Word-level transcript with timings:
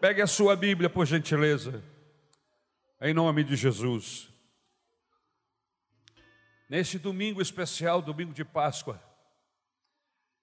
Pegue 0.00 0.22
a 0.22 0.26
sua 0.26 0.56
Bíblia, 0.56 0.88
por 0.88 1.04
gentileza, 1.04 1.84
em 3.02 3.12
nome 3.12 3.44
de 3.44 3.54
Jesus. 3.54 4.32
Neste 6.70 6.98
domingo 6.98 7.42
especial, 7.42 8.00
domingo 8.00 8.32
de 8.32 8.42
Páscoa, 8.42 8.98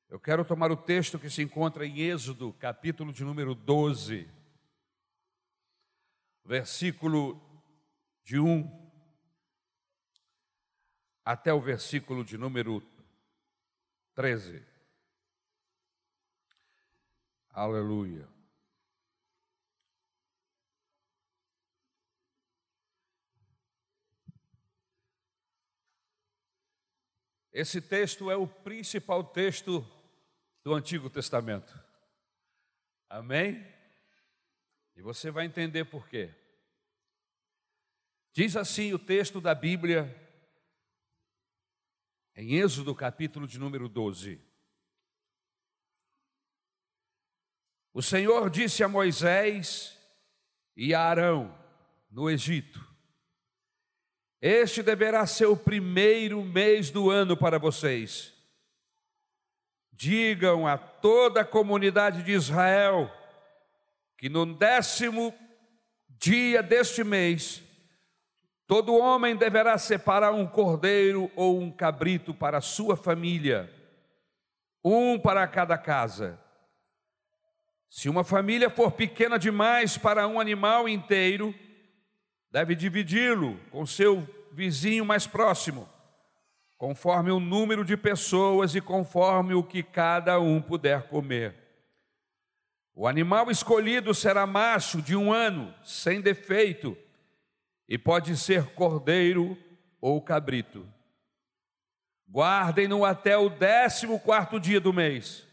eu 0.10 0.20
quero 0.20 0.46
tomar 0.46 0.72
o 0.72 0.78
texto 0.78 1.18
que 1.18 1.28
se 1.28 1.42
encontra 1.42 1.88
em 1.88 2.02
Êxodo, 2.02 2.54
capítulo 2.54 3.12
de 3.12 3.24
número 3.24 3.56
12, 3.56 4.30
versículo 6.46 7.42
de 8.24 8.38
1 8.38 8.92
até 11.26 11.52
o 11.52 11.60
versículo 11.60 12.24
de 12.24 12.38
número 12.38 12.80
13. 14.14 14.64
Aleluia. 17.50 18.37
Esse 27.58 27.82
texto 27.82 28.30
é 28.30 28.36
o 28.36 28.48
principal 28.48 29.24
texto 29.24 29.84
do 30.64 30.76
Antigo 30.76 31.10
Testamento. 31.10 31.74
Amém? 33.10 33.66
E 34.96 35.02
você 35.02 35.32
vai 35.32 35.48
entender 35.48 35.86
por 35.86 36.08
quê. 36.08 36.36
Diz 38.32 38.56
assim 38.56 38.94
o 38.94 39.00
texto 39.00 39.42
da 39.42 39.56
Bíblia, 39.56 40.06
em 42.36 42.54
Êxodo, 42.58 42.94
capítulo 42.94 43.48
de 43.48 43.58
número 43.58 43.90
12. 43.90 44.40
O 47.92 48.04
Senhor 48.04 48.52
disse 48.52 48.84
a 48.84 48.88
Moisés 48.88 49.98
e 50.76 50.94
a 50.94 51.02
Arão, 51.02 51.58
no 52.12 52.30
Egito: 52.30 52.87
este 54.42 54.84
deverá 54.84 55.26
ser 55.26 55.48
o 55.48 55.58
primeiro 55.58 56.44
mês 56.44 56.92
do 56.92 57.10
ano 57.10 57.36
para 57.36 57.58
vocês. 57.58 58.34
Digam 59.92 60.68
a 60.68 60.78
toda 60.78 61.42
a 61.42 61.46
comunidade 61.46 62.24
de 62.24 62.32
Israel 62.32 63.12
que 64.18 64.30
no 64.30 64.46
décimo 64.46 65.34
dia 66.20 66.64
deste 66.64 67.04
mês, 67.04 67.64
todo 68.66 68.98
homem 68.98 69.36
deverá 69.36 69.78
separar 69.78 70.32
um 70.32 70.48
cordeiro 70.48 71.32
ou 71.36 71.60
um 71.60 71.72
cabrito 71.72 72.34
para 72.34 72.58
a 72.58 72.62
sua 72.62 72.98
família, 72.98 73.72
um 74.84 75.20
para 75.20 75.48
cada 75.48 75.78
casa. 75.78 76.40
Se 77.90 78.10
uma 78.10 78.24
família 78.24 78.70
for 78.70 78.92
pequena 78.92 79.38
demais 79.38 79.98
para 79.98 80.28
um 80.28 80.40
animal 80.40 80.90
inteiro, 80.90 81.54
deve 82.52 82.76
dividi-lo 82.76 83.60
com 83.72 83.86
seu 83.86 84.28
vizinho 84.52 85.06
mais 85.06 85.28
próximo, 85.28 85.88
conforme 86.78 87.32
o 87.32 87.40
número 87.40 87.84
de 87.84 87.98
pessoas 87.98 88.76
e 88.76 88.82
conforme 88.82 89.54
o 89.54 89.64
que 89.64 89.84
cada 89.84 90.40
um 90.40 90.62
puder 90.62 91.10
comer. 91.10 91.56
O 92.94 93.08
animal 93.08 93.52
escolhido 93.52 94.14
será 94.14 94.48
macho 94.48 95.02
de 95.02 95.16
um 95.16 95.32
ano, 95.32 95.74
sem 95.84 96.20
defeito, 96.20 96.98
e 97.88 97.98
pode 97.98 98.36
ser 98.36 98.74
cordeiro 98.74 99.56
ou 100.02 100.22
cabrito. 100.22 100.88
Guardem-no 102.30 103.06
até 103.06 103.38
o 103.38 103.50
décimo 103.50 104.20
quarto 104.20 104.60
dia 104.60 104.82
do 104.82 104.92
mês, 104.92 105.48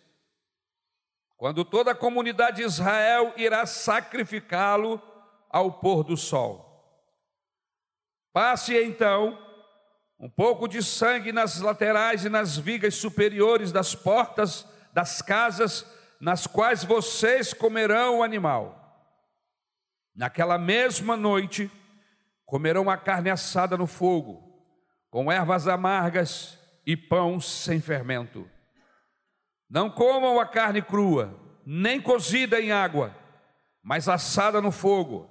quando 1.37 1.65
toda 1.65 1.91
a 1.91 1.95
comunidade 1.95 2.57
de 2.57 2.63
Israel 2.63 3.35
irá 3.37 3.67
sacrificá-lo 3.67 5.01
ao 5.51 5.71
pôr 5.71 6.03
do 6.03 6.17
sol. 6.17 6.64
Passe 8.35 8.77
então 8.77 9.39
um 10.19 10.29
pouco 10.29 10.67
de 10.67 10.83
sangue 10.83 11.31
nas 11.31 11.61
laterais 11.61 12.25
e 12.25 12.29
nas 12.29 12.59
vigas 12.59 12.97
superiores 12.97 13.71
das 13.71 13.95
portas 13.95 14.67
das 14.93 15.23
casas 15.23 15.87
nas 16.21 16.45
quais 16.45 16.83
vocês 16.83 17.55
comerão 17.55 18.19
o 18.19 18.23
animal. 18.25 19.09
Naquela 20.17 20.59
mesma 20.59 21.17
noite, 21.17 21.71
comerão 22.45 22.91
a 22.91 22.97
carne 22.97 23.31
assada 23.31 23.77
no 23.77 23.87
fogo, 23.87 24.43
com 25.11 25.31
ervas 25.31 25.69
amargas 25.69 26.59
e 26.85 26.97
pão 26.97 27.39
sem 27.41 27.81
fermento. 27.81 28.51
Não 29.71 29.89
comam 29.89 30.41
a 30.41 30.47
carne 30.47 30.83
crua, 30.83 31.39
nem 31.65 32.01
cozida 32.01 32.61
em 32.61 32.73
água, 32.73 33.15
mas 33.81 34.09
assada 34.09 34.61
no 34.61 34.73
fogo. 34.73 35.31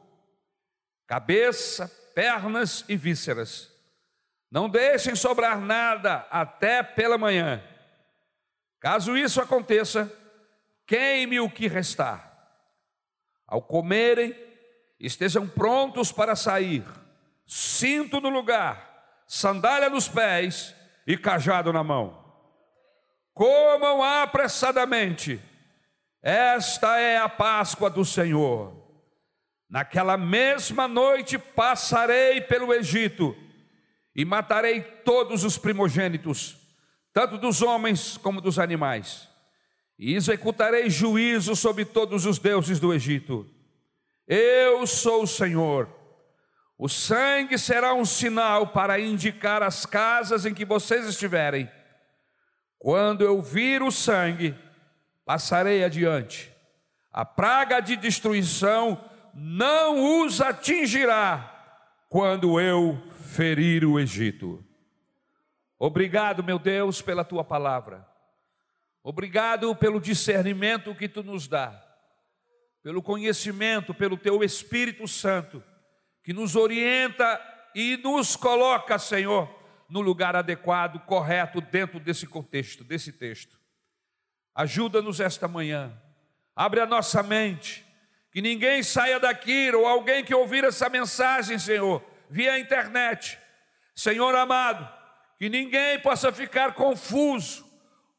Cabeça, 1.05 1.91
pernas 2.13 2.85
e 2.87 2.95
vísceras. 2.95 3.71
Não 4.51 4.69
deixem 4.69 5.15
sobrar 5.15 5.59
nada 5.59 6.27
até 6.29 6.83
pela 6.83 7.17
manhã. 7.17 7.63
Caso 8.79 9.17
isso 9.17 9.41
aconteça, 9.41 10.11
queime 10.85 11.39
o 11.39 11.49
que 11.49 11.67
restar. 11.67 12.31
Ao 13.47 13.61
comerem, 13.61 14.35
estejam 14.99 15.47
prontos 15.47 16.11
para 16.11 16.35
sair, 16.35 16.83
cinto 17.45 18.19
no 18.21 18.29
lugar, 18.29 19.23
sandália 19.27 19.89
nos 19.89 20.07
pés 20.07 20.75
e 21.07 21.17
cajado 21.17 21.73
na 21.73 21.83
mão. 21.83 22.23
Comam 23.33 24.03
apressadamente, 24.03 25.41
esta 26.21 26.99
é 26.99 27.17
a 27.17 27.27
Páscoa 27.27 27.89
do 27.89 28.05
Senhor. 28.05 28.82
Naquela 29.73 30.17
mesma 30.17 30.87
noite 30.87 31.39
passarei 31.39 32.39
pelo 32.41 32.71
Egito 32.71 33.35
e 34.15 34.23
matarei 34.23 34.81
todos 34.81 35.43
os 35.43 35.57
primogênitos, 35.57 36.55
tanto 37.11 37.39
dos 37.39 37.63
homens 37.63 38.15
como 38.15 38.39
dos 38.39 38.59
animais, 38.59 39.27
e 39.97 40.13
executarei 40.13 40.91
juízo 40.91 41.55
sobre 41.55 41.85
todos 41.85 42.27
os 42.27 42.37
deuses 42.37 42.79
do 42.79 42.93
Egito. 42.93 43.49
Eu 44.27 44.85
sou 44.85 45.23
o 45.23 45.27
Senhor. 45.27 45.89
O 46.77 46.87
sangue 46.87 47.57
será 47.57 47.95
um 47.95 48.05
sinal 48.05 48.67
para 48.67 48.99
indicar 48.99 49.63
as 49.63 49.87
casas 49.87 50.45
em 50.45 50.53
que 50.53 50.65
vocês 50.65 51.07
estiverem. 51.07 51.67
Quando 52.77 53.23
eu 53.23 53.41
vir 53.41 53.81
o 53.81 53.89
sangue, 53.89 54.53
passarei 55.25 55.83
adiante. 55.83 56.53
A 57.11 57.25
praga 57.25 57.79
de 57.79 57.95
destruição 57.95 59.09
não 59.33 60.21
os 60.21 60.39
atingirá 60.39 61.49
quando 62.07 62.59
eu 62.59 63.01
ferir 63.33 63.83
o 63.83 63.99
Egito. 63.99 64.63
Obrigado, 65.79 66.43
meu 66.43 66.59
Deus, 66.59 67.01
pela 67.01 67.25
tua 67.25 67.43
palavra. 67.43 68.07
Obrigado 69.03 69.75
pelo 69.75 69.99
discernimento 69.99 70.95
que 70.95 71.09
tu 71.09 71.23
nos 71.23 71.47
dá, 71.47 71.83
pelo 72.81 73.01
conhecimento, 73.01 73.93
pelo 73.93 74.15
teu 74.15 74.43
Espírito 74.43 75.07
Santo, 75.07 75.61
que 76.23 76.31
nos 76.31 76.55
orienta 76.55 77.41
e 77.75 77.97
nos 77.97 78.35
coloca, 78.35 78.97
Senhor, 78.97 79.49
no 79.89 79.99
lugar 79.99 80.35
adequado, 80.35 80.99
correto, 81.05 81.59
dentro 81.59 81.99
desse 81.99 82.25
contexto, 82.25 82.83
desse 82.83 83.11
texto. 83.11 83.57
Ajuda-nos 84.55 85.19
esta 85.19 85.47
manhã, 85.47 85.91
abre 86.55 86.79
a 86.79 86.85
nossa 86.85 87.23
mente 87.23 87.83
que 88.33 88.41
ninguém 88.41 88.81
saia 88.81 89.19
daqui, 89.19 89.71
ou 89.75 89.85
alguém 89.85 90.25
que 90.25 90.33
ouvir 90.33 90.63
essa 90.63 90.89
mensagem, 90.89 91.59
Senhor, 91.59 92.03
via 92.27 92.57
internet. 92.57 93.37
Senhor 93.95 94.35
amado, 94.35 94.89
que 95.37 95.47
ninguém 95.47 95.99
possa 95.99 96.33
ficar 96.33 96.73
confuso 96.73 97.63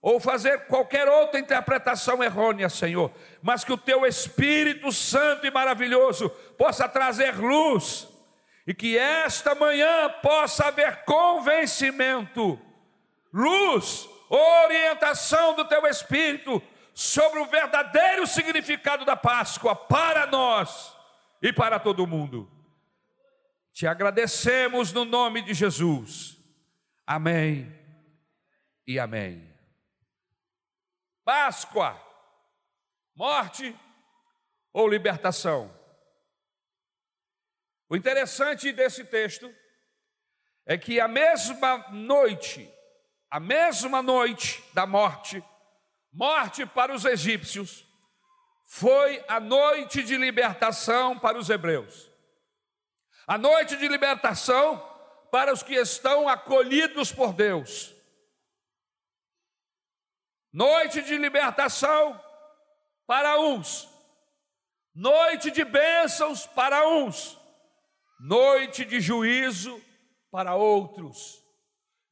ou 0.01 0.21
fazer 0.21 0.67
qualquer 0.67 1.09
outra 1.09 1.41
interpretação 1.41 2.23
errônea, 2.23 2.69
Senhor, 2.69 3.11
mas 3.43 3.65
que 3.65 3.73
o 3.73 3.77
teu 3.77 4.07
Espírito 4.07 4.93
Santo 4.93 5.49
e 5.49 5.51
maravilhoso 5.51 6.31
possa 6.57 6.89
trazer 6.89 7.37
luz 7.37 8.07
e 8.69 8.73
que 8.73 8.97
esta 8.97 9.53
manhã 9.57 10.09
possa 10.23 10.67
haver 10.67 11.05
convencimento, 11.05 12.57
luz, 13.33 14.09
orientação 14.29 15.55
do 15.55 15.65
teu 15.65 15.85
Espírito 15.89 16.63
sobre 16.95 17.41
o 17.41 17.47
verdadeiro 17.47 18.25
significado 18.27 19.05
da 19.05 19.17
Páscoa 19.17 19.75
para 19.75 20.27
nós 20.27 20.97
e 21.43 21.53
para 21.53 21.81
todo 21.81 22.07
mundo. 22.07 22.51
Te 23.73 23.89
agradecemos 23.89 24.93
no 24.93 25.05
nome 25.05 25.43
de 25.43 25.53
Jesus. 25.53 26.39
Amém 27.05 27.77
e 28.87 29.01
amém. 29.01 29.53
Páscoa, 31.25 32.01
morte 33.17 33.77
ou 34.73 34.87
libertação? 34.87 35.75
O 37.89 37.97
interessante 37.97 38.73
desse 38.73 39.05
texto 39.05 39.53
é 40.65 40.79
que 40.79 41.01
a 41.01 41.09
mesma 41.09 41.79
noite, 41.91 42.73
a 43.29 43.41
mesma 43.41 44.01
noite 44.01 44.63
da 44.73 44.87
morte, 44.87 45.43
morte 46.15 46.65
para 46.65 46.95
os 46.95 47.05
egípcios, 47.05 47.85
foi 48.65 49.23
a 49.29 49.41
noite 49.41 50.03
de 50.03 50.17
libertação 50.17 51.19
para 51.19 51.37
os 51.37 51.51
hebreus. 51.51 52.11
A 53.27 53.37
noite 53.37 53.77
de 53.77 53.89
libertação 53.89 54.79
para 55.31 55.53
os 55.53 55.63
que 55.63 55.75
estão 55.75 56.29
acolhidos 56.29 57.11
por 57.11 57.33
Deus. 57.33 57.93
Noite 60.53 61.03
de 61.03 61.19
libertação 61.19 62.21
para 63.07 63.41
uns, 63.41 63.89
noite 64.95 65.51
de 65.51 65.65
bênçãos 65.65 66.47
para 66.47 66.87
uns, 66.89 67.37
noite 68.21 68.85
de 68.85 69.01
juízo 69.01 69.83
para 70.31 70.55
outros. 70.55 71.43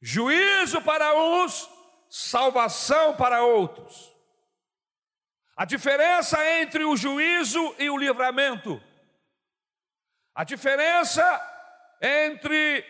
Juízo 0.01 0.81
para 0.81 1.13
uns, 1.15 1.69
salvação 2.15 3.15
para 3.15 3.43
outros. 3.43 4.15
A 5.57 5.65
diferença 5.65 6.37
entre 6.59 6.85
o 6.85 6.95
juízo 6.95 7.75
e 7.79 7.89
o 7.89 7.97
livramento. 7.97 8.79
A 10.35 10.43
diferença 10.43 11.23
entre 11.99 12.85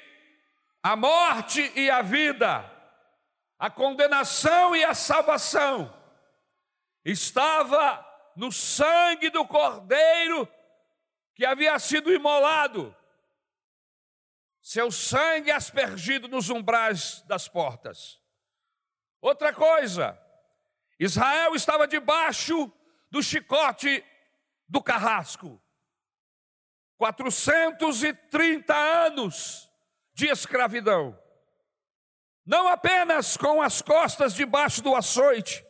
a 0.81 0.97
morte 0.97 1.71
e 1.73 1.89
a 1.89 2.01
vida, 2.01 2.69
a 3.57 3.69
condenação 3.69 4.75
e 4.75 4.83
a 4.83 4.93
salvação, 4.93 5.97
estava 7.05 8.05
no 8.35 8.51
sangue 8.51 9.29
do 9.29 9.47
cordeiro 9.47 10.45
que 11.33 11.45
havia 11.45 11.79
sido 11.79 12.11
imolado, 12.11 12.93
seu 14.61 14.91
sangue 14.91 15.49
aspergido 15.49 16.27
nos 16.27 16.49
umbrais 16.49 17.21
das 17.21 17.47
portas. 17.47 18.21
Outra 19.23 19.53
coisa, 19.53 20.19
Israel 20.99 21.55
estava 21.55 21.87
debaixo 21.87 22.69
do 23.09 23.23
chicote 23.23 24.03
do 24.67 24.83
carrasco. 24.83 25.63
430 26.97 28.75
anos 28.75 29.71
de 30.13 30.27
escravidão. 30.27 31.17
Não 32.45 32.67
apenas 32.67 33.37
com 33.37 33.61
as 33.61 33.81
costas 33.81 34.33
debaixo 34.33 34.81
do 34.81 34.93
açoite, 34.93 35.65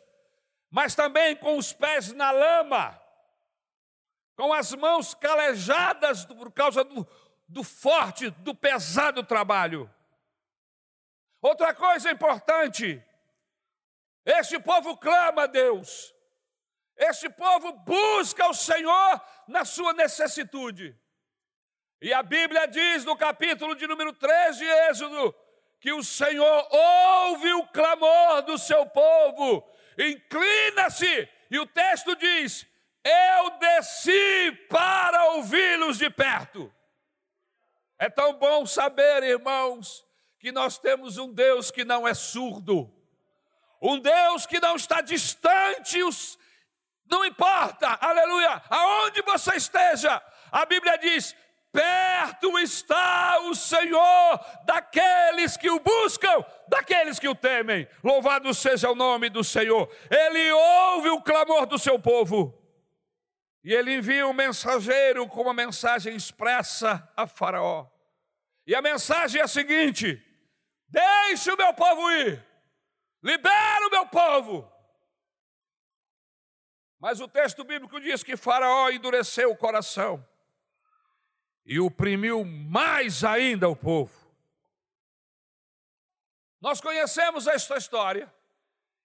mas 0.68 0.96
também 0.96 1.36
com 1.36 1.56
os 1.56 1.72
pés 1.72 2.12
na 2.12 2.32
lama, 2.32 3.00
com 4.34 4.52
as 4.52 4.74
mãos 4.74 5.14
calejadas 5.14 6.24
por 6.24 6.50
causa 6.50 6.82
do, 6.82 7.06
do 7.46 7.62
forte, 7.62 8.30
do 8.30 8.52
pesado 8.52 9.22
trabalho. 9.22 9.88
Outra 11.40 11.72
coisa 11.72 12.10
importante, 12.10 13.00
este 14.24 14.58
povo 14.58 14.96
clama 14.96 15.42
a 15.42 15.46
Deus, 15.46 16.14
este 16.96 17.28
povo 17.28 17.72
busca 17.72 18.48
o 18.48 18.54
Senhor 18.54 19.20
na 19.48 19.64
sua 19.64 19.92
necessitude. 19.92 20.98
E 22.00 22.12
a 22.12 22.22
Bíblia 22.22 22.66
diz 22.66 23.04
no 23.04 23.16
capítulo 23.16 23.74
de 23.74 23.86
número 23.86 24.12
3 24.12 24.58
de 24.58 24.64
Êxodo 24.64 25.34
que 25.80 25.92
o 25.92 26.02
Senhor 26.02 26.68
ouve 26.70 27.52
o 27.54 27.66
clamor 27.68 28.42
do 28.42 28.56
seu 28.56 28.86
povo 28.86 29.68
inclina-se, 29.98 31.28
e 31.50 31.58
o 31.58 31.66
texto 31.66 32.14
diz: 32.16 32.66
Eu 33.04 33.50
desci 33.58 34.52
para 34.68 35.32
ouvi-los 35.32 35.98
de 35.98 36.10
perto. 36.10 36.72
É 37.98 38.08
tão 38.08 38.34
bom 38.34 38.66
saber, 38.66 39.22
irmãos, 39.22 40.04
que 40.38 40.50
nós 40.50 40.78
temos 40.78 41.16
um 41.16 41.32
Deus 41.32 41.70
que 41.70 41.84
não 41.84 42.06
é 42.06 42.12
surdo, 42.12 42.92
um 43.84 43.98
Deus 43.98 44.46
que 44.46 44.58
não 44.58 44.76
está 44.76 45.02
distante, 45.02 46.02
os... 46.02 46.38
não 47.06 47.22
importa, 47.22 47.98
aleluia, 48.00 48.62
aonde 48.70 49.20
você 49.20 49.56
esteja, 49.56 50.22
a 50.50 50.64
Bíblia 50.64 50.96
diz: 50.96 51.36
Perto 51.70 52.58
está 52.60 53.40
o 53.40 53.54
Senhor 53.54 54.40
daqueles 54.64 55.58
que 55.58 55.68
o 55.68 55.80
buscam, 55.80 56.42
daqueles 56.66 57.18
que 57.18 57.28
o 57.28 57.34
temem. 57.34 57.86
Louvado 58.02 58.54
seja 58.54 58.90
o 58.90 58.94
nome 58.94 59.28
do 59.28 59.44
Senhor. 59.44 59.92
Ele 60.08 60.50
ouve 60.52 61.10
o 61.10 61.20
clamor 61.20 61.66
do 61.66 61.78
seu 61.78 61.98
povo. 61.98 62.58
E 63.62 63.74
ele 63.74 63.96
envia 63.96 64.26
um 64.26 64.32
mensageiro 64.32 65.26
com 65.26 65.42
uma 65.42 65.52
mensagem 65.52 66.14
expressa 66.14 67.06
a 67.16 67.26
Faraó. 67.26 67.86
E 68.66 68.74
a 68.74 68.80
mensagem 68.80 69.40
é 69.40 69.44
a 69.44 69.48
seguinte: 69.48 70.22
Deixe 70.88 71.50
o 71.50 71.56
meu 71.56 71.74
povo 71.74 72.10
ir, 72.12 72.53
libera 73.24 73.86
o 73.86 73.90
meu 73.90 74.06
povo. 74.06 74.70
Mas 77.00 77.20
o 77.20 77.26
texto 77.26 77.64
bíblico 77.64 77.98
diz 77.98 78.22
que 78.22 78.36
Faraó 78.36 78.90
endureceu 78.90 79.50
o 79.50 79.56
coração 79.56 80.26
e 81.64 81.80
oprimiu 81.80 82.44
mais 82.44 83.24
ainda 83.24 83.68
o 83.68 83.74
povo. 83.74 84.12
Nós 86.60 86.80
conhecemos 86.80 87.46
esta 87.46 87.76
história 87.76 88.32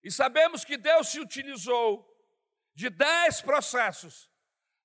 e 0.04 0.12
sabemos 0.12 0.64
que 0.66 0.78
Deus 0.78 1.10
se 1.10 1.20
utilizou 1.20 2.06
de 2.74 2.90
dez 2.90 3.42
processos, 3.42 4.30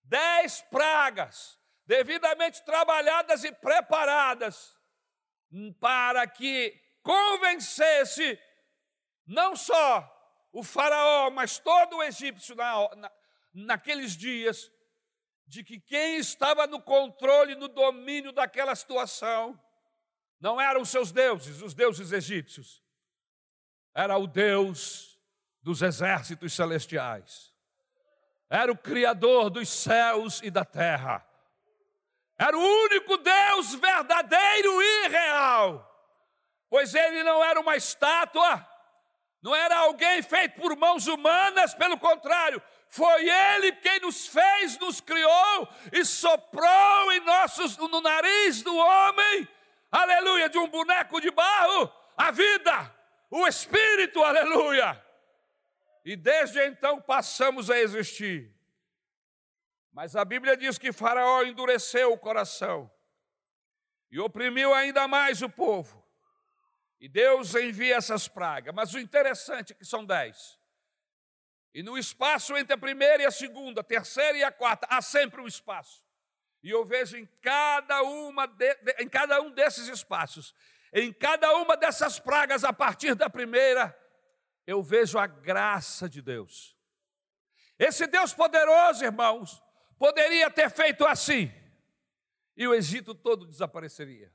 dez 0.02 0.60
pragas, 0.62 1.58
devidamente 1.86 2.64
trabalhadas 2.64 3.44
e 3.44 3.52
preparadas, 3.52 4.76
para 5.78 6.26
que 6.26 6.80
convencesse 7.02 8.40
não 9.26 9.56
só 9.56 10.10
o 10.52 10.62
faraó, 10.62 11.30
mas 11.30 11.58
todo 11.58 11.96
o 11.96 12.02
egípcio 12.02 12.54
na, 12.54 12.94
na, 12.96 13.12
naqueles 13.52 14.16
dias, 14.16 14.70
de 15.46 15.62
que 15.62 15.80
quem 15.80 16.16
estava 16.16 16.66
no 16.66 16.80
controle, 16.80 17.54
no 17.54 17.68
domínio 17.68 18.32
daquela 18.32 18.74
situação, 18.74 19.60
não 20.40 20.60
eram 20.60 20.82
os 20.82 20.88
seus 20.88 21.10
deuses, 21.10 21.62
os 21.62 21.74
deuses 21.74 22.12
egípcios, 22.12 22.82
era 23.94 24.16
o 24.16 24.26
Deus 24.26 25.18
dos 25.62 25.82
exércitos 25.82 26.52
celestiais, 26.52 27.52
era 28.48 28.70
o 28.70 28.76
Criador 28.76 29.50
dos 29.50 29.68
céus 29.68 30.40
e 30.42 30.50
da 30.50 30.64
terra, 30.64 31.26
era 32.38 32.56
o 32.56 32.60
único 32.60 33.16
Deus 33.16 33.74
verdadeiro 33.74 34.82
e 34.82 35.08
real, 35.08 35.90
pois 36.68 36.94
ele 36.94 37.22
não 37.22 37.42
era 37.42 37.60
uma 37.60 37.76
estátua, 37.76 38.73
não 39.44 39.54
era 39.54 39.76
alguém 39.76 40.22
feito 40.22 40.58
por 40.58 40.74
mãos 40.74 41.06
humanas, 41.06 41.74
pelo 41.74 41.98
contrário, 41.98 42.62
foi 42.88 43.28
Ele 43.28 43.72
quem 43.72 44.00
nos 44.00 44.26
fez, 44.26 44.78
nos 44.78 45.02
criou 45.02 45.68
e 45.92 46.02
soprou 46.02 47.12
em 47.12 47.20
nossos, 47.20 47.76
no 47.76 48.00
nariz 48.00 48.62
do 48.62 48.74
homem, 48.74 49.46
aleluia, 49.92 50.48
de 50.48 50.56
um 50.56 50.66
boneco 50.66 51.20
de 51.20 51.30
barro, 51.30 51.92
a 52.16 52.30
vida, 52.30 52.96
o 53.30 53.46
Espírito, 53.46 54.24
aleluia. 54.24 55.04
E 56.06 56.16
desde 56.16 56.64
então 56.66 57.02
passamos 57.02 57.68
a 57.68 57.78
existir. 57.78 58.50
Mas 59.92 60.16
a 60.16 60.24
Bíblia 60.24 60.56
diz 60.56 60.78
que 60.78 60.90
Faraó 60.90 61.42
endureceu 61.42 62.14
o 62.14 62.18
coração 62.18 62.90
e 64.10 64.18
oprimiu 64.18 64.72
ainda 64.72 65.06
mais 65.06 65.42
o 65.42 65.50
povo. 65.50 66.03
E 67.04 67.08
Deus 67.08 67.54
envia 67.54 67.96
essas 67.96 68.26
pragas. 68.26 68.74
Mas 68.74 68.94
o 68.94 68.98
interessante 68.98 69.74
é 69.74 69.76
que 69.76 69.84
são 69.84 70.06
dez. 70.06 70.58
E 71.74 71.82
no 71.82 71.98
espaço 71.98 72.56
entre 72.56 72.72
a 72.72 72.78
primeira 72.78 73.22
e 73.22 73.26
a 73.26 73.30
segunda, 73.30 73.82
a 73.82 73.84
terceira 73.84 74.38
e 74.38 74.42
a 74.42 74.50
quarta, 74.50 74.86
há 74.88 75.02
sempre 75.02 75.38
um 75.38 75.46
espaço. 75.46 76.02
E 76.62 76.70
eu 76.70 76.82
vejo 76.82 77.18
em 77.18 77.26
cada, 77.42 78.02
uma 78.04 78.46
de, 78.46 78.74
em 79.00 79.06
cada 79.06 79.38
um 79.42 79.50
desses 79.50 79.86
espaços, 79.86 80.54
em 80.94 81.12
cada 81.12 81.54
uma 81.58 81.76
dessas 81.76 82.18
pragas, 82.18 82.64
a 82.64 82.72
partir 82.72 83.14
da 83.14 83.28
primeira, 83.28 83.94
eu 84.66 84.82
vejo 84.82 85.18
a 85.18 85.26
graça 85.26 86.08
de 86.08 86.22
Deus. 86.22 86.74
Esse 87.78 88.06
Deus 88.06 88.32
poderoso, 88.32 89.04
irmãos, 89.04 89.62
poderia 89.98 90.50
ter 90.50 90.70
feito 90.70 91.04
assim, 91.04 91.52
e 92.56 92.66
o 92.66 92.74
Egito 92.74 93.14
todo 93.14 93.44
desapareceria. 93.44 94.32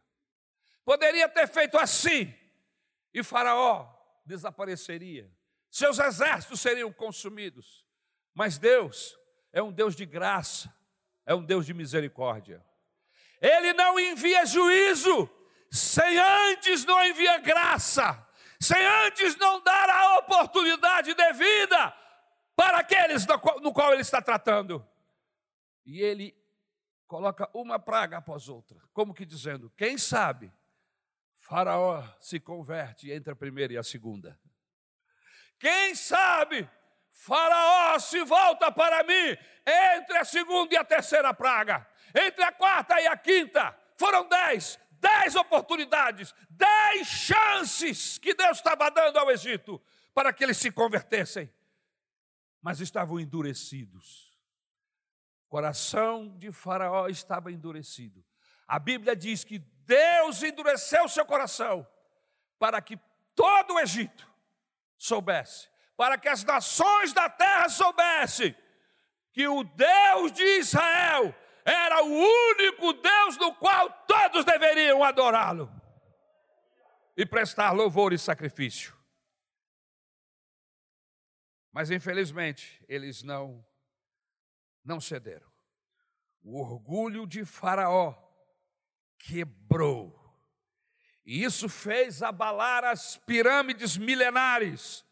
Poderia 0.85 1.27
ter 1.27 1.47
feito 1.47 1.75
assim, 1.75 2.31
e 3.13 3.23
Faraó 3.23 3.87
desapareceria 4.25 5.31
seus 5.69 5.99
exércitos 5.99 6.59
seriam 6.59 6.91
consumidos. 6.91 7.85
Mas 8.33 8.57
Deus 8.57 9.17
é 9.51 9.61
um 9.61 9.71
Deus 9.71 9.95
de 9.95 10.05
graça, 10.05 10.73
é 11.25 11.35
um 11.35 11.43
Deus 11.43 11.65
de 11.65 11.73
misericórdia. 11.73 12.65
Ele 13.41 13.73
não 13.73 13.99
envia 13.99 14.45
juízo 14.45 15.29
sem 15.71 16.17
antes 16.17 16.83
não 16.83 17.05
envia 17.05 17.37
graça, 17.37 18.27
sem 18.59 18.83
antes 19.05 19.35
não 19.37 19.61
dar 19.61 19.87
a 19.87 20.17
oportunidade 20.17 21.13
devida 21.13 21.95
para 22.55 22.79
aqueles 22.79 23.25
no 23.61 23.71
qual, 23.71 23.93
ele 23.93 24.01
está 24.01 24.21
tratando. 24.21 24.85
E 25.85 26.01
ele 26.01 26.35
coloca 27.07 27.47
uma 27.53 27.77
praga 27.77 28.17
após 28.17 28.49
outra, 28.49 28.81
como 28.91 29.13
que 29.13 29.25
dizendo: 29.25 29.71
quem 29.77 29.95
sabe, 29.97 30.51
Faraó 31.49 32.03
se 32.21 32.39
converte 32.39 33.11
entre 33.11 33.33
a 33.33 33.35
primeira 33.35 33.73
e 33.73 33.77
a 33.77 33.81
segunda. 33.81 34.39
Quem 35.57 35.95
sabe 35.95 36.69
Faraó 37.11 37.97
se 37.97 38.23
volta 38.23 38.71
para 38.71 39.03
mim 39.03 39.35
entre 39.65 40.17
a 40.19 40.23
segunda 40.23 40.75
e 40.75 40.77
a 40.77 40.83
terceira 40.83 41.33
praga, 41.33 41.89
entre 42.13 42.43
a 42.43 42.51
quarta 42.51 43.01
e 43.01 43.07
a 43.07 43.17
quinta. 43.17 43.75
Foram 43.97 44.29
dez, 44.29 44.79
dez 44.91 45.35
oportunidades, 45.35 46.35
dez 46.51 47.07
chances 47.07 48.19
que 48.19 48.35
Deus 48.35 48.57
estava 48.57 48.91
dando 48.91 49.17
ao 49.17 49.31
Egito 49.31 49.81
para 50.13 50.31
que 50.31 50.43
eles 50.43 50.57
se 50.57 50.69
convertessem. 50.71 51.51
Mas 52.61 52.79
estavam 52.79 53.19
endurecidos. 53.19 54.37
O 55.47 55.49
coração 55.49 56.37
de 56.37 56.51
Faraó 56.51 57.07
estava 57.07 57.51
endurecido. 57.51 58.23
A 58.67 58.77
Bíblia 58.77 59.15
diz 59.15 59.43
que 59.43 59.57
Deus 59.89 60.43
endureceu 60.43 61.09
seu 61.09 61.25
coração 61.25 61.85
para 62.59 62.79
que 62.79 62.95
todo 63.33 63.73
o 63.73 63.79
Egito 63.79 64.31
soubesse, 64.95 65.67
para 65.97 66.15
que 66.15 66.29
as 66.29 66.43
nações 66.43 67.11
da 67.11 67.27
terra 67.27 67.67
soubessem 67.69 68.55
que 69.33 69.47
o 69.47 69.63
Deus 69.63 70.31
de 70.31 70.43
Israel 70.59 71.33
era 71.65 72.03
o 72.03 72.07
único 72.07 72.93
Deus 72.93 73.37
no 73.37 73.55
qual 73.55 73.89
todos 74.05 74.45
deveriam 74.45 75.03
adorá-lo 75.03 75.71
e 77.17 77.25
prestar 77.25 77.71
louvor 77.71 78.13
e 78.13 78.19
sacrifício. 78.19 78.95
Mas 81.71 81.89
infelizmente 81.89 82.79
eles 82.87 83.23
não 83.23 83.65
não 84.85 85.01
cederam. 85.01 85.49
O 86.43 86.59
orgulho 86.59 87.25
de 87.25 87.43
Faraó 87.43 88.28
quebrou. 89.19 90.17
E 91.25 91.43
isso 91.43 91.69
fez 91.69 92.23
abalar 92.23 92.83
as 92.83 93.17
pirâmides 93.17 93.97
milenares 93.97 95.05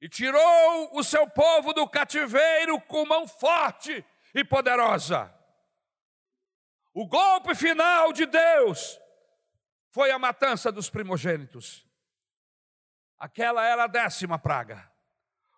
e 0.00 0.08
tirou 0.08 0.90
o 0.92 1.02
seu 1.02 1.28
povo 1.28 1.72
do 1.72 1.88
cativeiro 1.88 2.80
com 2.80 3.04
mão 3.04 3.26
forte 3.26 4.04
e 4.34 4.44
poderosa. 4.44 5.34
O 6.92 7.06
golpe 7.06 7.54
final 7.54 8.12
de 8.12 8.26
Deus 8.26 9.00
foi 9.90 10.10
a 10.10 10.18
matança 10.18 10.70
dos 10.70 10.88
primogênitos. 10.90 11.86
Aquela 13.18 13.64
era 13.64 13.84
a 13.84 13.88
décima 13.88 14.38
praga. 14.38 14.90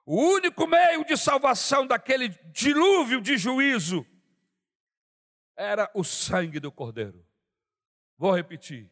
O 0.04 0.16
único 0.16 0.66
meio 0.68 1.04
de 1.04 1.16
salvação 1.16 1.84
daquele 1.84 2.28
dilúvio 2.52 3.20
de 3.20 3.36
juízo 3.36 4.06
era 5.56 5.90
o 5.92 6.04
sangue 6.04 6.60
do 6.60 6.70
Cordeiro. 6.70 7.25
Vou 8.18 8.34
repetir. 8.34 8.90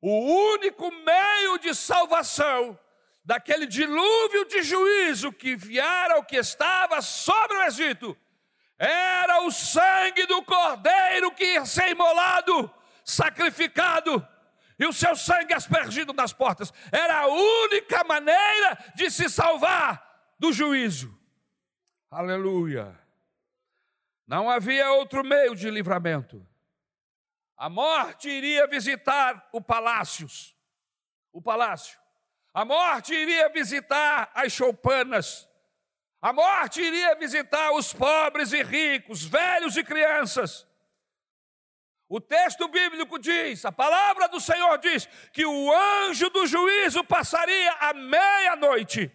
O 0.00 0.52
único 0.54 0.90
meio 0.90 1.58
de 1.58 1.74
salvação 1.74 2.78
daquele 3.24 3.66
dilúvio 3.66 4.44
de 4.46 4.62
juízo 4.62 5.32
que 5.32 5.54
viera 5.54 6.18
o 6.18 6.24
que 6.24 6.36
estava 6.36 7.02
sobre 7.02 7.56
o 7.56 7.62
Egito 7.64 8.16
era 8.78 9.42
o 9.42 9.50
sangue 9.50 10.24
do 10.26 10.42
cordeiro 10.44 11.32
que 11.32 11.44
ia 11.44 11.66
ser 11.66 11.90
imolado, 11.90 12.72
sacrificado, 13.04 14.26
e 14.78 14.86
o 14.86 14.92
seu 14.92 15.16
sangue 15.16 15.52
aspergido 15.52 16.12
nas 16.12 16.32
portas. 16.32 16.72
Era 16.92 17.22
a 17.22 17.26
única 17.26 18.04
maneira 18.04 18.78
de 18.94 19.10
se 19.10 19.28
salvar 19.28 20.32
do 20.38 20.52
juízo. 20.52 21.12
Aleluia. 22.08 22.96
Não 24.26 24.48
havia 24.48 24.92
outro 24.92 25.24
meio 25.24 25.56
de 25.56 25.68
livramento. 25.68 26.46
A 27.58 27.68
morte 27.68 28.30
iria 28.30 28.68
visitar 28.68 29.48
o 29.52 29.60
palácios, 29.60 30.56
o 31.32 31.42
palácio. 31.42 31.98
A 32.54 32.64
morte 32.64 33.12
iria 33.12 33.48
visitar 33.48 34.30
as 34.32 34.52
choupanas. 34.52 35.48
A 36.22 36.32
morte 36.32 36.80
iria 36.80 37.16
visitar 37.16 37.72
os 37.72 37.92
pobres 37.92 38.52
e 38.52 38.62
ricos, 38.62 39.24
velhos 39.24 39.76
e 39.76 39.82
crianças. 39.82 40.68
O 42.08 42.20
texto 42.20 42.68
bíblico 42.68 43.18
diz, 43.18 43.64
a 43.64 43.72
palavra 43.72 44.28
do 44.28 44.40
Senhor 44.40 44.78
diz, 44.78 45.06
que 45.32 45.44
o 45.44 45.72
anjo 45.72 46.30
do 46.30 46.46
juízo 46.46 47.04
passaria 47.04 47.72
à 47.72 47.92
meia-noite. 47.92 49.12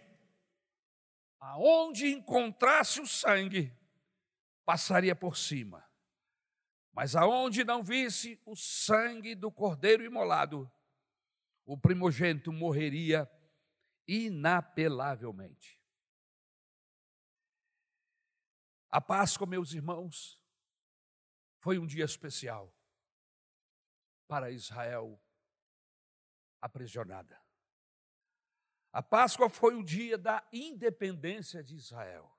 Aonde 1.40 2.12
encontrasse 2.12 3.00
o 3.00 3.06
sangue, 3.06 3.72
passaria 4.64 5.14
por 5.16 5.36
cima. 5.36 5.83
Mas 6.94 7.16
aonde 7.16 7.64
não 7.64 7.82
visse 7.82 8.40
o 8.46 8.54
sangue 8.54 9.34
do 9.34 9.50
cordeiro 9.50 10.04
imolado, 10.04 10.70
o 11.66 11.76
primogênito 11.76 12.52
morreria 12.52 13.28
inapelavelmente. 14.06 15.82
A 18.88 19.00
Páscoa, 19.00 19.44
meus 19.44 19.72
irmãos, 19.72 20.40
foi 21.58 21.78
um 21.78 21.86
dia 21.86 22.04
especial 22.04 22.72
para 24.28 24.52
Israel 24.52 25.20
aprisionada. 26.60 27.42
A 28.92 29.02
Páscoa 29.02 29.50
foi 29.50 29.74
o 29.74 29.82
dia 29.82 30.16
da 30.16 30.46
independência 30.52 31.64
de 31.64 31.74
Israel. 31.74 32.30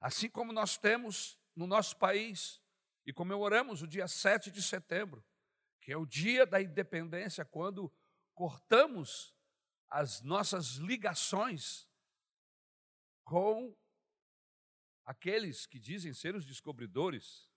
Assim 0.00 0.28
como 0.28 0.52
nós 0.52 0.76
temos 0.76 1.38
no 1.54 1.68
nosso 1.68 1.96
país 1.96 2.61
e 3.06 3.12
comemoramos 3.12 3.82
o 3.82 3.86
dia 3.86 4.06
7 4.06 4.50
de 4.50 4.62
setembro, 4.62 5.24
que 5.80 5.92
é 5.92 5.96
o 5.96 6.06
dia 6.06 6.46
da 6.46 6.62
independência, 6.62 7.44
quando 7.44 7.92
cortamos 8.34 9.34
as 9.90 10.22
nossas 10.22 10.76
ligações 10.76 11.88
com 13.24 13.76
aqueles 15.04 15.66
que 15.66 15.78
dizem 15.78 16.14
ser 16.14 16.34
os 16.34 16.46
descobridores. 16.46 17.50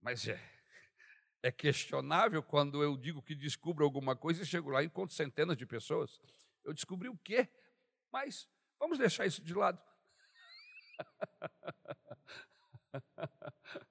Mas 0.00 0.28
é, 0.28 0.40
é 1.42 1.50
questionável 1.50 2.42
quando 2.42 2.82
eu 2.82 2.96
digo 2.96 3.22
que 3.22 3.34
descubro 3.34 3.84
alguma 3.84 4.16
coisa 4.16 4.42
e 4.42 4.46
chego 4.46 4.70
lá 4.70 4.82
e 4.82 4.86
encontro 4.86 5.14
centenas 5.14 5.56
de 5.56 5.64
pessoas. 5.64 6.20
Eu 6.62 6.74
descobri 6.74 7.08
o 7.08 7.16
quê? 7.18 7.48
Mas 8.12 8.48
vamos 8.78 8.98
deixar 8.98 9.26
isso 9.26 9.42
de 9.42 9.54
lado. 9.54 9.82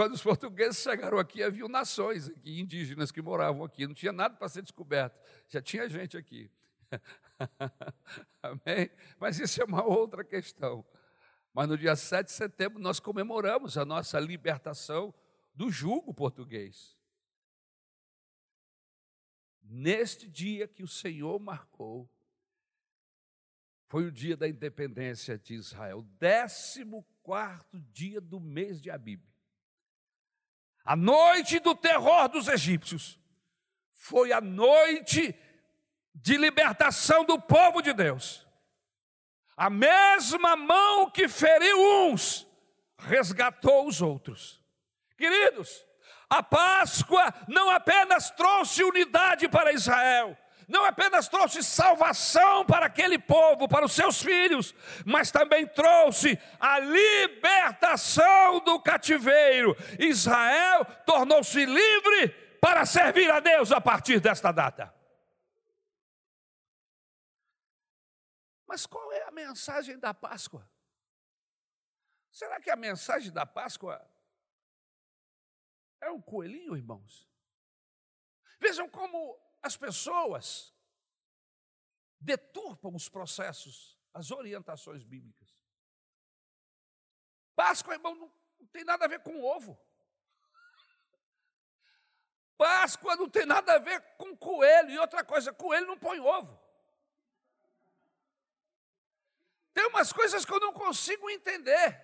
Quando 0.00 0.14
os 0.14 0.22
portugueses 0.22 0.80
chegaram 0.80 1.18
aqui, 1.18 1.42
havia 1.42 1.68
nações 1.68 2.26
aqui, 2.26 2.58
indígenas 2.58 3.12
que 3.12 3.20
moravam 3.20 3.62
aqui, 3.64 3.86
não 3.86 3.92
tinha 3.92 4.12
nada 4.12 4.34
para 4.34 4.48
ser 4.48 4.62
descoberto, 4.62 5.20
já 5.46 5.60
tinha 5.60 5.86
gente 5.90 6.16
aqui. 6.16 6.50
Amém? 8.42 8.90
Mas 9.18 9.38
isso 9.38 9.60
é 9.60 9.64
uma 9.66 9.84
outra 9.84 10.24
questão. 10.24 10.82
Mas 11.52 11.68
no 11.68 11.76
dia 11.76 11.94
7 11.94 12.28
de 12.28 12.32
setembro 12.32 12.78
nós 12.78 12.98
comemoramos 12.98 13.76
a 13.76 13.84
nossa 13.84 14.18
libertação 14.18 15.12
do 15.54 15.70
jugo 15.70 16.14
português. 16.14 16.96
Neste 19.62 20.26
dia 20.26 20.66
que 20.66 20.82
o 20.82 20.88
Senhor 20.88 21.38
marcou, 21.38 22.10
foi 23.86 24.06
o 24.06 24.10
dia 24.10 24.34
da 24.34 24.48
independência 24.48 25.36
de 25.36 25.52
Israel, 25.52 26.00
décimo 26.18 27.06
quarto 27.22 27.78
dia 27.78 28.18
do 28.18 28.40
mês 28.40 28.80
de 28.80 28.90
Abib. 28.90 29.29
A 30.84 30.96
noite 30.96 31.58
do 31.58 31.74
terror 31.74 32.28
dos 32.28 32.48
egípcios 32.48 33.18
foi 33.92 34.32
a 34.32 34.40
noite 34.40 35.34
de 36.14 36.36
libertação 36.36 37.24
do 37.24 37.40
povo 37.40 37.80
de 37.80 37.92
Deus. 37.92 38.46
A 39.56 39.68
mesma 39.68 40.56
mão 40.56 41.10
que 41.10 41.28
feriu 41.28 41.78
uns, 42.06 42.46
resgatou 42.98 43.86
os 43.86 44.00
outros. 44.00 44.62
Queridos, 45.16 45.84
a 46.28 46.42
Páscoa 46.42 47.34
não 47.46 47.68
apenas 47.70 48.30
trouxe 48.30 48.82
unidade 48.82 49.48
para 49.48 49.72
Israel, 49.72 50.36
não 50.70 50.84
apenas 50.84 51.28
trouxe 51.28 51.64
salvação 51.64 52.64
para 52.64 52.86
aquele 52.86 53.18
povo, 53.18 53.68
para 53.68 53.84
os 53.84 53.92
seus 53.92 54.22
filhos, 54.22 54.72
mas 55.04 55.32
também 55.32 55.66
trouxe 55.66 56.38
a 56.60 56.78
libertação 56.78 58.60
do 58.60 58.80
cativeiro. 58.80 59.76
Israel 59.98 60.84
tornou-se 61.04 61.66
livre 61.66 62.28
para 62.60 62.86
servir 62.86 63.28
a 63.32 63.40
Deus 63.40 63.72
a 63.72 63.80
partir 63.80 64.20
desta 64.20 64.52
data. 64.52 64.94
Mas 68.64 68.86
qual 68.86 69.12
é 69.12 69.24
a 69.24 69.32
mensagem 69.32 69.98
da 69.98 70.14
Páscoa? 70.14 70.70
Será 72.30 72.60
que 72.60 72.70
a 72.70 72.76
mensagem 72.76 73.32
da 73.32 73.44
Páscoa 73.44 74.00
é 76.00 76.08
um 76.12 76.22
coelhinho, 76.22 76.76
irmãos? 76.76 77.28
Vejam 78.60 78.88
como 78.88 79.49
as 79.62 79.76
pessoas 79.76 80.74
deturpam 82.18 82.94
os 82.94 83.08
processos, 83.08 83.98
as 84.12 84.30
orientações 84.30 85.04
bíblicas. 85.04 85.48
Páscoa, 87.54 87.94
irmão, 87.94 88.14
não, 88.14 88.32
não 88.58 88.66
tem 88.68 88.84
nada 88.84 89.04
a 89.04 89.08
ver 89.08 89.20
com 89.20 89.42
ovo. 89.42 89.78
Páscoa 92.56 93.16
não 93.16 93.28
tem 93.28 93.46
nada 93.46 93.74
a 93.74 93.78
ver 93.78 94.00
com 94.16 94.36
coelho. 94.36 94.90
E 94.90 94.98
outra 94.98 95.24
coisa, 95.24 95.52
coelho 95.52 95.86
não 95.86 95.98
põe 95.98 96.20
ovo. 96.20 96.58
Tem 99.72 99.86
umas 99.86 100.12
coisas 100.12 100.44
que 100.44 100.52
eu 100.52 100.60
não 100.60 100.72
consigo 100.72 101.30
entender. 101.30 101.98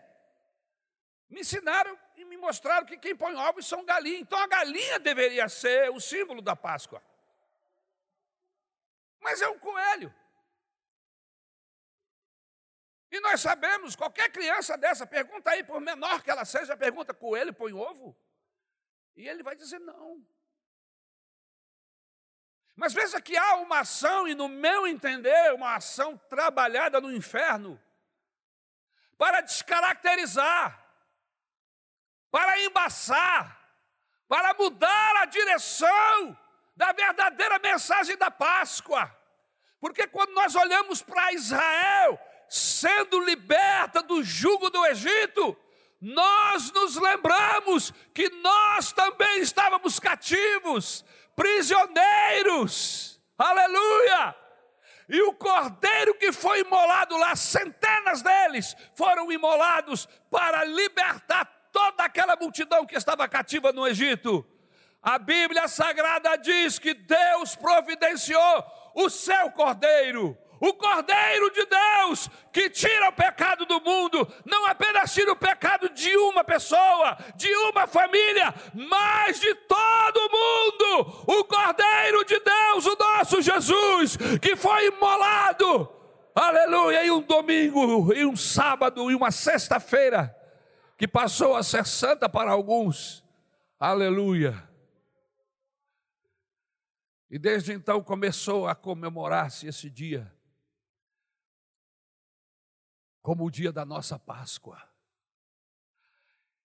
Me 1.29 1.41
ensinaram 1.41 1.99
e 2.17 2.25
me 2.25 2.37
mostraram 2.37 2.87
que 2.87 2.97
quem 2.97 3.15
põe 3.15 3.35
ovos 3.35 3.67
são 3.67 3.85
galinhas. 3.85 4.21
Então 4.21 4.39
a 4.39 4.47
galinha 4.47 4.99
deveria 4.99 5.49
ser 5.49 5.91
o 5.91 6.01
símbolo 6.01 6.41
da 6.41 6.57
Páscoa. 6.57 7.03
Mas 9.27 9.43
é 9.43 9.49
um 9.49 9.59
coelho. 9.59 10.15
E 13.11 13.19
nós 13.19 13.41
sabemos, 13.41 13.97
qualquer 13.97 14.31
criança 14.31 14.79
dessa, 14.79 15.05
pergunta 15.05 15.51
aí, 15.51 15.65
por 15.65 15.81
menor 15.81 16.23
que 16.23 16.31
ela 16.31 16.45
seja, 16.45 16.77
pergunta: 16.77 17.13
coelho 17.13 17.53
põe 17.53 17.73
ovo? 17.73 18.17
E 19.17 19.29
ele 19.29 19.43
vai 19.43 19.57
dizer 19.57 19.81
não. 19.81 20.25
Mas 22.77 22.93
veja 22.93 23.21
que 23.21 23.37
há 23.37 23.57
uma 23.57 23.81
ação, 23.81 24.29
e 24.29 24.35
no 24.37 24.49
meu 24.49 24.87
entender, 24.87 25.53
uma 25.55 25.75
ação 25.75 26.17
trabalhada 26.29 27.01
no 27.01 27.11
inferno, 27.11 27.83
para 29.19 29.41
descaracterizar, 29.41 30.87
para 32.31 32.61
embaçar, 32.61 33.61
para 34.29 34.55
mudar 34.55 35.17
a 35.17 35.25
direção 35.25 36.47
da 36.77 36.93
verdadeira 36.93 37.59
mensagem 37.59 38.17
da 38.19 38.31
Páscoa. 38.31 39.16
Porque 39.81 40.07
quando 40.07 40.33
nós 40.33 40.55
olhamos 40.55 41.03
para 41.03 41.33
Israel 41.33 42.19
sendo 42.49 43.21
liberta 43.21 44.03
do 44.03 44.23
jugo 44.23 44.71
do 44.71 44.85
Egito, 44.87 45.57
nós 46.01 46.71
nos 46.73 46.97
lembramos 46.97 47.93
que 48.15 48.29
nós 48.31 48.93
também 48.93 49.41
estávamos 49.41 49.99
cativos, 49.99 51.05
prisioneiros, 51.35 53.21
aleluia! 53.37 54.35
E 55.09 55.23
o 55.23 55.33
cordeiro 55.35 56.15
que 56.15 56.33
foi 56.33 56.61
imolado 56.61 57.17
lá, 57.17 57.37
centenas 57.37 58.23
deles 58.23 58.77
foram 58.95 59.31
imolados 59.31 60.09
para 60.31 60.65
libertar 60.65 61.45
toda 61.71 62.05
aquela 62.05 62.35
multidão 62.37 62.85
que 62.85 62.97
estava 62.97 63.29
cativa 63.29 63.73
no 63.73 63.87
Egito. 63.87 64.45
A 65.01 65.19
Bíblia 65.19 65.69
Sagrada 65.69 66.37
diz 66.37 66.79
que 66.81 66.93
Deus 66.93 67.55
providenciou 67.55 68.65
o 68.97 69.09
seu 69.11 69.51
cordeiro, 69.51 70.37
o 70.61 70.73
Cordeiro 70.73 71.51
de 71.51 71.67
Deus 71.67 72.31
que 72.53 72.71
tira 72.71 73.11
o 73.11 73.13
pecado 73.13 73.67
do 73.67 73.81
mundo, 73.81 74.27
não 74.45 74.67
apenas 74.67 75.13
tira 75.13 75.33
o 75.33 75.37
pecado 75.37 75.91
de 75.91 76.17
uma 76.17 76.43
pessoa, 76.43 77.17
de 77.37 77.55
uma 77.69 77.87
família, 77.87 78.55
mas 78.75 79.39
de 79.39 79.55
todo 79.55 80.31
mundo. 80.31 81.25
O 81.27 81.45
Cordeiro 81.45 82.25
de 82.25 82.41
Deus, 82.41 82.87
o 82.87 82.97
nosso 82.99 83.43
Jesus, 83.43 84.17
que 84.41 84.57
foi 84.57 84.87
imolado, 84.87 85.93
aleluia, 86.35 87.05
em 87.05 87.11
um 87.11 87.21
domingo, 87.21 88.13
em 88.15 88.25
um 88.25 88.37
sábado, 88.37 89.11
em 89.11 89.15
uma 89.15 89.31
sexta-feira, 89.31 90.35
que 90.97 91.07
passou 91.07 91.55
a 91.55 91.63
ser 91.63 91.85
santa 91.85 92.29
para 92.29 92.51
alguns, 92.51 93.23
aleluia. 93.79 94.67
E 97.29 97.39
desde 97.39 97.73
então 97.73 98.03
começou 98.03 98.69
a 98.69 98.75
comemorar-se 98.75 99.67
esse 99.67 99.91
dia 99.91 100.33
como 103.21 103.45
o 103.45 103.51
dia 103.51 103.73
da 103.73 103.85
nossa 103.85 104.19
Páscoa. 104.21 104.81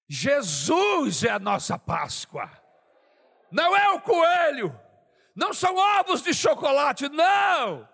Jesus 0.07 1.23
é 1.23 1.29
a 1.29 1.39
nossa 1.39 1.79
Páscoa, 1.79 2.51
não 3.51 3.75
é 3.75 3.89
o 3.93 4.01
coelho, 4.01 4.79
não 5.35 5.53
são 5.53 5.75
ovos 5.75 6.21
de 6.21 6.33
chocolate, 6.33 7.09
não. 7.09 7.89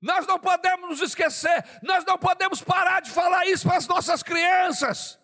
Nós 0.00 0.26
não 0.26 0.38
podemos 0.38 0.88
nos 0.88 1.00
esquecer, 1.00 1.64
nós 1.82 2.04
não 2.04 2.18
podemos 2.18 2.60
parar 2.60 3.00
de 3.00 3.10
falar 3.10 3.46
isso 3.46 3.68
para 3.68 3.76
as 3.76 3.86
nossas 3.86 4.22
crianças 4.22 5.20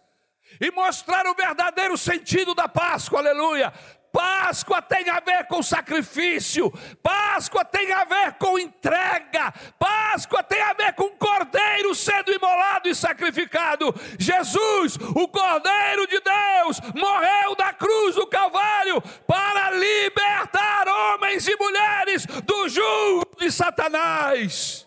e 0.60 0.70
mostrar 0.70 1.26
o 1.26 1.34
verdadeiro 1.34 1.98
sentido 1.98 2.54
da 2.54 2.68
Páscoa, 2.68 3.18
aleluia. 3.18 3.72
Páscoa 4.12 4.82
tem 4.82 5.08
a 5.08 5.20
ver 5.20 5.46
com 5.46 5.62
sacrifício, 5.62 6.70
Páscoa 7.02 7.64
tem 7.64 7.92
a 7.92 8.04
ver 8.04 8.32
com 8.34 8.58
entrega, 8.58 9.52
Páscoa 9.78 10.42
tem 10.42 10.60
a 10.60 10.72
ver 10.72 10.92
com 10.94 11.10
cordeiro 11.10 11.94
sendo 11.94 12.32
imolado 12.32 12.88
e 12.88 12.94
sacrificado. 12.94 13.94
Jesus, 14.18 14.96
o 15.14 15.28
Cordeiro 15.28 16.06
de 16.06 16.20
Deus, 16.20 16.80
morreu 16.94 17.54
na 17.58 17.72
cruz 17.72 18.16
do 18.16 18.26
Calvário 18.26 19.00
para 19.26 19.70
libertar 19.70 20.88
homens 20.88 21.46
e 21.46 21.56
mulheres 21.56 22.26
do 22.26 22.68
jugo 22.68 23.36
de 23.38 23.50
Satanás. 23.50 24.86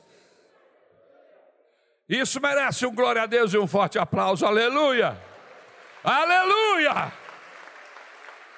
Isso 2.07 2.41
merece 2.41 2.85
um 2.85 2.93
glória 2.93 3.23
a 3.23 3.25
Deus 3.25 3.53
e 3.53 3.57
um 3.57 3.67
forte 3.67 3.97
aplauso, 3.97 4.45
aleluia, 4.45 5.17
aleluia. 6.03 7.22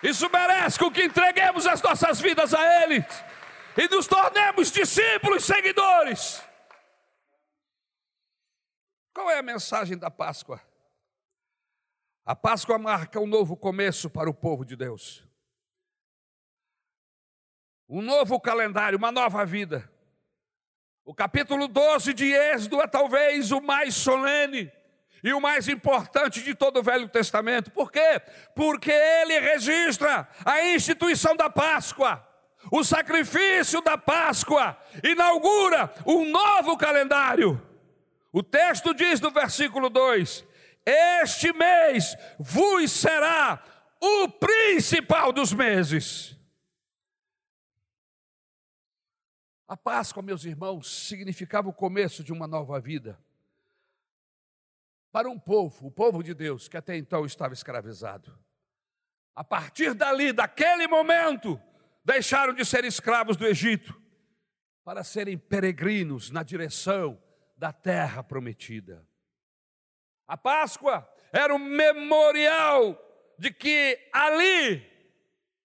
Isso 0.04 0.30
merece 0.30 0.78
com 0.78 0.92
que 0.92 1.04
entreguemos 1.04 1.66
as 1.66 1.82
nossas 1.82 2.20
vidas 2.20 2.54
a 2.54 2.84
Ele 2.84 3.06
e 3.78 3.88
nos 3.90 4.08
tornemos 4.08 4.72
discípulos 4.72 5.44
seguidores. 5.46 6.42
Qual 9.14 9.30
é 9.30 9.40
a 9.40 9.44
mensagem 9.44 9.98
da 9.98 10.12
Páscoa? 10.12 10.62
A 12.26 12.36
Páscoa 12.36 12.78
marca 12.78 13.20
um 13.20 13.28
novo 13.28 13.56
começo 13.56 14.10
para 14.10 14.30
o 14.30 14.34
povo 14.34 14.66
de 14.66 14.76
Deus. 14.76 15.24
Um 17.88 18.02
novo 18.02 18.40
calendário, 18.40 18.98
uma 18.98 19.12
nova 19.12 19.46
vida. 19.46 19.90
O 21.04 21.14
capítulo 21.14 21.68
12 21.68 22.14
de 22.14 22.32
Êxodo 22.34 22.82
é 22.82 22.88
talvez 22.88 23.52
o 23.52 23.62
mais 23.62 23.96
solene 23.96 24.72
e 25.26 25.34
o 25.34 25.42
mais 25.42 25.68
importante 25.68 26.44
de 26.44 26.54
todo 26.54 26.78
o 26.78 26.84
Velho 26.84 27.10
Testamento. 27.10 27.72
Por 27.72 27.92
quê? 27.92 28.22
Porque 28.54 28.92
ele 28.92 29.40
registra 29.40 30.30
a 30.46 30.64
instituição 30.66 31.36
da 31.36 31.50
Páscoa, 31.50 32.24
o 32.72 32.84
sacrifício 32.84 33.82
da 33.82 33.98
Páscoa, 33.98 34.78
inaugura 35.04 35.92
um 36.06 36.30
novo 36.30 36.78
calendário. 36.78 37.60
O 38.32 38.44
texto 38.44 38.94
diz 38.94 39.20
no 39.20 39.32
versículo 39.32 39.90
2: 39.90 40.46
Este 40.86 41.52
mês 41.52 42.16
vos 42.38 42.92
será 42.92 43.64
o 44.00 44.30
principal 44.30 45.34
dos 45.34 45.52
meses. 45.52 46.38
A 49.68 49.76
Páscoa, 49.76 50.22
meus 50.22 50.46
irmãos, 50.46 51.08
significava 51.08 51.68
o 51.68 51.74
começo 51.74 52.24
de 52.24 52.32
uma 52.32 52.46
nova 52.46 52.80
vida 52.80 53.18
para 55.16 55.30
um 55.30 55.40
povo, 55.40 55.88
o 55.88 55.92
povo 55.92 56.22
de 56.22 56.34
Deus, 56.34 56.68
que 56.68 56.76
até 56.76 56.98
então 56.98 57.26
estava 57.26 57.54
escravizado. 57.54 58.38
A 59.34 59.46
partir 59.46 59.94
dali, 59.94 60.34
daquele 60.34 60.90
momento, 60.90 61.58
deixaram 62.04 62.54
de 62.54 62.66
ser 62.66 62.84
escravos 62.84 63.38
do 63.38 63.48
Egito 63.48 63.98
para 64.84 65.06
serem 65.06 65.38
peregrinos 65.38 66.32
na 66.32 66.44
direção 66.44 67.18
da 67.56 67.72
terra 67.72 68.22
prometida. 68.26 69.08
A 70.28 70.36
Páscoa 70.36 71.10
era 71.32 71.56
um 71.56 71.60
memorial 71.60 73.02
de 73.40 73.54
que 73.54 73.98
ali 74.12 74.86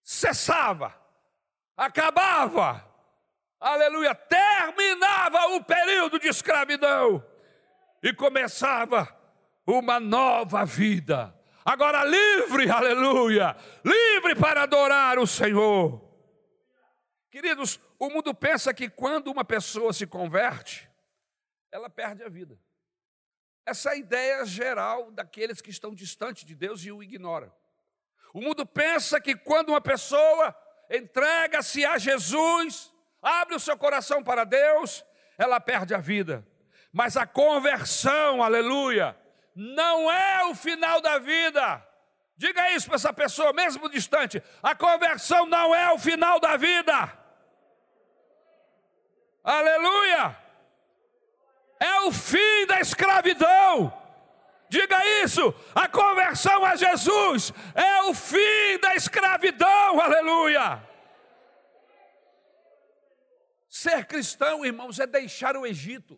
cessava, 0.00 0.94
acabava, 1.76 2.88
aleluia, 3.58 4.14
terminava 4.14 5.56
o 5.56 5.64
período 5.64 6.20
de 6.20 6.28
escravidão 6.28 7.26
e 8.00 8.14
começava 8.14 9.18
uma 9.70 10.00
nova 10.00 10.64
vida. 10.64 11.34
Agora 11.64 12.04
livre, 12.04 12.70
aleluia, 12.70 13.56
livre 13.84 14.34
para 14.34 14.62
adorar 14.62 15.18
o 15.18 15.26
Senhor. 15.26 16.08
Queridos, 17.30 17.78
o 17.98 18.08
mundo 18.08 18.34
pensa 18.34 18.74
que 18.74 18.88
quando 18.88 19.30
uma 19.30 19.44
pessoa 19.44 19.92
se 19.92 20.06
converte, 20.06 20.90
ela 21.70 21.88
perde 21.88 22.22
a 22.22 22.28
vida. 22.28 22.58
Essa 23.64 23.90
é 23.90 23.92
a 23.92 23.96
ideia 23.96 24.44
geral 24.44 25.12
daqueles 25.12 25.60
que 25.60 25.70
estão 25.70 25.94
distantes 25.94 26.44
de 26.44 26.54
Deus 26.56 26.84
e 26.84 26.90
o 26.90 27.02
ignoram. 27.02 27.52
O 28.32 28.40
mundo 28.40 28.64
pensa 28.64 29.20
que 29.20 29.36
quando 29.36 29.68
uma 29.68 29.80
pessoa 29.80 30.56
entrega-se 30.90 31.84
a 31.84 31.98
Jesus, 31.98 32.92
abre 33.22 33.54
o 33.54 33.60
seu 33.60 33.76
coração 33.76 34.24
para 34.24 34.44
Deus, 34.44 35.04
ela 35.38 35.60
perde 35.60 35.94
a 35.94 35.98
vida. 35.98 36.46
Mas 36.92 37.16
a 37.16 37.26
conversão, 37.26 38.42
aleluia, 38.42 39.16
não 39.54 40.10
é 40.10 40.44
o 40.46 40.54
final 40.54 41.00
da 41.00 41.18
vida. 41.18 41.86
Diga 42.36 42.70
isso 42.70 42.86
para 42.86 42.96
essa 42.96 43.12
pessoa, 43.12 43.52
mesmo 43.52 43.88
distante. 43.88 44.42
A 44.62 44.74
conversão 44.74 45.46
não 45.46 45.74
é 45.74 45.92
o 45.92 45.98
final 45.98 46.40
da 46.40 46.56
vida. 46.56 47.18
Aleluia! 49.44 50.36
É 51.78 52.00
o 52.00 52.12
fim 52.12 52.66
da 52.66 52.80
escravidão. 52.80 53.92
Diga 54.70 55.04
isso, 55.24 55.52
a 55.74 55.88
conversão 55.88 56.64
a 56.64 56.76
Jesus 56.76 57.52
é 57.74 58.02
o 58.02 58.14
fim 58.14 58.78
da 58.80 58.94
escravidão, 58.94 60.00
aleluia. 60.00 60.80
Ser 63.68 64.06
cristão, 64.06 64.64
irmãos, 64.64 65.00
é 65.00 65.08
deixar 65.08 65.56
o 65.56 65.66
Egito. 65.66 66.16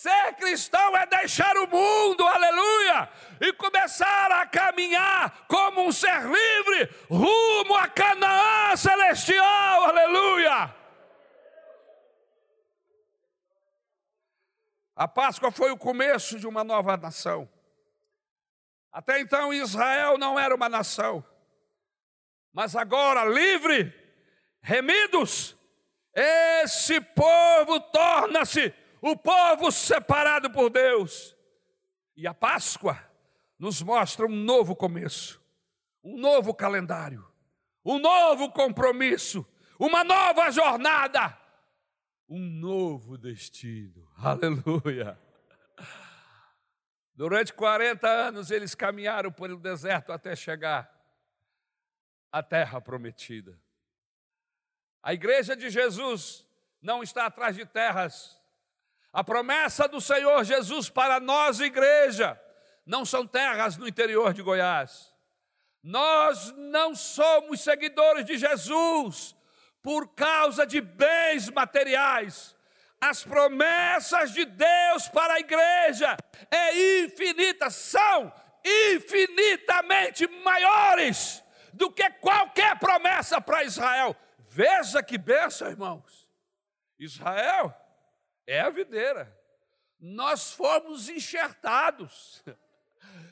Ser 0.00 0.32
cristão 0.36 0.96
é 0.96 1.04
deixar 1.04 1.54
o 1.58 1.66
mundo, 1.68 2.26
aleluia, 2.26 3.06
e 3.38 3.52
começar 3.52 4.32
a 4.32 4.46
caminhar 4.46 5.44
como 5.46 5.82
um 5.82 5.92
ser 5.92 6.22
livre 6.22 6.88
rumo 7.10 7.76
a 7.76 7.86
Canaã 7.86 8.74
celestial, 8.76 9.84
aleluia. 9.84 10.74
A 14.96 15.06
Páscoa 15.06 15.50
foi 15.50 15.70
o 15.70 15.76
começo 15.76 16.38
de 16.38 16.46
uma 16.46 16.64
nova 16.64 16.96
nação. 16.96 17.46
Até 18.90 19.20
então 19.20 19.52
Israel 19.52 20.16
não 20.16 20.38
era 20.40 20.54
uma 20.54 20.70
nação, 20.70 21.22
mas 22.54 22.74
agora 22.74 23.26
livre, 23.26 23.92
remidos, 24.62 25.54
esse 26.14 27.02
povo 27.02 27.78
torna-se 27.92 28.74
o 29.00 29.16
povo 29.16 29.70
separado 29.70 30.50
por 30.50 30.70
Deus. 30.70 31.36
E 32.16 32.26
a 32.26 32.34
Páscoa 32.34 32.98
nos 33.58 33.82
mostra 33.82 34.26
um 34.26 34.34
novo 34.34 34.74
começo, 34.74 35.42
um 36.02 36.18
novo 36.18 36.54
calendário, 36.54 37.26
um 37.84 37.98
novo 37.98 38.50
compromisso, 38.52 39.46
uma 39.78 40.04
nova 40.04 40.50
jornada, 40.50 41.38
um 42.28 42.38
novo 42.38 43.18
destino. 43.18 44.08
Aleluia. 44.16 45.18
Durante 47.14 47.52
40 47.52 48.08
anos 48.08 48.50
eles 48.50 48.74
caminharam 48.74 49.30
pelo 49.30 49.58
deserto 49.58 50.10
até 50.10 50.34
chegar 50.34 50.90
à 52.32 52.42
terra 52.42 52.80
prometida. 52.80 53.60
A 55.02 55.12
igreja 55.12 55.54
de 55.54 55.68
Jesus 55.68 56.46
não 56.80 57.02
está 57.02 57.26
atrás 57.26 57.56
de 57.56 57.66
terras. 57.66 58.39
A 59.12 59.24
promessa 59.24 59.88
do 59.88 60.00
Senhor 60.00 60.44
Jesus 60.44 60.88
para 60.88 61.18
nós, 61.18 61.58
igreja, 61.60 62.40
não 62.86 63.04
são 63.04 63.26
terras 63.26 63.76
no 63.76 63.88
interior 63.88 64.32
de 64.32 64.42
Goiás. 64.42 65.12
Nós 65.82 66.52
não 66.56 66.94
somos 66.94 67.60
seguidores 67.60 68.24
de 68.24 68.36
Jesus 68.36 69.34
por 69.82 70.14
causa 70.14 70.66
de 70.66 70.80
bens 70.80 71.48
materiais. 71.48 72.54
As 73.00 73.24
promessas 73.24 74.32
de 74.32 74.44
Deus 74.44 75.08
para 75.08 75.34
a 75.34 75.40
igreja 75.40 76.16
é 76.50 77.04
infinita, 77.04 77.70
são 77.70 78.32
infinitamente 78.62 80.26
maiores 80.44 81.42
do 81.72 81.90
que 81.90 82.08
qualquer 82.10 82.78
promessa 82.78 83.40
para 83.40 83.64
Israel. 83.64 84.14
Veja 84.38 85.02
que 85.02 85.16
benção, 85.16 85.68
irmãos. 85.68 86.28
Israel 86.98 87.74
é 88.50 88.60
a 88.60 88.70
videira. 88.70 89.32
Nós 90.00 90.52
fomos 90.52 91.08
enxertados. 91.08 92.42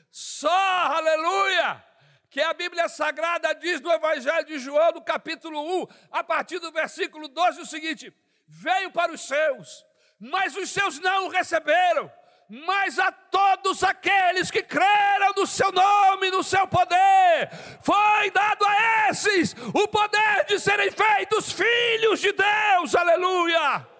Só, 0.09 0.49
aleluia, 0.49 1.83
que 2.29 2.39
a 2.39 2.53
Bíblia 2.53 2.87
Sagrada 2.87 3.53
diz 3.53 3.81
no 3.81 3.91
Evangelho 3.91 4.45
de 4.45 4.57
João, 4.59 4.93
no 4.93 5.01
capítulo 5.01 5.81
1, 5.83 5.87
a 6.09 6.23
partir 6.23 6.59
do 6.59 6.71
versículo 6.71 7.27
12, 7.27 7.61
o 7.61 7.65
seguinte: 7.65 8.13
Veio 8.47 8.91
para 8.91 9.11
os 9.11 9.21
seus, 9.21 9.85
mas 10.17 10.55
os 10.55 10.69
seus 10.69 10.99
não 10.99 11.25
o 11.25 11.29
receberam. 11.29 12.09
Mas 12.47 12.97
a 12.97 13.11
todos 13.11 13.83
aqueles 13.83 14.49
que 14.49 14.63
creram 14.63 15.33
no 15.35 15.45
seu 15.45 15.71
nome, 15.71 16.31
no 16.31 16.43
seu 16.43 16.65
poder, 16.67 17.51
foi 17.83 18.31
dado 18.31 18.65
a 18.65 19.09
esses 19.09 19.53
o 19.73 19.87
poder 19.87 20.45
de 20.47 20.59
serem 20.59 20.89
feitos 20.89 21.51
filhos 21.51 22.19
de 22.19 22.31
Deus, 22.31 22.95
aleluia. 22.95 23.98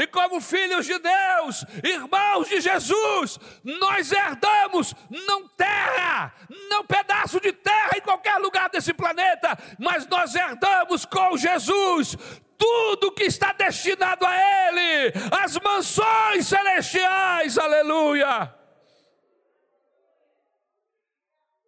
E 0.00 0.06
como 0.06 0.40
filhos 0.40 0.86
de 0.86 0.98
Deus, 0.98 1.62
irmãos 1.84 2.48
de 2.48 2.58
Jesus, 2.58 3.38
nós 3.62 4.10
herdamos 4.10 4.94
não 5.10 5.46
terra, 5.46 6.34
não 6.70 6.86
pedaço 6.86 7.38
de 7.38 7.52
terra 7.52 7.90
em 7.98 8.00
qualquer 8.00 8.38
lugar 8.38 8.70
desse 8.70 8.94
planeta, 8.94 9.58
mas 9.78 10.06
nós 10.06 10.34
herdamos 10.34 11.04
com 11.04 11.36
Jesus 11.36 12.16
tudo 12.56 13.12
que 13.12 13.24
está 13.24 13.52
destinado 13.52 14.24
a 14.24 14.34
Ele, 14.34 15.12
as 15.38 15.58
mansões 15.58 16.46
celestiais, 16.46 17.58
aleluia. 17.58 18.54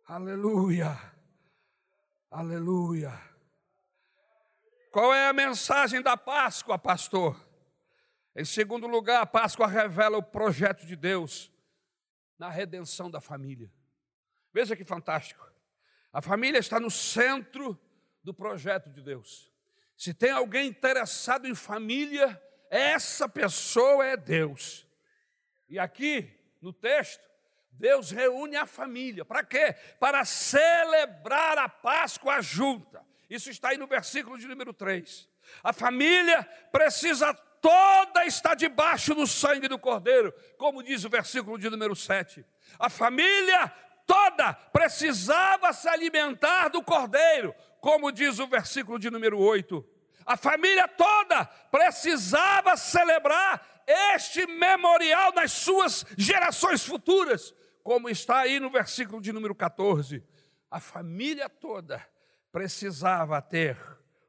Aleluia, 0.09 0.99
aleluia. 2.31 3.13
Qual 4.91 5.13
é 5.13 5.29
a 5.29 5.35
mensagem 5.35 6.01
da 6.01 6.17
Páscoa, 6.17 6.79
pastor? 6.79 7.52
Em 8.35 8.45
segundo 8.45 8.87
lugar, 8.87 9.23
a 9.23 9.27
Páscoa 9.27 9.67
revela 9.67 10.17
o 10.17 10.23
projeto 10.23 10.87
de 10.87 10.97
Deus 10.97 11.53
na 12.39 12.49
redenção 12.49 13.11
da 13.11 13.21
família. 13.21 13.71
Veja 14.53 14.75
que 14.75 14.85
fantástico. 14.85 15.47
A 16.13 16.23
família 16.23 16.59
está 16.59 16.81
no 16.81 16.91
centro 16.91 17.79
do 18.23 18.33
projeto 18.33 18.91
de 18.91 19.03
Deus. 19.03 19.53
Se 19.97 20.15
tem 20.15 20.31
alguém 20.31 20.69
interessado 20.69 21.47
em 21.47 21.55
família, 21.55 22.41
essa 22.71 23.29
pessoa 23.29 24.05
é 24.07 24.17
Deus. 24.17 24.87
E 25.69 25.79
aqui, 25.79 26.31
no 26.61 26.73
texto, 26.73 27.23
Deus 27.71 28.11
reúne 28.11 28.57
a 28.57 28.67
família. 28.67 29.25
Para 29.25 29.45
quê? 29.45 29.75
Para 29.99 30.25
celebrar 30.25 31.59
a 31.59 31.69
Páscoa 31.69 32.41
junta. 32.41 33.05
Isso 33.29 33.51
está 33.51 33.71
aí 33.71 33.79
no 33.79 33.87
versículo 33.87 34.39
de 34.39 34.47
número 34.47 34.73
3. 34.73 35.29
A 35.63 35.73
família 35.73 36.45
precisa 36.71 37.35
toda 37.63 38.27
está 38.27 38.55
debaixo 38.55 39.15
do 39.15 39.27
sangue 39.27 39.69
do 39.69 39.79
Cordeiro, 39.79 40.35
como 40.59 40.83
diz 40.83 41.05
o 41.05 41.09
versículo 41.09 41.57
de 41.57 41.71
número 41.71 41.95
7. 41.95 42.45
A 42.79 42.91
família 42.91 43.73
toda 44.05 44.53
precisava 44.53 45.73
se 45.73 45.89
alimentar 45.89 46.69
do 46.69 46.83
Cordeiro, 46.83 47.55
como 47.81 48.11
diz 48.11 48.41
o 48.41 48.49
versículo 48.49 48.99
de 48.99 49.11
número 49.11 49.39
8. 49.39 49.89
A 50.27 50.37
família 50.37 50.89
toda 50.89 51.45
precisava 51.71 52.77
celebrar 52.77 53.83
este 53.87 54.45
memorial 54.47 55.33
nas 55.33 55.53
suas 55.53 56.05
gerações 56.19 56.85
futuras, 56.85 57.55
como 57.83 58.09
está 58.09 58.41
aí 58.41 58.59
no 58.59 58.71
versículo 58.71 59.23
de 59.23 59.33
número 59.33 59.55
14. 59.55 60.23
A 60.69 60.81
família 60.81 61.49
toda 61.49 62.05
precisava 62.51 63.41
ter 63.41 63.79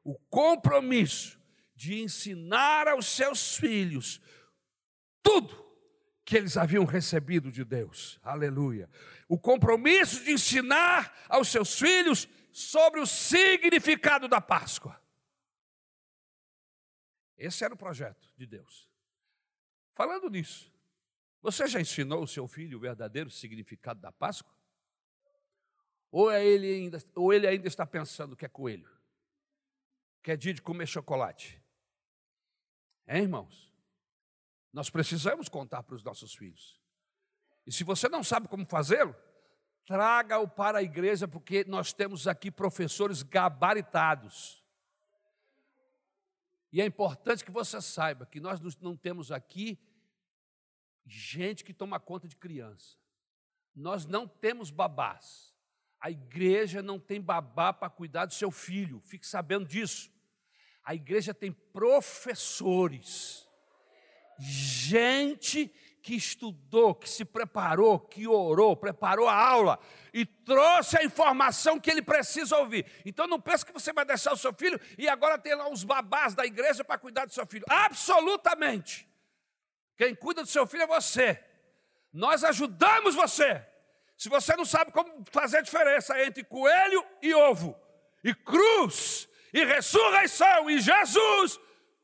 o 0.04 0.15
compromisso 0.30 1.42
de 1.84 2.02
ensinar 2.02 2.88
aos 2.88 3.06
seus 3.08 3.58
filhos 3.58 4.22
tudo 5.22 5.62
que 6.24 6.38
eles 6.38 6.56
haviam 6.56 6.86
recebido 6.86 7.52
de 7.52 7.65
Deus. 7.65 8.17
Aleluia. 8.24 8.89
O 9.28 9.38
compromisso 9.38 10.24
de 10.24 10.32
ensinar 10.32 11.13
aos 11.28 11.50
seus 11.50 11.78
filhos 11.78 12.30
sobre 12.54 13.02
o 13.02 13.06
significado 13.06 14.30
da 14.30 14.39
Páscoa. 14.39 14.98
Esse 17.38 17.65
era 17.65 17.74
o 17.74 17.78
projeto 17.78 18.32
de 18.38 18.46
Deus. 18.46 18.89
Falando 19.93 20.30
nisso, 20.30 20.72
você 21.41 21.67
já 21.67 21.82
ensinou 21.82 22.24
o 22.24 22.28
seu 22.28 22.48
filho 22.48 22.78
o 22.78 22.82
verdadeiro 22.82 23.30
significado 23.30 24.00
da 24.00 24.12
Páscoa? 24.13 24.56
Ou, 26.10 26.32
é 26.32 26.46
ele 26.46 26.74
ainda, 26.74 27.04
ou 27.13 27.34
ele 27.34 27.46
ainda 27.46 27.67
está 27.67 27.86
pensando 27.86 28.38
que 28.38 28.46
é 28.46 28.50
coelho? 28.50 28.89
Que 30.22 30.32
é 30.32 30.38
dia 30.38 30.54
de 30.54 30.62
comer 30.62 30.88
chocolate? 30.88 31.62
É, 33.06 33.20
irmãos? 33.20 33.72
Nós 34.72 34.89
precisamos 34.89 35.50
contar 35.50 35.84
para 35.84 35.96
os 35.96 36.04
nossos 36.04 36.34
filhos. 36.34 36.82
E 37.66 37.72
se 37.72 37.84
você 37.84 38.10
não 38.10 38.24
sabe 38.24 38.48
como 38.48 38.66
fazê-lo, 38.66 39.16
traga-o 39.86 40.48
para 40.48 40.80
a 40.80 40.84
igreja, 40.84 41.28
porque 41.28 41.63
nós 41.66 41.94
temos 41.94 42.28
aqui 42.28 42.50
professores 42.50 43.22
gabaritados. 43.22 44.63
E 46.72 46.82
é 46.82 46.86
importante 46.86 47.46
que 47.46 47.52
você 47.52 47.80
saiba 47.82 48.26
que 48.26 48.39
nós 48.39 48.60
não 48.82 48.98
temos 48.98 49.32
aqui 49.32 49.80
gente 51.06 51.63
que 51.63 51.74
toma 51.74 52.00
conta 52.00 52.28
de 52.28 52.36
criança. 52.36 52.98
Nós 53.76 54.06
não 54.06 54.28
temos 54.28 54.72
babás. 54.72 55.54
A 56.00 56.10
igreja 56.10 56.82
não 56.82 57.00
tem 57.00 57.22
babá 57.22 57.72
para 57.72 57.89
cuidar 57.89 58.26
do 58.26 58.34
seu 58.34 58.52
filho. 58.52 59.00
Fique 59.02 59.26
sabendo 59.26 59.66
disso. 59.66 60.12
A 60.84 60.93
igreja 60.93 61.34
tem 61.34 61.52
professores, 61.52 63.48
gente 64.38 65.74
que 66.04 66.13
estudou, 66.15 66.93
que 66.93 67.10
se 67.10 67.24
preparou, 67.24 67.98
que 67.98 68.28
orou, 68.28 68.76
preparou 68.76 69.30
a 69.30 69.34
aula 69.34 69.80
e 70.13 70.26
trouxe 70.26 70.98
a 70.98 71.04
informação 71.04 71.80
que 71.80 71.89
ele 71.89 72.02
precisa 72.02 72.58
ouvir. 72.58 72.86
Então 73.06 73.26
não 73.26 73.39
pense 73.39 73.65
que 73.65 73.72
você 73.72 73.93
vai 73.93 74.04
deixar 74.04 74.34
o 74.34 74.38
seu 74.38 74.54
filho 74.54 74.80
e 74.98 75.08
agora 75.08 75.39
tem 75.39 75.56
lá 75.56 75.69
os 75.69 75.86
babás 75.86 76.36
da 76.36 76.46
igreja 76.46 76.84
para 76.84 76.98
cuidar 76.98 77.26
do 77.26 77.34
seu 77.34 77.46
filho. 77.46 77.65
Absolutamente. 77.69 79.08
Quem 79.96 80.13
cuida 80.13 80.41
do 80.41 80.50
seu 80.50 80.67
filho 80.67 80.84
é 80.84 80.88
você. 80.88 81.41
Nós 82.12 82.43
ajudamos 82.43 83.15
você. 83.15 83.65
Se 84.17 84.28
você 84.28 84.56
não 84.58 84.65
sabe 84.65 84.91
como 84.91 85.24
fazer 85.32 85.60
a 85.60 85.62
diferença 85.62 86.22
entre 86.22 86.43
coelho 86.43 87.06
e 87.22 87.34
ovo, 87.34 87.80
e 88.22 88.34
cruz 88.34 89.30
e 89.54 89.63
ressurreição, 89.63 90.70
e 90.70 90.80
Jesus, 90.80 91.60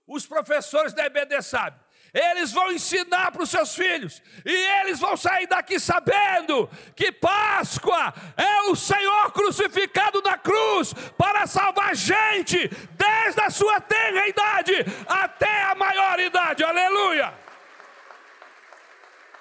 os 0.07 0.25
professores 0.25 0.93
da 0.93 1.05
EBD 1.05 1.41
sabem. 1.41 1.79
eles 2.13 2.51
vão 2.51 2.71
ensinar 2.71 3.31
para 3.31 3.43
os 3.43 3.49
seus 3.49 3.75
filhos, 3.75 4.21
e 4.43 4.51
eles 4.51 4.99
vão 4.99 5.15
sair 5.15 5.47
daqui 5.47 5.79
sabendo 5.79 6.69
que 6.95 7.11
Páscoa 7.11 8.13
é 8.35 8.61
o 8.63 8.75
Senhor 8.75 9.31
crucificado 9.31 10.21
na 10.21 10.37
cruz 10.37 10.93
para 11.17 11.45
salvar 11.45 11.95
gente, 11.95 12.67
desde 12.93 13.41
a 13.41 13.49
sua 13.49 13.79
tenra 13.79 14.27
idade 14.27 14.73
até 15.07 15.63
a 15.63 15.75
maior 15.75 16.19
idade, 16.19 16.63
aleluia! 16.63 17.33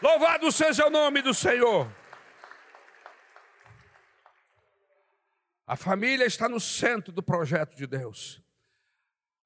Louvado 0.00 0.52
seja 0.52 0.86
o 0.86 0.90
nome 0.90 1.22
do 1.22 1.34
Senhor. 1.34 1.97
A 5.68 5.76
família 5.76 6.24
está 6.24 6.48
no 6.48 6.58
centro 6.58 7.12
do 7.12 7.22
projeto 7.22 7.76
de 7.76 7.86
Deus. 7.86 8.42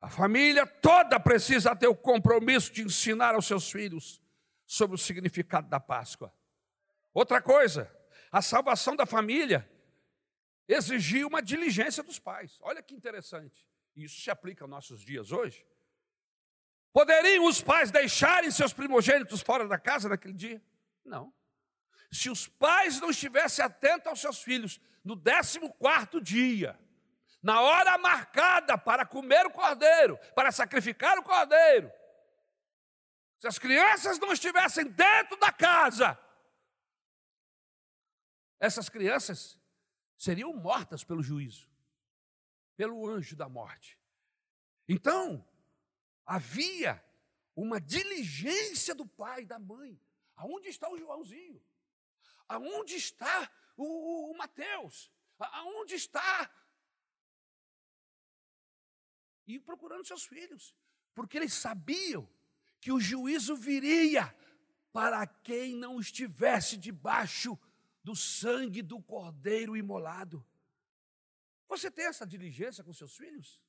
A 0.00 0.08
família 0.08 0.64
toda 0.64 1.18
precisa 1.18 1.74
ter 1.74 1.88
o 1.88 1.96
compromisso 1.96 2.72
de 2.72 2.80
ensinar 2.82 3.34
aos 3.34 3.44
seus 3.44 3.68
filhos 3.68 4.22
sobre 4.64 4.94
o 4.94 4.98
significado 4.98 5.68
da 5.68 5.80
Páscoa. 5.80 6.32
Outra 7.12 7.42
coisa, 7.42 7.92
a 8.30 8.40
salvação 8.40 8.94
da 8.94 9.04
família 9.04 9.68
exigiu 10.68 11.26
uma 11.26 11.42
diligência 11.42 12.04
dos 12.04 12.20
pais. 12.20 12.56
Olha 12.60 12.80
que 12.80 12.94
interessante. 12.94 13.66
Isso 13.96 14.20
se 14.20 14.30
aplica 14.30 14.62
aos 14.62 14.70
nossos 14.70 15.04
dias 15.04 15.32
hoje. 15.32 15.66
Poderiam 16.92 17.46
os 17.46 17.60
pais 17.60 17.90
deixarem 17.90 18.48
seus 18.52 18.72
primogênitos 18.72 19.40
fora 19.40 19.66
da 19.66 19.76
casa 19.76 20.08
naquele 20.08 20.34
dia? 20.34 20.62
Não. 21.04 21.34
Se 22.12 22.30
os 22.30 22.46
pais 22.46 23.00
não 23.00 23.10
estivessem 23.10 23.64
atentos 23.64 24.06
aos 24.06 24.20
seus 24.20 24.40
filhos 24.40 24.80
no 25.04 25.16
14 25.16 25.58
quarto 25.78 26.20
dia, 26.20 26.78
na 27.42 27.60
hora 27.60 27.98
marcada 27.98 28.78
para 28.78 29.04
comer 29.04 29.46
o 29.46 29.50
cordeiro, 29.50 30.18
para 30.34 30.52
sacrificar 30.52 31.18
o 31.18 31.22
cordeiro, 31.22 31.90
se 33.38 33.48
as 33.48 33.58
crianças 33.58 34.20
não 34.20 34.32
estivessem 34.32 34.84
dentro 34.84 35.36
da 35.38 35.50
casa, 35.50 36.16
essas 38.60 38.88
crianças 38.88 39.58
seriam 40.16 40.52
mortas 40.54 41.02
pelo 41.02 41.20
juízo, 41.20 41.68
pelo 42.76 43.08
anjo 43.08 43.34
da 43.34 43.48
morte. 43.48 43.98
Então, 44.88 45.44
havia 46.24 47.04
uma 47.56 47.80
diligência 47.80 48.94
do 48.94 49.04
pai 49.04 49.42
e 49.42 49.46
da 49.46 49.58
mãe. 49.58 50.00
Aonde 50.36 50.68
está 50.68 50.88
o 50.88 50.96
Joãozinho? 50.96 51.60
Aonde 52.48 52.94
está 52.94 53.50
o, 53.76 53.84
o, 53.84 54.32
o 54.32 54.36
Mateus? 54.36 55.10
Aonde 55.38 55.94
está 55.94 56.50
e 59.46 59.58
procurando 59.58 60.06
seus 60.06 60.24
filhos, 60.24 60.74
porque 61.14 61.36
eles 61.36 61.52
sabiam 61.52 62.28
que 62.80 62.92
o 62.92 63.00
juízo 63.00 63.56
viria 63.56 64.34
para 64.92 65.26
quem 65.26 65.74
não 65.74 65.98
estivesse 65.98 66.76
debaixo 66.76 67.58
do 68.04 68.14
sangue 68.14 68.82
do 68.82 69.00
cordeiro 69.00 69.76
imolado. 69.76 70.44
Você 71.68 71.90
tem 71.90 72.06
essa 72.06 72.26
diligência 72.26 72.84
com 72.84 72.92
seus 72.92 73.16
filhos? 73.16 73.60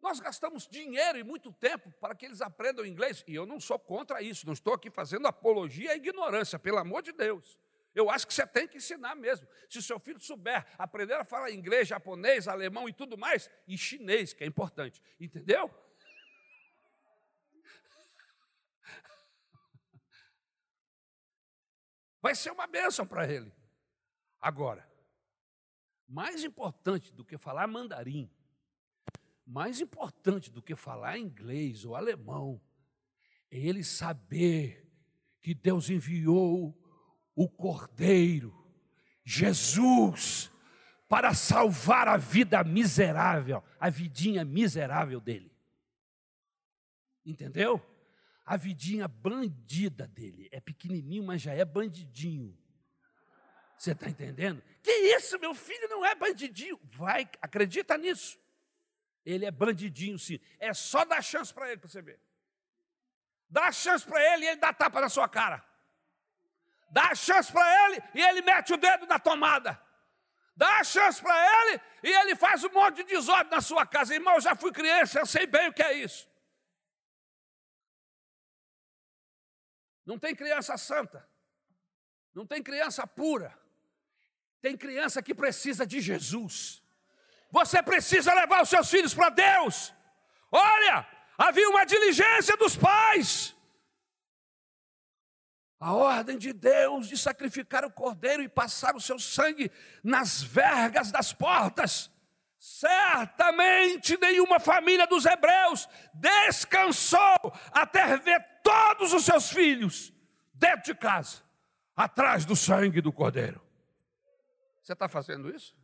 Nós 0.00 0.20
gastamos 0.20 0.66
dinheiro 0.66 1.18
e 1.18 1.24
muito 1.24 1.52
tempo 1.52 1.90
para 2.00 2.14
que 2.14 2.24
eles 2.24 2.40
aprendam 2.40 2.86
inglês, 2.86 3.24
e 3.26 3.34
eu 3.34 3.46
não 3.46 3.60
sou 3.60 3.78
contra 3.78 4.22
isso, 4.22 4.46
não 4.46 4.52
estou 4.52 4.72
aqui 4.74 4.90
fazendo 4.90 5.26
apologia 5.26 5.92
à 5.92 5.96
ignorância, 5.96 6.58
pelo 6.58 6.78
amor 6.78 7.02
de 7.02 7.12
Deus. 7.12 7.58
Eu 7.94 8.10
acho 8.10 8.26
que 8.26 8.34
você 8.34 8.46
tem 8.46 8.68
que 8.68 8.76
ensinar 8.76 9.14
mesmo. 9.14 9.48
Se 9.68 9.78
o 9.78 9.82
seu 9.82 9.98
filho 9.98 10.20
souber 10.20 10.66
aprender 10.78 11.14
a 11.14 11.24
falar 11.24 11.50
inglês, 11.50 11.88
japonês, 11.88 12.46
alemão 12.46 12.86
e 12.88 12.92
tudo 12.92 13.18
mais, 13.18 13.50
e 13.66 13.76
chinês, 13.76 14.32
que 14.32 14.44
é 14.44 14.46
importante, 14.46 15.02
entendeu? 15.18 15.68
Vai 22.22 22.34
ser 22.34 22.52
uma 22.52 22.66
bênção 22.66 23.06
para 23.06 23.30
ele. 23.30 23.52
Agora, 24.40 24.88
mais 26.06 26.44
importante 26.44 27.12
do 27.12 27.24
que 27.24 27.36
falar 27.36 27.66
mandarim, 27.66 28.30
mais 29.44 29.80
importante 29.80 30.50
do 30.50 30.62
que 30.62 30.76
falar 30.76 31.18
inglês 31.18 31.84
ou 31.84 31.96
alemão, 31.96 32.62
é 33.50 33.58
ele 33.58 33.82
saber 33.82 34.86
que 35.40 35.54
Deus 35.54 35.88
enviou 35.88 36.76
o 37.38 37.48
Cordeiro, 37.48 38.52
Jesus, 39.24 40.50
para 41.08 41.32
salvar 41.34 42.08
a 42.08 42.16
vida 42.16 42.64
miserável, 42.64 43.62
a 43.78 43.88
vidinha 43.88 44.44
miserável 44.44 45.20
dele. 45.20 45.56
Entendeu? 47.24 47.80
A 48.44 48.56
vidinha 48.56 49.06
bandida 49.06 50.08
dele. 50.08 50.48
É 50.50 50.60
pequenininho, 50.60 51.22
mas 51.22 51.40
já 51.40 51.54
é 51.54 51.64
bandidinho. 51.64 52.58
Você 53.78 53.92
está 53.92 54.08
entendendo? 54.10 54.60
Que 54.82 54.90
isso, 54.90 55.38
meu 55.38 55.54
filho 55.54 55.88
não 55.88 56.04
é 56.04 56.16
bandidinho. 56.16 56.80
Vai, 56.82 57.30
acredita 57.40 57.96
nisso. 57.96 58.36
Ele 59.24 59.46
é 59.46 59.50
bandidinho, 59.52 60.18
sim. 60.18 60.40
É 60.58 60.74
só 60.74 61.04
dar 61.04 61.22
chance 61.22 61.54
para 61.54 61.68
ele, 61.68 61.80
para 61.80 61.88
você 61.88 62.02
ver. 62.02 62.18
Dá 63.48 63.70
chance 63.70 64.04
para 64.04 64.34
ele 64.34 64.44
e 64.44 64.48
ele 64.48 64.60
dá 64.60 64.72
tapa 64.72 65.00
na 65.00 65.08
sua 65.08 65.28
cara. 65.28 65.67
Dá 66.90 67.08
a 67.10 67.14
chance 67.14 67.52
para 67.52 67.86
ele 67.86 68.02
e 68.14 68.20
ele 68.20 68.42
mete 68.42 68.72
o 68.72 68.76
dedo 68.76 69.06
na 69.06 69.18
tomada. 69.18 69.80
Dá 70.56 70.78
a 70.78 70.84
chance 70.84 71.20
para 71.22 71.62
ele 71.62 71.80
e 72.02 72.10
ele 72.10 72.34
faz 72.34 72.64
um 72.64 72.70
monte 72.70 72.96
de 72.96 73.04
desordem 73.04 73.50
na 73.50 73.60
sua 73.60 73.86
casa. 73.86 74.14
Irmão, 74.14 74.34
eu 74.34 74.40
já 74.40 74.56
fui 74.56 74.72
criança, 74.72 75.20
eu 75.20 75.26
sei 75.26 75.46
bem 75.46 75.68
o 75.68 75.72
que 75.72 75.82
é 75.82 75.92
isso. 75.92 76.28
Não 80.04 80.18
tem 80.18 80.34
criança 80.34 80.76
santa. 80.78 81.28
Não 82.34 82.46
tem 82.46 82.62
criança 82.62 83.06
pura. 83.06 83.56
Tem 84.60 84.76
criança 84.76 85.22
que 85.22 85.34
precisa 85.34 85.86
de 85.86 86.00
Jesus. 86.00 86.82
Você 87.50 87.82
precisa 87.82 88.32
levar 88.34 88.62
os 88.62 88.68
seus 88.68 88.90
filhos 88.90 89.14
para 89.14 89.28
Deus. 89.28 89.92
Olha, 90.50 91.06
havia 91.36 91.68
uma 91.68 91.84
diligência 91.84 92.56
dos 92.56 92.74
pais. 92.76 93.54
A 95.80 95.92
ordem 95.92 96.36
de 96.36 96.52
Deus 96.52 97.06
de 97.06 97.16
sacrificar 97.16 97.84
o 97.84 97.90
cordeiro 97.90 98.42
e 98.42 98.48
passar 98.48 98.96
o 98.96 99.00
seu 99.00 99.18
sangue 99.18 99.70
nas 100.02 100.42
vergas 100.42 101.12
das 101.12 101.32
portas. 101.32 102.10
Certamente 102.58 104.18
nenhuma 104.18 104.58
família 104.58 105.06
dos 105.06 105.24
hebreus 105.24 105.88
descansou 106.12 107.52
até 107.70 108.16
ver 108.16 108.44
todos 108.62 109.12
os 109.12 109.24
seus 109.24 109.50
filhos 109.50 110.12
dentro 110.52 110.92
de 110.92 110.94
casa, 110.96 111.42
atrás 111.94 112.44
do 112.44 112.56
sangue 112.56 113.00
do 113.00 113.12
cordeiro. 113.12 113.62
Você 114.82 114.92
está 114.92 115.08
fazendo 115.08 115.54
isso? 115.54 115.76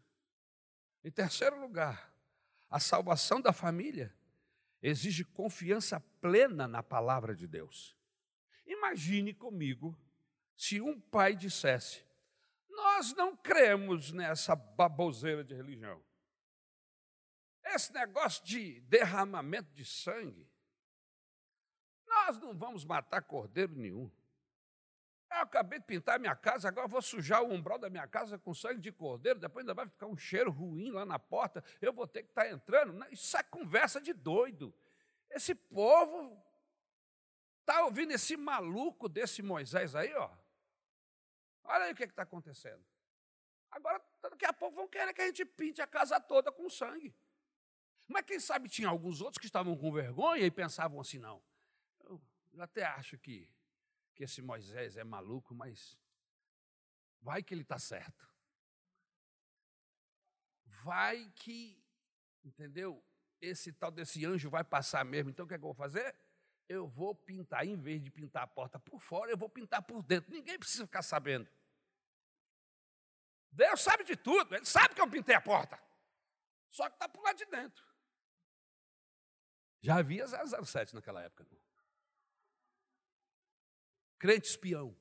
Em 1.05 1.11
terceiro 1.11 1.61
lugar, 1.61 2.13
a 2.69 2.81
salvação 2.81 3.41
da 3.41 3.53
família 3.53 4.13
exige 4.83 5.23
confiança 5.23 6.01
plena 6.21 6.67
na 6.67 6.83
palavra 6.83 7.37
de 7.37 7.47
Deus. 7.47 7.94
Imagine 8.67 9.35
comigo 9.35 9.99
se 10.57 10.81
um 10.81 11.01
pai 11.01 11.35
dissesse: 11.35 12.05
Nós 12.69 13.15
não 13.15 13.37
cremos 13.37 14.13
nessa 14.13 14.55
baboseira 14.55 15.45
de 15.45 15.55
religião. 15.55 16.03
Esse 17.65 17.93
negócio 17.93 18.45
de 18.45 18.81
derramamento 18.83 19.73
de 19.73 19.85
sangue, 19.85 20.49
nós 22.07 22.39
não 22.39 22.55
vamos 22.55 22.85
matar 22.85 23.23
cordeiro 23.23 23.75
nenhum. 23.75 24.11
Eu 25.31 25.39
acabei 25.41 25.81
de 25.81 25.85
pintar 25.85 26.21
minha 26.21 26.37
casa, 26.37 26.69
agora 26.69 26.87
vou 26.87 27.03
sujar 27.03 27.43
o 27.43 27.53
umbral 27.53 27.77
da 27.77 27.91
minha 27.91 28.07
casa 28.07 28.39
com 28.39 28.55
sangue 28.55 28.81
de 28.81 28.93
cordeiro, 28.93 29.41
depois 29.41 29.65
ainda 29.65 29.75
vai 29.75 29.89
ficar 29.89 30.07
um 30.07 30.17
cheiro 30.17 30.51
ruim 30.51 30.93
lá 30.93 31.05
na 31.05 31.19
porta, 31.19 31.65
eu 31.81 31.93
vou 31.93 32.07
ter 32.07 32.23
que 32.23 32.29
estar 32.29 32.49
entrando. 32.49 33.05
Isso 33.11 33.37
é 33.37 33.43
conversa 33.43 34.01
de 34.01 34.13
doido. 34.13 34.73
Esse 35.29 35.55
povo 35.55 36.41
Está 37.65 37.83
ouvindo 37.83 38.13
esse 38.13 38.37
maluco 38.37 39.09
desse 39.09 39.43
Moisés 39.43 39.95
aí, 39.95 40.13
ó? 40.13 40.31
Olha 41.65 41.87
aí 41.87 41.93
o 41.93 41.97
que 41.97 42.05
está 42.05 42.23
acontecendo. 42.23 42.85
Agora, 43.71 44.05
daqui 44.21 44.45
a 44.45 44.53
pouco 44.53 44.77
vão 44.77 44.87
querer 44.87 45.15
que 45.15 45.23
a 45.23 45.27
gente 45.27 45.47
pinte 45.47 45.81
a 45.81 45.87
casa 45.87 46.21
toda 46.21 46.53
com 46.53 46.69
sangue. 46.69 47.17
Mas 48.07 48.27
quem 48.27 48.39
sabe 48.39 48.69
tinha 48.69 48.87
alguns 48.87 49.23
outros 49.23 49.39
que 49.39 49.47
estavam 49.47 49.75
com 49.79 49.91
vergonha 49.91 50.45
e 50.45 50.51
pensavam 50.51 51.01
assim, 51.01 51.19
não. 51.19 51.43
Eu 52.01 52.21
até 52.61 52.85
acho 52.85 53.17
que, 53.17 53.51
que 54.15 54.25
esse 54.25 54.43
Moisés 54.43 54.99
é 54.99 55.03
maluco, 55.03 55.55
mas 55.55 55.99
vai 57.23 57.43
que 57.43 57.55
ele 57.55 57.63
está 57.63 57.79
certo. 57.79 58.29
Vai 60.83 61.33
que, 61.35 61.83
entendeu? 62.45 63.03
Esse 63.41 63.73
tal 63.73 63.91
desse 63.91 64.23
anjo 64.27 64.51
vai 64.51 64.63
passar 64.63 65.03
mesmo. 65.03 65.31
Então 65.31 65.47
o 65.47 65.49
que, 65.49 65.55
é 65.55 65.59
que 65.59 65.65
eu 65.65 65.69
vou 65.69 65.75
fazer? 65.75 66.15
Eu 66.69 66.87
vou 66.87 67.15
pintar, 67.15 67.67
em 67.67 67.77
vez 67.77 68.03
de 68.03 68.11
pintar 68.11 68.43
a 68.45 68.47
porta 68.47 68.79
por 68.79 69.01
fora, 69.01 69.31
eu 69.31 69.37
vou 69.37 69.49
pintar 69.49 69.83
por 69.83 70.03
dentro. 70.03 70.33
Ninguém 70.33 70.59
precisa 70.59 70.87
ficar 70.87 71.03
sabendo. 71.03 71.49
Deus 73.51 73.81
sabe 73.81 74.03
de 74.05 74.17
tudo, 74.17 74.55
Ele 74.55 74.65
sabe 74.65 74.95
que 74.95 75.01
eu 75.01 75.09
pintei 75.09 75.35
a 75.35 75.41
porta. 75.41 75.81
Só 76.71 76.89
que 76.89 76.97
está 76.97 77.09
por 77.09 77.23
lá 77.23 77.33
de 77.33 77.45
dentro. 77.47 77.85
Já 79.81 79.99
havia 79.99 80.27
007 80.27 80.95
naquela 80.95 81.23
época. 81.23 81.47
Não. 81.51 81.61
crente 84.19 84.49
espião. 84.49 84.97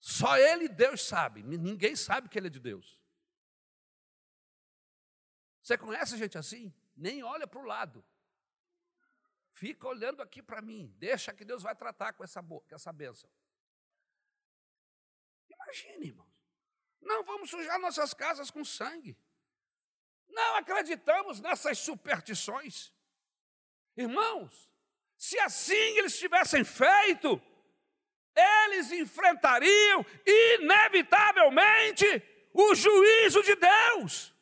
Só 0.00 0.36
ele, 0.36 0.68
Deus, 0.68 1.02
sabe. 1.02 1.42
Ninguém 1.42 1.96
sabe 1.96 2.28
que 2.28 2.38
ele 2.38 2.48
é 2.48 2.50
de 2.50 2.60
Deus. 2.60 3.00
Você 5.62 5.78
conhece 5.78 6.16
gente 6.16 6.36
assim? 6.36 6.72
Nem 6.96 7.22
olha 7.22 7.46
para 7.46 7.60
o 7.60 7.64
lado. 7.64 8.04
Fica 9.56 9.88
olhando 9.88 10.20
aqui 10.22 10.42
para 10.42 10.60
mim. 10.60 10.94
Deixa 10.98 11.32
que 11.32 11.42
Deus 11.42 11.62
vai 11.62 11.74
tratar 11.74 12.12
com 12.12 12.22
essa, 12.22 12.42
com 12.42 12.62
essa 12.70 12.92
bênção. 12.92 13.30
Imagine, 15.48 16.08
irmãos. 16.08 16.28
Não 17.00 17.24
vamos 17.24 17.48
sujar 17.48 17.78
nossas 17.78 18.12
casas 18.12 18.50
com 18.50 18.62
sangue. 18.62 19.16
Não 20.28 20.56
acreditamos 20.56 21.40
nessas 21.40 21.78
superstições. 21.78 22.92
Irmãos, 23.96 24.70
se 25.16 25.38
assim 25.38 25.96
eles 25.96 26.18
tivessem 26.18 26.62
feito, 26.62 27.40
eles 28.34 28.92
enfrentariam 28.92 30.04
inevitavelmente 30.26 32.04
o 32.52 32.74
juízo 32.74 33.42
de 33.42 33.56
Deus. 33.56 34.35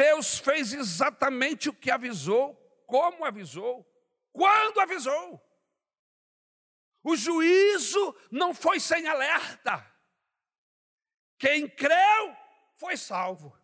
Deus 0.00 0.38
fez 0.38 0.72
exatamente 0.72 1.68
o 1.68 1.74
que 1.74 1.90
avisou, 1.90 2.56
como 2.86 3.22
avisou, 3.22 3.86
quando 4.32 4.80
avisou. 4.80 5.38
O 7.02 7.14
juízo 7.14 8.16
não 8.30 8.54
foi 8.54 8.80
sem 8.80 9.06
alerta. 9.06 9.86
Quem 11.38 11.68
creu 11.68 12.34
foi 12.78 12.96
salvo. 12.96 13.54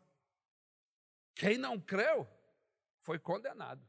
Quem 1.34 1.56
não 1.56 1.80
creu 1.80 2.28
foi 3.00 3.18
condenado. 3.18 3.82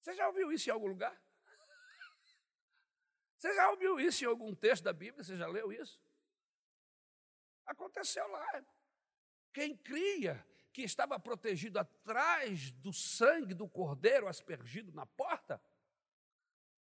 Você 0.00 0.14
já 0.14 0.28
ouviu 0.28 0.52
isso 0.52 0.70
em 0.70 0.72
algum 0.72 0.86
lugar? 0.86 1.20
Você 3.36 3.52
já 3.56 3.70
ouviu 3.70 3.98
isso 3.98 4.22
em 4.22 4.28
algum 4.28 4.54
texto 4.54 4.84
da 4.84 4.92
Bíblia? 4.92 5.24
Você 5.24 5.36
já 5.36 5.48
leu 5.48 5.72
isso? 5.72 6.00
Aconteceu 7.64 8.24
lá. 8.28 8.64
Quem 9.52 9.76
cria 9.76 10.46
que 10.76 10.82
estava 10.82 11.18
protegido 11.18 11.78
atrás 11.78 12.70
do 12.70 12.92
sangue 12.92 13.54
do 13.54 13.66
cordeiro 13.66 14.28
aspergido 14.28 14.92
na 14.92 15.06
porta, 15.06 15.58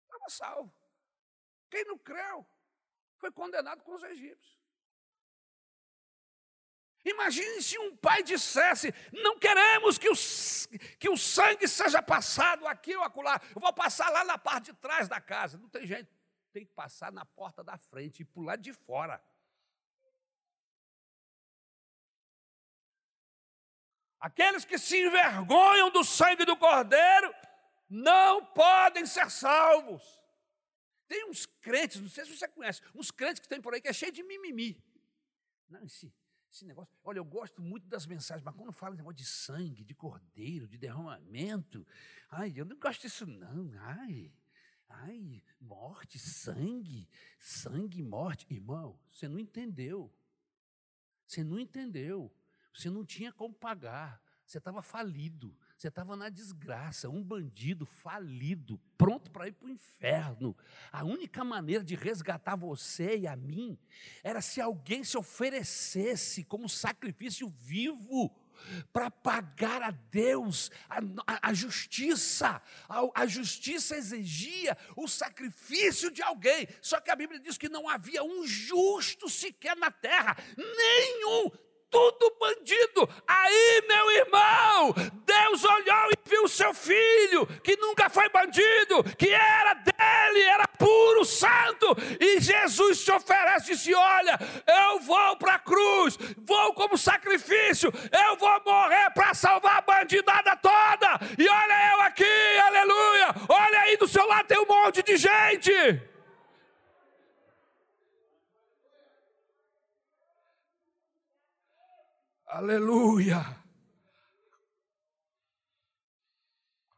estava 0.03 0.29
salvo. 0.29 0.71
Quem 1.71 1.83
não 1.85 1.97
creu 1.97 2.47
foi 3.17 3.31
condenado 3.31 3.81
com 3.81 3.95
os 3.95 4.03
egípcios. 4.03 4.59
Imagine 7.03 7.63
se 7.63 7.79
um 7.79 7.97
pai 7.97 8.21
dissesse: 8.21 8.93
Não 9.11 9.39
queremos 9.39 9.97
que 9.97 10.07
o, 10.07 10.13
que 10.99 11.09
o 11.09 11.17
sangue 11.17 11.67
seja 11.67 11.99
passado 11.99 12.67
aqui 12.67 12.95
ou 12.95 13.03
acolá, 13.03 13.41
eu 13.55 13.59
vou 13.59 13.73
passar 13.73 14.11
lá 14.11 14.23
na 14.23 14.37
parte 14.37 14.71
de 14.71 14.77
trás 14.77 15.07
da 15.07 15.19
casa. 15.19 15.57
Não 15.57 15.67
tem 15.67 15.87
jeito, 15.87 16.15
tem 16.53 16.63
que 16.63 16.73
passar 16.73 17.11
na 17.11 17.25
porta 17.25 17.63
da 17.63 17.75
frente 17.75 18.19
e 18.19 18.25
pular 18.25 18.55
de 18.55 18.71
fora. 18.71 19.19
Aqueles 24.19 24.65
que 24.65 24.77
se 24.77 25.01
envergonham 25.01 25.89
do 25.89 26.03
sangue 26.03 26.45
do 26.45 26.57
cordeiro 26.57 27.33
não 27.89 28.45
podem 28.45 29.05
ser 29.05 29.29
salvos. 29.31 30.03
Tem 31.07 31.27
uns 31.29 31.45
crentes, 31.45 32.01
não 32.01 32.09
sei 32.09 32.25
se 32.25 32.37
você 32.37 32.47
conhece, 32.47 32.81
uns 32.93 33.09
crentes 33.09 33.39
que 33.39 33.47
tem 33.47 33.61
por 33.61 33.73
aí 33.73 33.81
que 33.81 33.87
é 33.87 33.93
cheio 33.93 34.11
de 34.11 34.21
mimimi. 34.21 34.83
Não, 35.67 35.83
esse, 35.83 36.13
esse 36.51 36.65
negócio. 36.65 36.93
Olha, 37.03 37.17
eu 37.17 37.25
gosto 37.25 37.61
muito 37.61 37.87
das 37.87 38.05
mensagens, 38.05 38.43
mas 38.43 38.55
quando 38.55 38.71
fala 38.71 38.95
negócio 38.95 39.17
de 39.17 39.25
sangue, 39.25 39.83
de 39.83 39.95
cordeiro, 39.95 40.67
de 40.67 40.77
derramamento, 40.77 41.85
ai, 42.29 42.53
eu 42.55 42.65
não 42.65 42.77
gosto 42.77 43.01
disso, 43.01 43.25
não. 43.25 43.71
Ai, 43.79 44.31
ai, 44.87 45.43
morte, 45.59 46.19
sangue, 46.19 47.07
sangue, 47.39 48.03
morte. 48.03 48.45
Irmão, 48.49 48.99
você 49.11 49.27
não 49.27 49.39
entendeu. 49.39 50.13
Você 51.25 51.43
não 51.43 51.59
entendeu. 51.59 52.31
Você 52.73 52.89
não 52.89 53.05
tinha 53.05 53.31
como 53.31 53.53
pagar. 53.53 54.21
Você 54.45 54.57
estava 54.57 54.81
falido. 54.81 55.55
Você 55.77 55.89
estava 55.89 56.15
na 56.15 56.27
desgraça, 56.27 57.07
um 57.07 57.23
bandido 57.23 57.85
falido, 57.85 58.81
pronto 58.97 59.29
para 59.31 59.47
ir 59.47 59.53
para 59.53 59.67
o 59.67 59.71
inferno. 59.71 60.57
A 60.91 61.05
única 61.05 61.43
maneira 61.43 61.83
de 61.83 61.95
resgatar 61.95 62.55
você 62.55 63.19
e 63.19 63.27
a 63.27 63.35
mim 63.35 63.77
era 64.23 64.41
se 64.41 64.59
alguém 64.59 65.03
se 65.03 65.17
oferecesse 65.17 66.43
como 66.43 66.67
sacrifício 66.67 67.47
vivo 67.47 68.35
para 68.91 69.09
pagar 69.09 69.81
a 69.83 69.91
Deus 69.91 70.71
a, 70.89 70.97
a, 71.25 71.49
a 71.49 71.53
justiça. 71.53 72.61
A, 72.89 73.21
a, 73.21 73.27
justiça 73.27 73.95
exigia 73.95 74.77
o 74.95 75.07
sacrifício 75.07 76.11
de 76.11 76.21
alguém. 76.21 76.67
Só 76.81 76.99
que 76.99 77.11
a 77.11 77.15
Bíblia 77.15 77.39
diz 77.39 77.57
que 77.57 77.69
não 77.69 77.87
havia 77.87 78.23
um 78.23 78.45
justo 78.45 79.29
sequer 79.29 79.77
na 79.77 79.91
terra, 79.91 80.35
nenhum 80.57 81.51
tudo 81.89 82.35
bandido. 82.39 83.09
Aí, 83.27 83.83
meu 83.87 84.11
irmão, 84.11 84.93
Deus 85.25 85.63
olhou 85.63 86.09
e 86.11 86.29
viu 86.29 86.43
o 86.43 86.49
seu 86.49 86.73
filho, 86.73 87.45
que 87.63 87.75
nunca 87.77 88.09
foi 88.09 88.29
bandido, 88.29 89.03
que 89.17 89.29
era 89.29 89.73
dele, 89.73 90.43
era 90.43 90.67
puro, 90.67 91.25
santo. 91.25 91.95
E 92.19 92.39
Jesus 92.39 93.03
te 93.03 93.11
oferece 93.11 93.71
e 93.71 93.75
disse: 93.75 93.93
Olha, 93.93 94.39
eu 94.67 94.99
vou 94.99 95.35
para 95.37 95.55
a 95.55 95.59
cruz, 95.59 96.17
vou 96.37 96.73
como 96.73 96.97
sacrifício, 96.97 97.91
eu 98.11 98.35
vou 98.37 98.61
morrer 98.65 99.09
para 99.11 99.33
salvar 99.33 99.77
a 99.77 99.81
bandidada 99.81 100.55
toda. 100.57 101.19
E 101.37 101.47
olha 101.47 101.91
eu 101.93 102.01
aqui, 102.01 102.57
aleluia. 102.67 103.35
Olha 103.47 103.79
aí 103.81 103.97
do 103.97 104.07
seu 104.07 104.25
lado 104.27 104.47
tem 104.47 104.59
um 104.59 104.65
monte 104.65 105.03
de 105.03 105.17
gente. 105.17 105.71
Aleluia! 112.49 113.45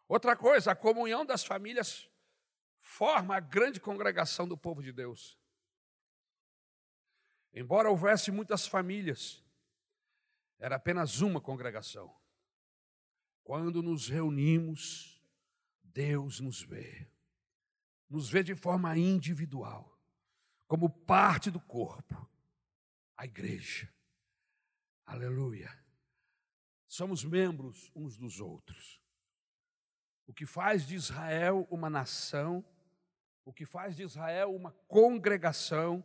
Outra 0.08 0.34
coisa, 0.34 0.72
a 0.72 0.76
comunhão 0.76 1.26
das 1.26 1.44
famílias 1.44 2.10
forma 2.80 3.36
a 3.36 3.40
grande 3.42 3.78
congregação 3.78 4.48
do 4.48 4.58
povo 4.58 4.82
de 4.82 4.94
Deus. 4.94 5.38
Embora 7.54 7.90
houvesse 7.90 8.32
muitas 8.32 8.66
famílias, 8.66 9.44
era 10.58 10.78
apenas 10.78 11.20
uma 11.20 11.42
congregação. 11.42 12.16
Quando 13.44 13.84
nos 13.84 14.08
reunimos, 14.08 15.22
Deus 15.84 16.40
nos 16.40 16.62
vê. 16.62 17.12
Nos 18.10 18.30
vê 18.30 18.42
de 18.42 18.56
forma 18.56 18.98
individual, 18.98 20.00
como 20.66 20.90
parte 20.90 21.52
do 21.52 21.60
corpo, 21.60 22.26
a 23.18 23.26
igreja. 23.26 23.94
Aleluia. 25.06 25.70
Somos 26.88 27.24
membros 27.24 27.92
uns 27.96 28.18
dos 28.18 28.40
outros. 28.40 29.02
O 30.28 30.34
que 30.34 30.46
faz 30.46 30.86
de 30.86 30.96
Israel 30.96 31.68
uma 31.70 31.90
nação, 31.90 32.66
o 33.44 33.54
que 33.54 33.66
faz 33.66 33.96
de 33.96 34.04
Israel 34.04 34.54
uma 34.54 34.72
congregação, 34.88 36.04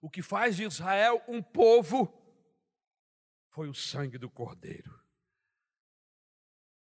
o 0.00 0.08
que 0.08 0.22
faz 0.22 0.56
de 0.56 0.64
Israel 0.64 1.22
um 1.26 1.42
povo, 1.42 2.12
foi 3.48 3.68
o 3.68 3.74
sangue 3.74 4.18
do 4.18 4.30
Cordeiro, 4.30 5.02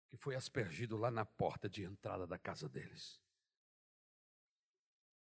que 0.08 0.16
foi 0.16 0.36
aspergido 0.36 0.96
lá 0.96 1.10
na 1.10 1.24
porta 1.24 1.68
de 1.68 1.82
entrada 1.82 2.26
da 2.26 2.38
casa 2.38 2.68
deles. 2.68 3.20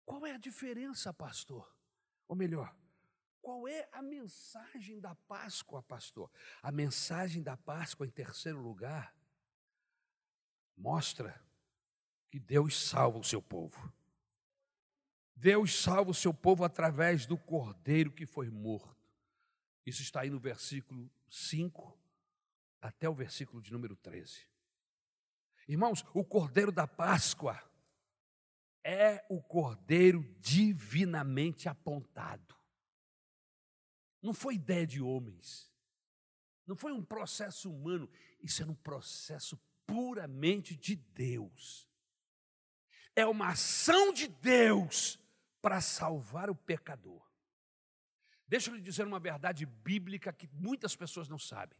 Qual 0.05 0.25
é 0.25 0.31
a 0.31 0.39
diferença, 0.39 1.13
pastor? 1.13 1.71
Ou 2.27 2.35
melhor, 2.35 2.75
qual 3.41 3.67
é 3.67 3.87
a 3.91 4.01
mensagem 4.01 4.99
da 4.99 5.15
Páscoa, 5.15 5.81
pastor? 5.83 6.31
A 6.61 6.71
mensagem 6.71 7.41
da 7.41 7.57
Páscoa, 7.57 8.05
em 8.05 8.09
terceiro 8.11 8.59
lugar, 8.59 9.15
mostra 10.75 11.41
que 12.29 12.39
Deus 12.39 12.79
salva 12.79 13.17
o 13.17 13.23
seu 13.23 13.41
povo. 13.41 13.91
Deus 15.35 15.81
salva 15.81 16.11
o 16.11 16.13
seu 16.13 16.33
povo 16.33 16.63
através 16.63 17.25
do 17.25 17.37
cordeiro 17.37 18.11
que 18.11 18.25
foi 18.25 18.49
morto. 18.49 18.97
Isso 19.85 20.01
está 20.01 20.21
aí 20.21 20.29
no 20.29 20.39
versículo 20.39 21.09
5 21.29 21.97
até 22.81 23.09
o 23.09 23.13
versículo 23.13 23.61
de 23.61 23.71
número 23.71 23.95
13. 23.95 24.47
Irmãos, 25.67 26.05
o 26.13 26.25
cordeiro 26.25 26.71
da 26.71 26.87
Páscoa 26.87 27.61
é 28.83 29.25
o 29.29 29.41
cordeiro 29.41 30.23
divinamente 30.39 31.69
apontado. 31.69 32.58
Não 34.21 34.33
foi 34.33 34.55
ideia 34.55 34.85
de 34.85 35.01
homens. 35.01 35.71
Não 36.65 36.75
foi 36.75 36.91
um 36.91 37.03
processo 37.03 37.71
humano. 37.71 38.09
Isso 38.41 38.61
era 38.61 38.71
um 38.71 38.75
processo 38.75 39.59
puramente 39.85 40.75
de 40.75 40.95
Deus. 40.95 41.89
É 43.15 43.25
uma 43.25 43.49
ação 43.49 44.13
de 44.13 44.27
Deus 44.27 45.19
para 45.61 45.81
salvar 45.81 46.49
o 46.49 46.55
pecador. 46.55 47.27
Deixa 48.47 48.69
eu 48.71 48.75
lhe 48.75 48.81
dizer 48.81 49.05
uma 49.05 49.19
verdade 49.19 49.65
bíblica 49.65 50.33
que 50.33 50.47
muitas 50.53 50.95
pessoas 50.95 51.27
não 51.27 51.37
sabem. 51.37 51.77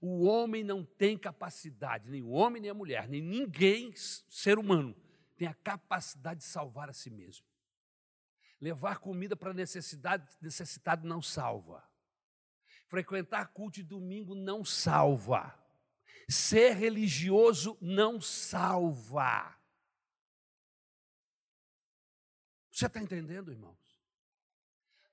O 0.00 0.24
homem 0.24 0.62
não 0.62 0.84
tem 0.84 1.18
capacidade, 1.18 2.08
nem 2.08 2.22
o 2.22 2.30
homem 2.30 2.62
nem 2.62 2.70
a 2.70 2.74
mulher, 2.74 3.08
nem 3.08 3.20
ninguém, 3.20 3.92
ser 3.94 4.58
humano, 4.58 4.96
tem 5.36 5.48
a 5.48 5.54
capacidade 5.54 6.40
de 6.40 6.46
salvar 6.46 6.88
a 6.88 6.92
si 6.92 7.10
mesmo. 7.10 7.44
Levar 8.60 8.98
comida 8.98 9.36
para 9.36 9.54
necessidade, 9.54 10.28
necessitado 10.40 11.06
não 11.06 11.22
salva. 11.22 11.88
Frequentar 12.88 13.48
culto 13.48 13.76
de 13.76 13.82
domingo 13.84 14.34
não 14.34 14.64
salva. 14.64 15.54
Ser 16.28 16.74
religioso 16.74 17.78
não 17.80 18.20
salva. 18.20 19.56
Você 22.70 22.86
está 22.86 23.00
entendendo, 23.00 23.50
irmãos? 23.50 23.76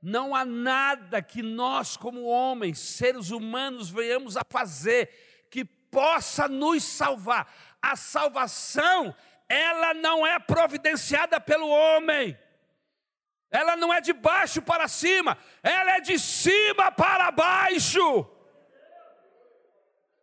Não 0.01 0.35
há 0.35 0.45
nada 0.45 1.21
que 1.21 1.41
nós, 1.41 1.97
como 1.97 2.25
homens, 2.25 2.77
seres 2.77 3.31
humanos, 3.31 3.89
venhamos 3.89 4.37
a 4.37 4.41
fazer 4.47 5.47
que 5.49 5.65
possa 5.65 6.47
nos 6.47 6.83
salvar. 6.83 7.51
A 7.81 7.95
salvação, 7.95 9.15
ela 9.49 9.93
não 9.93 10.25
é 10.25 10.39
providenciada 10.39 11.41
pelo 11.41 11.67
homem. 11.67 12.37
Ela 13.55 13.75
não 13.77 13.93
é 13.93 14.01
de 14.01 14.11
baixo 14.11 14.61
para 14.61 14.85
cima, 14.87 15.37
ela 15.63 15.97
é 15.97 16.01
de 16.01 16.19
cima 16.19 16.91
para 16.91 17.31
baixo. 17.31 18.27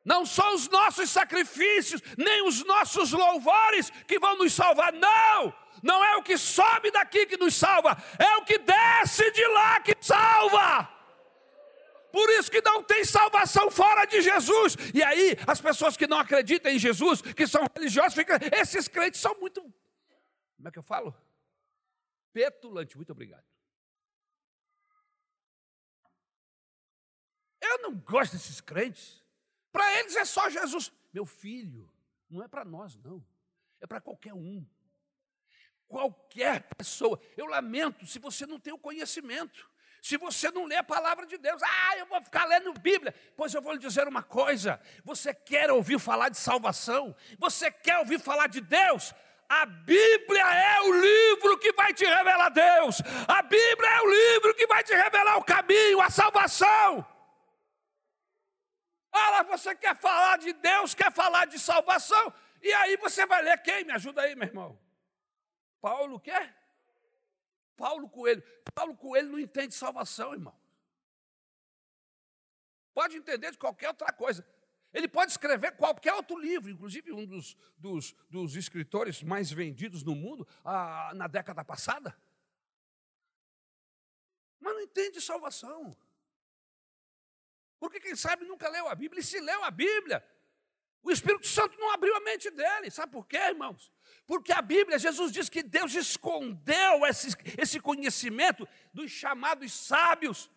Não 0.04 0.26
são 0.26 0.54
os 0.54 0.68
nossos 0.68 1.08
sacrifícios, 1.08 2.02
nem 2.18 2.46
os 2.46 2.62
nossos 2.64 3.12
louvores 3.12 3.88
que 4.06 4.18
vão 4.18 4.36
nos 4.36 4.52
salvar, 4.52 4.92
não! 4.92 5.54
Não 5.82 6.04
é 6.04 6.16
o 6.16 6.22
que 6.22 6.36
sobe 6.36 6.90
daqui 6.90 7.24
que 7.24 7.38
nos 7.38 7.54
salva, 7.54 7.96
é 8.18 8.36
o 8.36 8.44
que 8.44 8.58
desce 8.58 9.30
de 9.30 9.46
lá 9.48 9.80
que 9.80 9.96
salva. 10.00 10.88
Por 12.12 12.28
isso 12.30 12.50
que 12.50 12.60
não 12.60 12.82
tem 12.82 13.02
salvação 13.02 13.70
fora 13.70 14.04
de 14.04 14.20
Jesus. 14.20 14.76
E 14.92 15.02
aí, 15.02 15.38
as 15.46 15.60
pessoas 15.60 15.96
que 15.96 16.06
não 16.06 16.18
acreditam 16.18 16.70
em 16.70 16.78
Jesus, 16.78 17.22
que 17.22 17.46
são 17.46 17.66
religiosos, 17.74 18.14
ficam, 18.14 18.36
esses 18.60 18.86
crentes 18.86 19.20
são 19.20 19.34
muito. 19.40 19.62
Como 19.62 20.68
é 20.68 20.70
que 20.70 20.78
eu 20.78 20.82
falo? 20.82 21.14
Petulante. 22.32 22.96
Muito 22.96 23.12
obrigado. 23.12 23.44
Eu 27.60 27.78
não 27.78 27.94
gosto 27.94 28.32
desses 28.32 28.60
crentes. 28.60 29.22
Para 29.70 30.00
eles 30.00 30.16
é 30.16 30.24
só 30.24 30.50
Jesus. 30.50 30.92
Meu 31.12 31.24
filho, 31.24 31.90
não 32.28 32.42
é 32.42 32.48
para 32.48 32.64
nós, 32.64 32.96
não. 32.96 33.24
É 33.80 33.86
para 33.86 34.00
qualquer 34.00 34.34
um. 34.34 34.66
Qualquer 35.86 36.62
pessoa. 36.76 37.20
Eu 37.36 37.46
lamento 37.46 38.06
se 38.06 38.18
você 38.18 38.46
não 38.46 38.58
tem 38.58 38.72
o 38.72 38.78
conhecimento. 38.78 39.70
Se 40.02 40.16
você 40.16 40.50
não 40.50 40.64
lê 40.64 40.74
a 40.74 40.82
palavra 40.82 41.24
de 41.24 41.38
Deus, 41.38 41.62
ah, 41.62 41.96
eu 41.96 42.06
vou 42.06 42.20
ficar 42.20 42.44
lendo 42.46 42.72
Bíblia. 42.72 43.14
Pois 43.36 43.54
eu 43.54 43.62
vou 43.62 43.72
lhe 43.72 43.78
dizer 43.78 44.08
uma 44.08 44.22
coisa: 44.22 44.80
você 45.04 45.32
quer 45.32 45.70
ouvir 45.70 46.00
falar 46.00 46.28
de 46.28 46.38
salvação? 46.38 47.14
Você 47.38 47.70
quer 47.70 47.98
ouvir 47.98 48.18
falar 48.18 48.48
de 48.48 48.60
Deus? 48.60 49.14
A 49.52 49.66
Bíblia 49.66 50.42
é 50.42 50.80
o 50.80 50.92
livro 50.98 51.58
que 51.58 51.74
vai 51.74 51.92
te 51.92 52.06
revelar 52.06 52.48
Deus. 52.48 53.02
A 53.28 53.42
Bíblia 53.42 53.90
é 53.90 54.00
o 54.00 54.10
livro 54.10 54.54
que 54.54 54.66
vai 54.66 54.82
te 54.82 54.94
revelar 54.94 55.36
o 55.36 55.44
caminho, 55.44 56.00
a 56.00 56.08
salvação. 56.08 57.06
Olha, 59.12 59.42
você 59.42 59.74
quer 59.74 59.94
falar 59.94 60.38
de 60.38 60.54
Deus, 60.54 60.94
quer 60.94 61.12
falar 61.12 61.44
de 61.44 61.58
salvação, 61.58 62.32
e 62.62 62.72
aí 62.72 62.96
você 62.96 63.26
vai 63.26 63.42
ler 63.42 63.60
quem? 63.62 63.84
Me 63.84 63.92
ajuda 63.92 64.22
aí, 64.22 64.34
meu 64.34 64.48
irmão. 64.48 64.80
Paulo 65.82 66.18
quer? 66.18 66.56
Paulo 67.76 68.08
Coelho. 68.08 68.42
Paulo 68.74 68.96
Coelho 68.96 69.32
não 69.32 69.38
entende 69.38 69.74
salvação, 69.74 70.32
irmão. 70.32 70.58
Pode 72.94 73.18
entender 73.18 73.50
de 73.50 73.58
qualquer 73.58 73.88
outra 73.88 74.10
coisa. 74.14 74.46
Ele 74.92 75.08
pode 75.08 75.30
escrever 75.30 75.76
qualquer 75.76 76.12
outro 76.12 76.38
livro, 76.38 76.70
inclusive 76.70 77.12
um 77.12 77.26
dos, 77.26 77.56
dos, 77.78 78.14
dos 78.28 78.56
escritores 78.56 79.22
mais 79.22 79.50
vendidos 79.50 80.02
no 80.02 80.14
mundo 80.14 80.46
ah, 80.64 81.12
na 81.14 81.26
década 81.26 81.64
passada. 81.64 82.14
Mas 84.60 84.74
não 84.74 84.80
entende 84.80 85.20
salvação. 85.20 85.96
Porque 87.80 87.98
quem 87.98 88.14
sabe 88.14 88.44
nunca 88.44 88.68
leu 88.68 88.86
a 88.86 88.94
Bíblia, 88.94 89.20
e 89.20 89.24
se 89.24 89.40
leu 89.40 89.64
a 89.64 89.70
Bíblia, 89.70 90.24
o 91.02 91.10
Espírito 91.10 91.48
Santo 91.48 91.76
não 91.78 91.90
abriu 91.90 92.14
a 92.14 92.20
mente 92.20 92.50
dele. 92.50 92.90
Sabe 92.90 93.10
por 93.10 93.26
quê, 93.26 93.38
irmãos? 93.38 93.90
Porque 94.26 94.52
a 94.52 94.62
Bíblia, 94.62 94.98
Jesus 94.98 95.32
diz 95.32 95.48
que 95.48 95.62
Deus 95.62 95.94
escondeu 95.94 97.04
esse, 97.06 97.28
esse 97.58 97.80
conhecimento 97.80 98.68
dos 98.92 99.10
chamados 99.10 99.72
sábios 99.72 100.48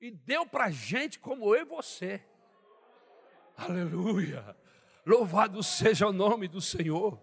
e 0.00 0.10
deu 0.10 0.46
para 0.46 0.70
gente 0.70 1.18
como 1.18 1.54
eu 1.54 1.62
e 1.62 1.64
você. 1.66 2.24
Aleluia! 3.60 4.56
Louvado 5.04 5.62
seja 5.62 6.06
o 6.06 6.12
nome 6.14 6.48
do 6.48 6.62
Senhor. 6.62 7.20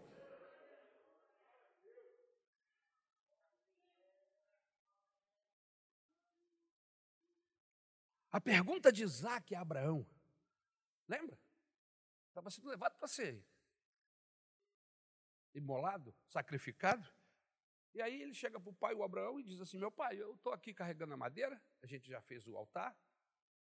A 8.32 8.40
pergunta 8.40 8.92
de 8.92 9.02
Isaac 9.02 9.56
a 9.56 9.62
Abraão, 9.62 10.06
lembra? 11.08 11.40
Estava 12.28 12.52
sendo 12.52 12.70
levado 12.70 12.96
para 13.00 13.08
ser 13.08 13.44
imolado, 15.56 16.16
sacrificado. 16.28 17.10
E 17.96 18.02
aí 18.02 18.22
ele 18.22 18.36
chega 18.36 18.60
para 18.60 18.70
o 18.70 18.76
pai, 18.76 18.94
o 18.94 19.02
Abraão, 19.02 19.40
e 19.40 19.44
diz 19.44 19.60
assim: 19.60 19.80
Meu 19.80 19.92
pai, 19.92 20.22
eu 20.22 20.36
estou 20.36 20.54
aqui 20.54 20.72
carregando 20.72 21.16
a 21.16 21.18
madeira, 21.18 21.60
a 21.82 21.88
gente 21.88 22.08
já 22.08 22.22
fez 22.22 22.46
o 22.46 22.56
altar, 22.56 22.96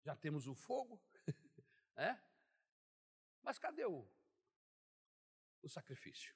já 0.05 0.15
temos 0.15 0.47
o 0.47 0.55
fogo, 0.55 1.03
é? 1.97 2.17
Mas 3.41 3.57
cadê 3.57 3.85
o, 3.85 4.07
o 5.61 5.69
sacrifício? 5.69 6.35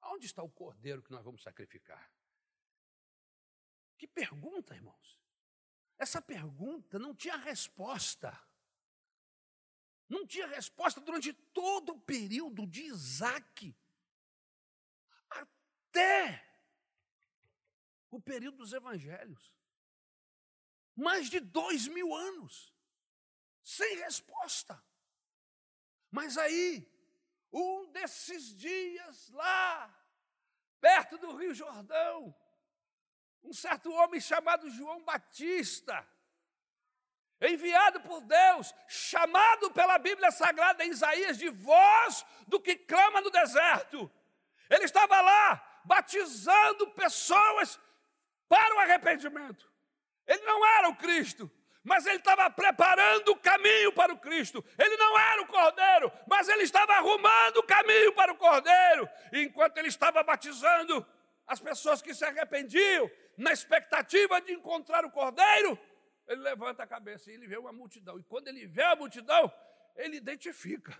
Aonde 0.00 0.26
está 0.26 0.42
o 0.42 0.50
cordeiro 0.50 1.02
que 1.02 1.10
nós 1.10 1.24
vamos 1.24 1.42
sacrificar? 1.42 2.10
Que 3.96 4.06
pergunta, 4.06 4.74
irmãos. 4.74 5.18
Essa 5.98 6.22
pergunta 6.22 6.98
não 6.98 7.14
tinha 7.14 7.36
resposta. 7.36 8.38
Não 10.08 10.26
tinha 10.26 10.46
resposta 10.46 11.00
durante 11.00 11.32
todo 11.32 11.92
o 11.92 12.00
período 12.00 12.66
de 12.66 12.82
Isaac, 12.84 13.76
até 15.28 16.42
o 18.10 18.18
período 18.18 18.58
dos 18.58 18.72
evangelhos. 18.72 19.52
Mais 20.96 21.28
de 21.28 21.40
dois 21.40 21.86
mil 21.86 22.14
anos, 22.14 22.74
sem 23.62 23.98
resposta. 23.98 24.82
Mas 26.10 26.38
aí, 26.38 26.86
um 27.52 27.86
desses 27.92 28.54
dias 28.56 29.30
lá, 29.30 29.94
perto 30.80 31.18
do 31.18 31.36
Rio 31.36 31.54
Jordão, 31.54 32.34
um 33.42 33.52
certo 33.52 33.90
homem 33.92 34.20
chamado 34.20 34.70
João 34.70 35.02
Batista, 35.04 36.06
enviado 37.40 38.00
por 38.00 38.20
Deus, 38.22 38.74
chamado 38.88 39.70
pela 39.70 39.98
Bíblia 39.98 40.30
Sagrada 40.30 40.84
em 40.84 40.90
Isaías 40.90 41.38
de 41.38 41.48
voz 41.48 42.24
do 42.46 42.60
que 42.60 42.74
clama 42.76 43.20
no 43.20 43.30
deserto. 43.30 44.10
Ele 44.68 44.84
estava 44.84 45.20
lá 45.20 45.80
batizando 45.84 46.90
pessoas 46.90 47.80
para 48.48 48.74
o 48.74 48.78
arrependimento. 48.80 49.70
Ele 50.26 50.42
não 50.44 50.66
era 50.66 50.88
o 50.88 50.96
Cristo, 50.96 51.50
mas 51.88 52.06
ele 52.06 52.16
estava 52.16 52.50
preparando 52.50 53.30
o 53.30 53.36
caminho 53.36 53.90
para 53.92 54.12
o 54.12 54.18
Cristo. 54.18 54.62
Ele 54.78 54.96
não 54.98 55.18
era 55.18 55.42
o 55.42 55.46
cordeiro, 55.46 56.12
mas 56.26 56.46
ele 56.48 56.62
estava 56.62 56.92
arrumando 56.92 57.56
o 57.56 57.62
caminho 57.62 58.12
para 58.12 58.32
o 58.32 58.36
cordeiro. 58.36 59.08
E 59.32 59.42
enquanto 59.42 59.78
ele 59.78 59.88
estava 59.88 60.22
batizando 60.22 61.04
as 61.46 61.58
pessoas 61.58 62.02
que 62.02 62.12
se 62.12 62.26
arrependiam, 62.26 63.10
na 63.38 63.52
expectativa 63.52 64.38
de 64.40 64.52
encontrar 64.52 65.04
o 65.06 65.10
cordeiro, 65.10 65.78
ele 66.26 66.42
levanta 66.42 66.82
a 66.82 66.86
cabeça 66.86 67.30
e 67.30 67.34
ele 67.34 67.46
vê 67.46 67.56
uma 67.56 67.72
multidão. 67.72 68.18
E 68.18 68.22
quando 68.22 68.48
ele 68.48 68.66
vê 68.66 68.82
a 68.82 68.94
multidão, 68.94 69.50
ele 69.96 70.18
identifica. 70.18 70.92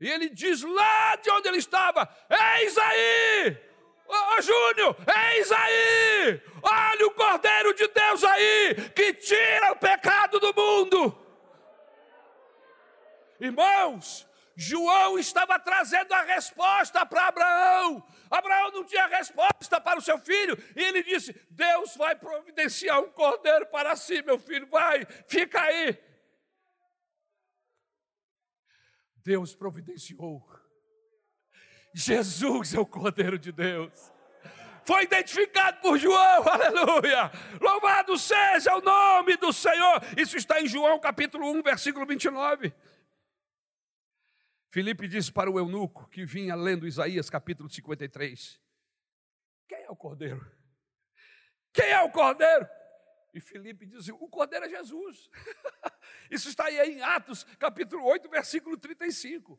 E 0.00 0.08
ele 0.08 0.30
diz 0.30 0.62
lá 0.62 1.16
de 1.16 1.30
onde 1.30 1.48
ele 1.48 1.58
estava: 1.58 2.08
Eis 2.58 2.78
aí! 2.78 3.75
Ô, 4.08 4.40
Júnior, 4.40 4.96
eis 5.34 5.50
aí! 5.50 6.42
Olha 6.62 7.06
o 7.06 7.14
Cordeiro 7.14 7.74
de 7.74 7.88
Deus 7.88 8.24
aí, 8.24 8.90
que 8.94 9.14
tira 9.14 9.72
o 9.72 9.76
pecado 9.76 10.38
do 10.38 10.54
mundo. 10.54 11.26
Irmãos, 13.40 14.26
João 14.56 15.18
estava 15.18 15.58
trazendo 15.58 16.12
a 16.14 16.22
resposta 16.22 17.04
para 17.04 17.28
Abraão. 17.28 18.06
Abraão 18.30 18.70
não 18.72 18.84
tinha 18.84 19.06
resposta 19.06 19.80
para 19.80 19.98
o 19.98 20.02
seu 20.02 20.18
filho, 20.18 20.56
e 20.74 20.82
ele 20.82 21.02
disse: 21.02 21.38
Deus 21.50 21.94
vai 21.96 22.16
providenciar 22.16 23.00
um 23.00 23.10
cordeiro 23.10 23.66
para 23.66 23.94
si, 23.94 24.22
meu 24.22 24.38
filho, 24.38 24.66
vai, 24.68 25.04
fica 25.28 25.60
aí. 25.60 25.98
Deus 29.16 29.54
providenciou 29.54 30.40
Jesus 31.98 32.74
é 32.74 32.78
o 32.78 32.84
Cordeiro 32.84 33.38
de 33.38 33.50
Deus. 33.50 34.12
Foi 34.84 35.04
identificado 35.04 35.80
por 35.80 35.98
João, 35.98 36.44
aleluia. 36.46 37.30
Louvado 37.58 38.18
seja 38.18 38.76
o 38.76 38.82
nome 38.82 39.38
do 39.38 39.50
Senhor. 39.50 40.02
Isso 40.14 40.36
está 40.36 40.60
em 40.60 40.68
João 40.68 41.00
capítulo 41.00 41.50
1, 41.52 41.62
versículo 41.62 42.04
29. 42.04 42.74
Filipe 44.70 45.08
disse 45.08 45.32
para 45.32 45.50
o 45.50 45.58
eunuco 45.58 46.06
que 46.10 46.26
vinha 46.26 46.54
lendo 46.54 46.86
Isaías 46.86 47.30
capítulo 47.30 47.70
53: 47.70 48.60
Quem 49.66 49.84
é 49.84 49.90
o 49.90 49.96
cordeiro? 49.96 50.46
Quem 51.72 51.86
é 51.86 52.02
o 52.02 52.10
cordeiro? 52.10 52.68
E 53.32 53.40
Filipe 53.40 53.86
diz: 53.86 54.06
o 54.08 54.28
cordeiro 54.28 54.66
é 54.66 54.68
Jesus. 54.68 55.30
Isso 56.30 56.50
está 56.50 56.66
aí 56.66 56.78
em 56.78 57.00
Atos, 57.00 57.44
capítulo 57.58 58.04
8, 58.04 58.28
versículo 58.28 58.76
35. 58.76 59.58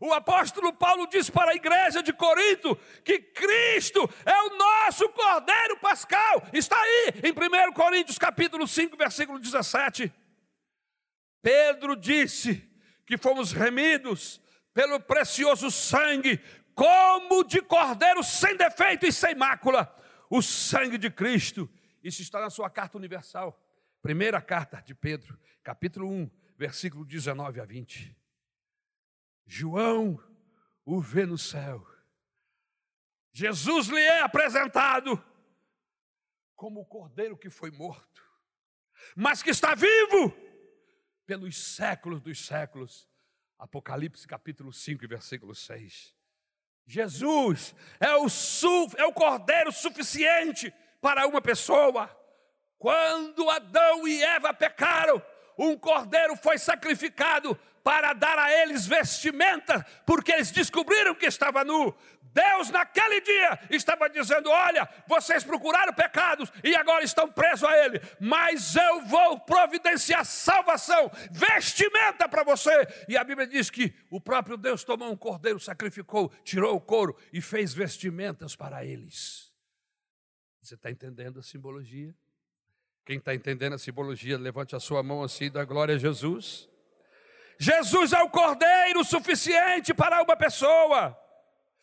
O 0.00 0.12
apóstolo 0.12 0.72
Paulo 0.72 1.06
diz 1.08 1.28
para 1.28 1.50
a 1.50 1.54
igreja 1.54 2.02
de 2.02 2.12
Corinto 2.12 2.76
que 3.04 3.18
Cristo 3.18 4.08
é 4.24 4.42
o 4.42 4.56
nosso 4.56 5.08
Cordeiro 5.08 5.78
Pascal. 5.78 6.46
Está 6.52 6.80
aí 6.80 7.14
em 7.24 7.32
1 7.32 7.72
Coríntios 7.72 8.18
capítulo 8.18 8.66
5, 8.66 8.96
versículo 8.96 9.38
17. 9.38 10.12
Pedro 11.42 11.96
disse 11.96 12.68
que 13.06 13.16
fomos 13.16 13.52
remidos 13.52 14.40
pelo 14.72 15.00
precioso 15.00 15.70
sangue, 15.70 16.40
como 16.74 17.42
de 17.42 17.60
cordeiro 17.60 18.22
sem 18.22 18.56
defeito 18.56 19.06
e 19.06 19.12
sem 19.12 19.34
mácula, 19.34 19.92
o 20.30 20.40
sangue 20.40 20.96
de 20.96 21.10
Cristo. 21.10 21.68
Isso 22.02 22.22
está 22.22 22.40
na 22.40 22.50
sua 22.50 22.70
carta 22.70 22.96
universal. 22.96 23.60
Primeira 24.00 24.40
carta 24.40 24.80
de 24.80 24.94
Pedro, 24.94 25.36
capítulo 25.64 26.08
1, 26.08 26.30
versículo 26.56 27.04
19 27.04 27.60
a 27.60 27.64
20. 27.64 28.16
João 29.48 30.22
o 30.84 31.00
vê 31.00 31.24
no 31.24 31.38
céu. 31.38 31.84
Jesus 33.32 33.88
lhe 33.88 34.00
é 34.00 34.20
apresentado 34.20 35.24
como 36.54 36.80
o 36.80 36.84
cordeiro 36.84 37.36
que 37.36 37.48
foi 37.48 37.70
morto, 37.70 38.22
mas 39.16 39.42
que 39.42 39.48
está 39.48 39.74
vivo 39.74 40.36
pelos 41.24 41.56
séculos 41.56 42.20
dos 42.20 42.44
séculos. 42.44 43.08
Apocalipse 43.58 44.28
capítulo 44.28 44.72
5, 44.72 45.08
versículo 45.08 45.54
6. 45.54 46.14
Jesus 46.86 47.74
é 47.98 48.14
o, 48.16 48.26
é 48.98 49.06
o 49.06 49.12
cordeiro 49.12 49.72
suficiente 49.72 50.72
para 51.00 51.26
uma 51.26 51.40
pessoa. 51.40 52.14
Quando 52.76 53.48
Adão 53.48 54.06
e 54.06 54.22
Eva 54.22 54.52
pecaram, 54.52 55.22
um 55.56 55.76
cordeiro 55.76 56.36
foi 56.36 56.58
sacrificado 56.58 57.58
para 57.88 58.12
dar 58.12 58.38
a 58.38 58.52
eles 58.52 58.86
vestimenta, 58.86 59.82
porque 60.04 60.30
eles 60.30 60.50
descobriram 60.50 61.14
que 61.14 61.24
estava 61.24 61.64
nu. 61.64 61.96
Deus, 62.20 62.68
naquele 62.68 63.18
dia, 63.22 63.58
estava 63.70 64.10
dizendo: 64.10 64.50
Olha, 64.50 64.86
vocês 65.06 65.42
procuraram 65.42 65.94
pecados 65.94 66.52
e 66.62 66.76
agora 66.76 67.02
estão 67.02 67.32
presos 67.32 67.64
a 67.66 67.86
Ele, 67.86 67.98
mas 68.20 68.76
eu 68.76 69.06
vou 69.06 69.40
providenciar 69.40 70.22
salvação, 70.26 71.10
vestimenta 71.30 72.28
para 72.28 72.44
você. 72.44 72.70
E 73.08 73.16
a 73.16 73.24
Bíblia 73.24 73.46
diz 73.46 73.70
que 73.70 73.94
o 74.10 74.20
próprio 74.20 74.58
Deus 74.58 74.84
tomou 74.84 75.10
um 75.10 75.16
cordeiro, 75.16 75.58
sacrificou, 75.58 76.30
tirou 76.44 76.76
o 76.76 76.80
couro 76.82 77.16
e 77.32 77.40
fez 77.40 77.72
vestimentas 77.72 78.54
para 78.54 78.84
eles. 78.84 79.50
Você 80.60 80.74
está 80.74 80.90
entendendo 80.90 81.38
a 81.38 81.42
simbologia? 81.42 82.14
Quem 83.06 83.16
está 83.16 83.34
entendendo 83.34 83.72
a 83.72 83.78
simbologia, 83.78 84.36
levante 84.36 84.76
a 84.76 84.80
sua 84.80 85.02
mão 85.02 85.22
assim, 85.22 85.50
dá 85.50 85.64
glória 85.64 85.94
a 85.94 85.98
Jesus. 85.98 86.67
Jesus 87.58 88.12
é 88.12 88.22
o 88.22 88.30
cordeiro 88.30 89.02
suficiente 89.02 89.92
para 89.92 90.22
uma 90.22 90.36
pessoa. 90.36 91.18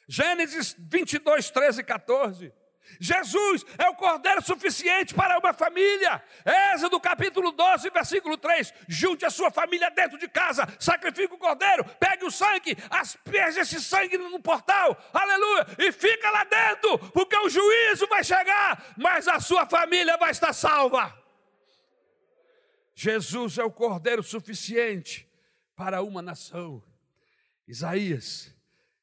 Gênesis 0.08 0.74
22, 0.80 1.50
13 1.50 1.82
e 1.82 1.84
14. 1.84 2.54
Jesus 3.00 3.66
é 3.78 3.90
o 3.90 3.96
cordeiro 3.96 4.42
suficiente 4.42 5.14
para 5.14 5.38
uma 5.38 5.52
família. 5.52 6.24
Êxodo 6.74 7.00
capítulo 7.00 7.52
12, 7.52 7.90
versículo 7.90 8.38
3. 8.38 8.74
Junte 8.88 9.26
a 9.26 9.30
sua 9.30 9.52
família 9.52 9.90
dentro 9.90 10.18
de 10.18 10.30
casa, 10.30 10.66
sacrifique 10.80 11.34
o 11.34 11.38
cordeiro, 11.38 11.84
pegue 12.00 12.24
o 12.24 12.32
sangue, 12.32 12.78
asperge 12.90 13.60
esse 13.60 13.82
sangue 13.82 14.18
no 14.18 14.40
portal, 14.40 14.98
aleluia, 15.12 15.68
e 15.80 15.92
fica 15.92 16.30
lá 16.30 16.44
dentro, 16.46 17.00
porque 17.10 17.36
o 17.36 17.50
juízo 17.50 18.08
vai 18.08 18.24
chegar, 18.24 18.94
mas 18.96 19.28
a 19.28 19.40
sua 19.40 19.66
família 19.66 20.16
vai 20.16 20.32
estar 20.32 20.54
salva. 20.54 21.14
Jesus 22.94 23.58
é 23.58 23.64
o 23.64 23.72
cordeiro 23.72 24.24
suficiente 24.24 25.25
para 25.76 26.02
uma 26.02 26.22
nação. 26.22 26.84
Isaías 27.68 28.56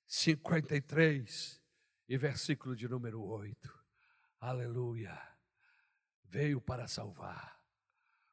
53 0.07 1.61
e 2.09 2.17
versículo 2.17 2.75
de 2.75 2.89
número 2.89 3.23
8. 3.23 3.73
Aleluia. 4.41 5.21
Veio 6.25 6.61
para 6.61 6.89
salvar. 6.89 7.61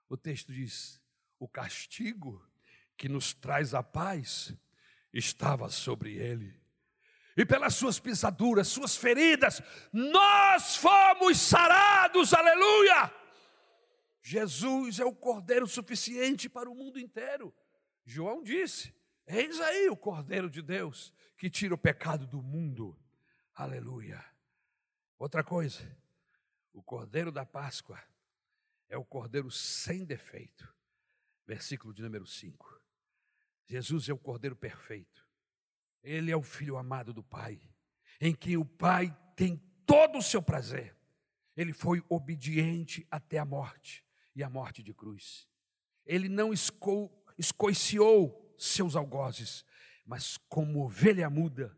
O 0.07 0.17
texto 0.17 0.53
diz: 0.53 1.01
o 1.37 1.47
castigo 1.47 2.45
que 2.97 3.09
nos 3.09 3.33
traz 3.33 3.73
a 3.73 3.83
paz 3.83 4.53
estava 5.13 5.69
sobre 5.69 6.15
ele. 6.15 6.59
E 7.35 7.45
pelas 7.45 7.75
suas 7.75 7.99
pisaduras, 7.99 8.67
suas 8.67 8.97
feridas, 8.97 9.61
nós 9.93 10.75
fomos 10.75 11.39
sarados, 11.39 12.33
aleluia! 12.33 13.13
Jesus 14.21 14.99
é 14.99 15.05
o 15.05 15.15
cordeiro 15.15 15.65
suficiente 15.65 16.49
para 16.49 16.69
o 16.69 16.75
mundo 16.75 16.99
inteiro. 16.99 17.53
João 18.09 18.41
disse: 18.41 18.91
Eis 19.27 19.59
aí 19.59 19.87
o 19.87 19.95
cordeiro 19.95 20.49
de 20.49 20.63
Deus 20.63 21.13
que 21.37 21.47
tira 21.47 21.75
o 21.75 21.77
pecado 21.77 22.25
do 22.25 22.41
mundo. 22.41 22.99
Aleluia. 23.53 24.25
Outra 25.19 25.43
coisa, 25.43 25.79
o 26.73 26.81
cordeiro 26.81 27.31
da 27.31 27.45
Páscoa 27.45 28.01
é 28.87 28.97
o 28.97 29.05
cordeiro 29.05 29.51
sem 29.51 30.05
defeito. 30.05 30.67
Versículo 31.45 31.93
de 31.93 32.01
número 32.01 32.25
5. 32.25 32.81
Jesus 33.67 34.09
é 34.09 34.13
o 34.13 34.17
cordeiro 34.17 34.55
perfeito. 34.55 35.27
Ele 36.01 36.31
é 36.31 36.35
o 36.35 36.41
filho 36.41 36.77
amado 36.77 37.13
do 37.13 37.21
Pai, 37.21 37.61
em 38.19 38.33
quem 38.33 38.57
o 38.57 38.65
Pai 38.65 39.15
tem 39.35 39.57
todo 39.85 40.17
o 40.17 40.23
seu 40.23 40.41
prazer. 40.41 40.97
Ele 41.55 41.73
foi 41.73 42.03
obediente 42.09 43.05
até 43.11 43.37
a 43.37 43.45
morte 43.45 44.03
e 44.35 44.41
a 44.41 44.49
morte 44.49 44.81
de 44.81 44.95
cruz. 44.95 45.47
Ele 46.05 46.27
não 46.27 46.51
esco, 46.51 47.07
escoiciou 47.39 48.53
seus 48.57 48.95
algozes, 48.97 49.65
mas 50.05 50.37
como 50.49 50.83
ovelha 50.83 51.29
muda, 51.29 51.75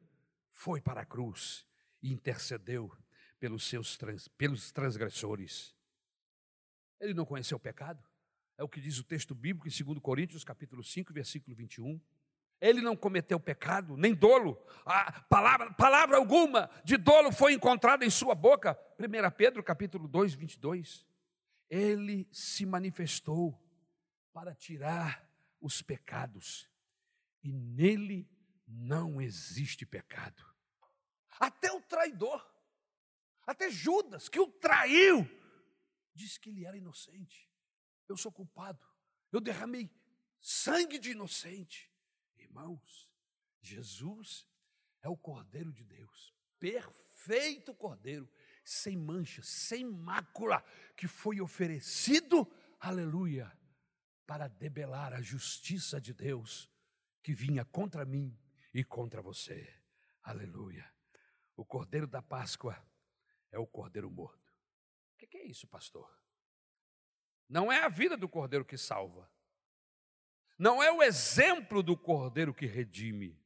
foi 0.49 0.81
para 0.81 1.01
a 1.01 1.05
cruz 1.05 1.65
e 2.01 2.11
intercedeu 2.11 2.91
pelos 3.39 3.67
seus 3.67 3.95
trans, 3.95 4.27
pelos 4.27 4.71
transgressores. 4.71 5.75
Ele 6.99 7.13
não 7.13 7.25
conheceu 7.25 7.57
o 7.57 7.59
pecado? 7.59 8.03
É 8.57 8.63
o 8.63 8.69
que 8.69 8.81
diz 8.81 8.97
o 8.99 9.03
texto 9.03 9.33
bíblico 9.33 9.67
em 9.67 9.83
2 9.83 9.99
Coríntios, 9.99 10.43
capítulo 10.43 10.83
5, 10.83 11.13
versículo 11.13 11.55
21. 11.55 11.99
Ele 12.59 12.81
não 12.81 12.95
cometeu 12.95 13.39
pecado, 13.39 13.97
nem 13.97 14.13
dolo. 14.13 14.63
A 14.85 15.21
palavra, 15.23 15.73
palavra 15.73 16.17
alguma 16.17 16.69
de 16.83 16.95
dolo 16.97 17.31
foi 17.31 17.53
encontrada 17.53 18.05
em 18.05 18.09
sua 18.09 18.35
boca. 18.35 18.77
1 18.99 19.31
Pedro, 19.35 19.63
capítulo 19.63 20.07
2, 20.07 20.35
22. 20.35 21.05
Ele 21.67 22.27
se 22.31 22.65
manifestou 22.65 23.59
para 24.31 24.53
tirar 24.53 25.30
os 25.61 25.81
pecados, 25.81 26.69
e 27.43 27.51
nele 27.51 28.29
não 28.67 29.21
existe 29.21 29.85
pecado. 29.85 30.43
Até 31.39 31.71
o 31.71 31.81
traidor, 31.81 32.45
até 33.45 33.69
Judas, 33.69 34.27
que 34.27 34.39
o 34.39 34.47
traiu, 34.47 35.27
disse 36.13 36.39
que 36.39 36.49
ele 36.49 36.65
era 36.65 36.77
inocente. 36.77 37.49
Eu 38.07 38.17
sou 38.17 38.31
culpado, 38.31 38.85
eu 39.31 39.39
derramei 39.39 39.89
sangue 40.39 40.99
de 40.99 41.11
inocente. 41.11 41.91
Irmãos, 42.35 43.09
Jesus 43.61 44.47
é 45.01 45.07
o 45.07 45.15
Cordeiro 45.17 45.71
de 45.71 45.83
Deus, 45.83 46.33
perfeito 46.59 47.73
Cordeiro, 47.73 48.29
sem 48.63 48.97
mancha, 48.97 49.41
sem 49.43 49.85
mácula, 49.85 50.63
que 50.95 51.07
foi 51.07 51.41
oferecido, 51.41 52.47
aleluia, 52.79 53.51
para 54.31 54.47
debelar 54.47 55.13
a 55.13 55.21
justiça 55.21 55.99
de 55.99 56.13
Deus 56.13 56.71
que 57.21 57.33
vinha 57.33 57.65
contra 57.65 58.05
mim 58.05 58.33
e 58.73 58.81
contra 58.81 59.21
você. 59.21 59.77
Aleluia. 60.23 60.89
O 61.53 61.65
cordeiro 61.65 62.07
da 62.07 62.21
Páscoa 62.21 62.81
é 63.51 63.59
o 63.59 63.67
cordeiro 63.67 64.09
morto. 64.09 64.49
O 65.11 65.17
que 65.17 65.37
é 65.37 65.43
isso, 65.43 65.67
pastor? 65.67 66.09
Não 67.49 67.69
é 67.69 67.83
a 67.83 67.89
vida 67.89 68.15
do 68.15 68.29
cordeiro 68.29 68.63
que 68.63 68.77
salva. 68.77 69.29
Não 70.57 70.81
é 70.81 70.89
o 70.89 71.03
exemplo 71.03 71.83
do 71.83 71.97
cordeiro 71.97 72.53
que 72.53 72.65
redime. 72.65 73.37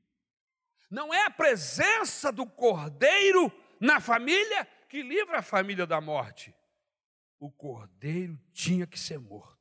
Não 0.88 1.12
é 1.12 1.26
a 1.26 1.32
presença 1.32 2.32
do 2.32 2.46
cordeiro 2.46 3.52
na 3.82 4.00
família 4.00 4.66
que 4.88 5.02
livra 5.02 5.40
a 5.40 5.42
família 5.42 5.88
da 5.88 6.00
morte. 6.00 6.56
O 7.40 7.50
cordeiro 7.50 8.40
tinha 8.54 8.86
que 8.86 9.00
ser 9.00 9.18
morto. 9.18 9.55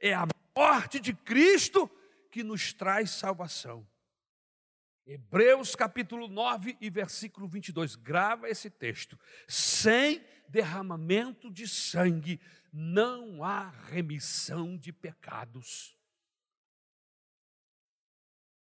É 0.00 0.14
a 0.14 0.26
morte 0.56 0.98
de 0.98 1.14
Cristo 1.14 1.88
que 2.30 2.42
nos 2.42 2.72
traz 2.72 3.10
salvação. 3.10 3.86
Hebreus 5.06 5.74
capítulo 5.74 6.28
9 6.28 6.78
e 6.80 6.88
versículo 6.88 7.46
22. 7.46 7.96
Grava 7.96 8.48
esse 8.48 8.70
texto. 8.70 9.18
Sem 9.48 10.24
derramamento 10.48 11.50
de 11.50 11.66
sangue 11.68 12.40
não 12.72 13.42
há 13.44 13.68
remissão 13.68 14.76
de 14.76 14.92
pecados. 14.92 15.96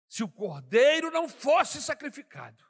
Se 0.09 0.23
o 0.23 0.29
cordeiro 0.29 1.11
não 1.11 1.29
fosse 1.29 1.81
sacrificado, 1.81 2.65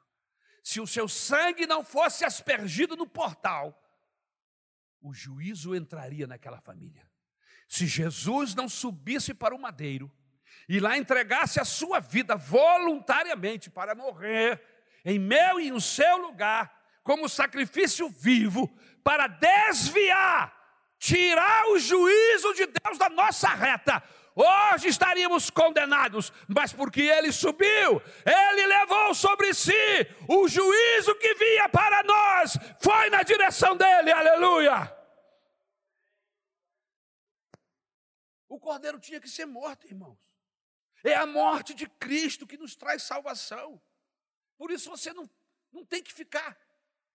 se 0.63 0.79
o 0.79 0.87
seu 0.87 1.07
sangue 1.07 1.65
não 1.65 1.83
fosse 1.83 2.23
aspergido 2.23 2.95
no 2.95 3.07
portal, 3.07 3.77
o 5.01 5.13
juízo 5.13 5.75
entraria 5.75 6.25
naquela 6.25 6.61
família. 6.61 7.09
Se 7.67 7.87
Jesus 7.87 8.53
não 8.53 8.69
subisse 8.69 9.33
para 9.33 9.55
o 9.55 9.59
madeiro 9.59 10.11
e 10.67 10.79
lá 10.79 10.97
entregasse 10.97 11.59
a 11.59 11.65
sua 11.65 11.99
vida 11.99 12.35
voluntariamente 12.35 13.69
para 13.69 13.95
morrer 13.95 14.61
em 15.05 15.19
meu 15.19 15.59
e 15.59 15.69
no 15.69 15.81
seu 15.81 16.17
lugar, 16.17 16.71
como 17.03 17.27
sacrifício 17.27 18.07
vivo, 18.07 18.73
para 19.03 19.27
desviar, 19.27 20.53
tirar 20.97 21.67
o 21.69 21.79
juízo 21.79 22.53
de 22.53 22.67
Deus 22.67 22.97
da 22.97 23.09
nossa 23.09 23.49
reta, 23.49 24.01
hoje 24.33 24.87
estaríamos 24.87 25.49
condenados, 25.49 26.31
mas 26.47 26.71
porque 26.71 27.01
ele 27.01 27.31
subiu, 27.33 28.01
ele 28.25 28.65
levou 28.65 29.13
sobre 29.13 29.53
si 29.53 29.73
o 30.27 30.47
juízo 30.47 31.15
que 31.15 31.33
vinha 31.35 31.67
para 31.67 32.03
nós, 32.03 32.57
foi 32.79 33.09
na 33.09 33.21
direção 33.23 33.75
dele, 33.75 34.11
aleluia. 34.11 35.02
O 38.53 38.59
cordeiro 38.59 38.99
tinha 38.99 39.19
que 39.19 39.27
ser 39.27 39.47
morto, 39.47 39.87
irmãos. 39.87 40.19
É 41.03 41.15
a 41.15 41.25
morte 41.25 41.73
de 41.73 41.87
Cristo 41.87 42.45
que 42.45 42.55
nos 42.55 42.75
traz 42.75 43.01
salvação. 43.01 43.81
Por 44.55 44.69
isso 44.69 44.91
você 44.91 45.11
não, 45.11 45.27
não 45.71 45.83
tem 45.83 46.03
que 46.03 46.13
ficar 46.13 46.55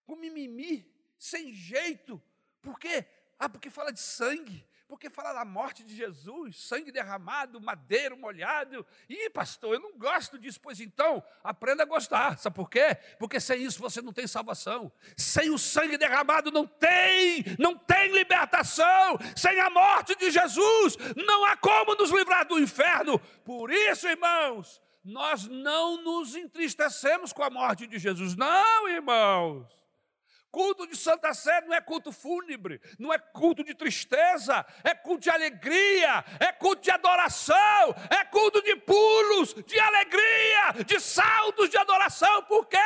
com 0.05 0.17
mimimi, 0.17 0.85
sem 1.17 1.53
jeito. 1.53 2.21
Por 2.61 2.77
quê? 2.77 3.05
Ah, 3.39 3.47
porque 3.47 3.69
fala 3.69 3.93
de 3.93 4.01
sangue 4.01 4.67
porque 4.89 5.07
fala 5.07 5.33
da 5.33 5.45
morte 5.45 5.83
de 5.83 5.95
Jesus, 5.95 6.57
sangue 6.57 6.91
derramado, 6.91 7.61
madeiro 7.61 8.17
molhado. 8.17 8.83
Ih, 9.07 9.29
pastor, 9.29 9.75
eu 9.75 9.79
não 9.79 9.95
gosto 9.95 10.39
disso. 10.39 10.59
Pois 10.59 10.79
então, 10.79 11.23
aprenda 11.43 11.83
a 11.83 11.85
gostar. 11.85 12.39
Sabe 12.39 12.55
por 12.55 12.67
quê? 12.67 12.97
Porque 13.19 13.39
sem 13.39 13.61
isso 13.61 13.79
você 13.79 14.01
não 14.01 14.11
tem 14.11 14.25
salvação. 14.25 14.91
Sem 15.15 15.51
o 15.51 15.59
sangue 15.59 15.95
derramado 15.95 16.51
não 16.51 16.65
tem, 16.65 17.45
não 17.59 17.77
tem 17.77 18.11
libertação. 18.11 19.19
Sem 19.35 19.59
a 19.59 19.69
morte 19.69 20.15
de 20.15 20.31
Jesus, 20.31 20.97
não 21.15 21.45
há 21.45 21.55
como 21.55 21.93
nos 21.93 22.09
livrar 22.09 22.47
do 22.47 22.57
inferno. 22.57 23.19
Por 23.45 23.71
isso, 23.71 24.07
irmãos, 24.07 24.81
nós 25.03 25.47
não 25.47 26.01
nos 26.01 26.35
entristecemos 26.35 27.31
com 27.31 27.43
a 27.43 27.49
morte 27.51 27.85
de 27.85 27.99
Jesus. 27.99 28.35
Não, 28.35 28.89
irmãos. 28.89 29.78
Culto 30.51 30.87
de 30.87 30.97
Santa 30.97 31.31
Sé 31.31 31.61
não 31.61 31.75
é 31.75 31.79
culto 31.79 32.11
fúnebre, 32.11 32.81
não 32.97 33.13
é 33.13 33.19
culto 33.19 33.63
de 33.63 33.75
tristeza, 33.75 34.65
é 34.83 34.95
culto 34.95 35.21
de 35.21 35.29
alegria, 35.29 36.25
é 36.39 36.51
culto 36.51 36.81
de 36.81 36.89
adoração, 36.89 37.95
é 38.09 38.25
culto 38.25 38.59
de 38.63 38.75
pulos, 38.77 39.53
de 39.53 39.79
alegria, 39.79 40.83
de 40.85 40.99
saltos 40.99 41.69
de 41.69 41.77
adoração. 41.77 42.41
Por 42.43 42.65
quê? 42.65 42.77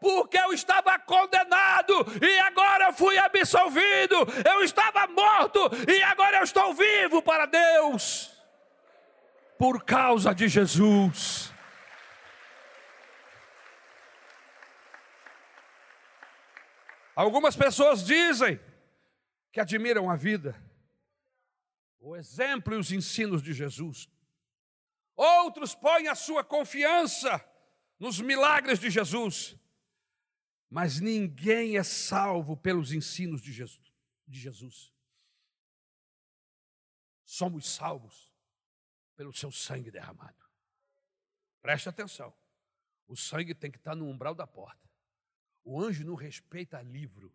Porque 0.00 0.38
eu 0.38 0.52
estava 0.52 0.96
condenado 1.00 1.94
e 2.22 2.38
agora 2.38 2.92
fui 2.92 3.18
absolvido. 3.18 4.16
Eu 4.48 4.62
estava 4.62 5.08
morto 5.08 5.60
e 5.90 6.00
agora 6.02 6.38
eu 6.38 6.44
estou 6.44 6.74
vivo 6.74 7.20
para 7.22 7.46
Deus. 7.46 8.30
Por 9.58 9.82
causa 9.84 10.32
de 10.32 10.46
Jesus. 10.46 11.53
Algumas 17.14 17.54
pessoas 17.54 18.04
dizem 18.04 18.58
que 19.52 19.60
admiram 19.60 20.10
a 20.10 20.16
vida, 20.16 20.60
o 22.00 22.16
exemplo 22.16 22.74
e 22.74 22.76
os 22.76 22.90
ensinos 22.90 23.42
de 23.42 23.52
Jesus. 23.52 24.08
Outros 25.14 25.74
põem 25.74 26.08
a 26.08 26.14
sua 26.14 26.42
confiança 26.42 27.42
nos 27.98 28.20
milagres 28.20 28.80
de 28.80 28.90
Jesus. 28.90 29.56
Mas 30.68 30.98
ninguém 30.98 31.76
é 31.76 31.84
salvo 31.84 32.56
pelos 32.56 32.90
ensinos 32.90 33.40
de 33.40 33.52
Jesus. 33.52 33.94
De 34.26 34.40
Jesus. 34.40 34.92
Somos 37.24 37.68
salvos 37.68 38.32
pelo 39.14 39.32
seu 39.32 39.52
sangue 39.52 39.90
derramado. 39.90 40.44
Preste 41.62 41.88
atenção. 41.88 42.34
O 43.06 43.16
sangue 43.16 43.54
tem 43.54 43.70
que 43.70 43.78
estar 43.78 43.94
no 43.94 44.06
umbral 44.06 44.34
da 44.34 44.46
porta. 44.46 44.83
O 45.64 45.80
anjo 45.80 46.04
não 46.04 46.14
respeita 46.14 46.82
livro, 46.82 47.32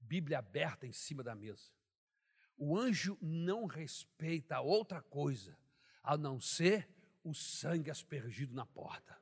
Bíblia 0.00 0.38
aberta 0.38 0.86
em 0.86 0.92
cima 0.92 1.22
da 1.22 1.34
mesa. 1.34 1.70
O 2.56 2.78
anjo 2.78 3.18
não 3.20 3.66
respeita 3.66 4.60
outra 4.60 5.02
coisa 5.02 5.56
a 6.02 6.16
não 6.16 6.40
ser 6.40 6.88
o 7.22 7.34
sangue 7.34 7.90
aspergido 7.90 8.54
na 8.54 8.64
porta. 8.64 9.18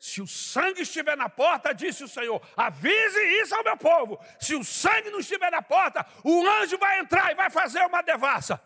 Se 0.00 0.20
o 0.20 0.26
sangue 0.26 0.82
estiver 0.82 1.16
na 1.16 1.28
porta, 1.28 1.72
disse 1.72 2.02
o 2.02 2.08
Senhor, 2.08 2.40
avise 2.56 3.20
isso 3.40 3.54
ao 3.54 3.62
meu 3.62 3.76
povo. 3.76 4.18
Se 4.40 4.54
o 4.54 4.64
sangue 4.64 5.10
não 5.10 5.20
estiver 5.20 5.50
na 5.50 5.62
porta, 5.62 6.04
o 6.24 6.46
anjo 6.46 6.76
vai 6.78 6.98
entrar 6.98 7.30
e 7.30 7.34
vai 7.34 7.50
fazer 7.50 7.80
uma 7.82 8.02
devassa. 8.02 8.60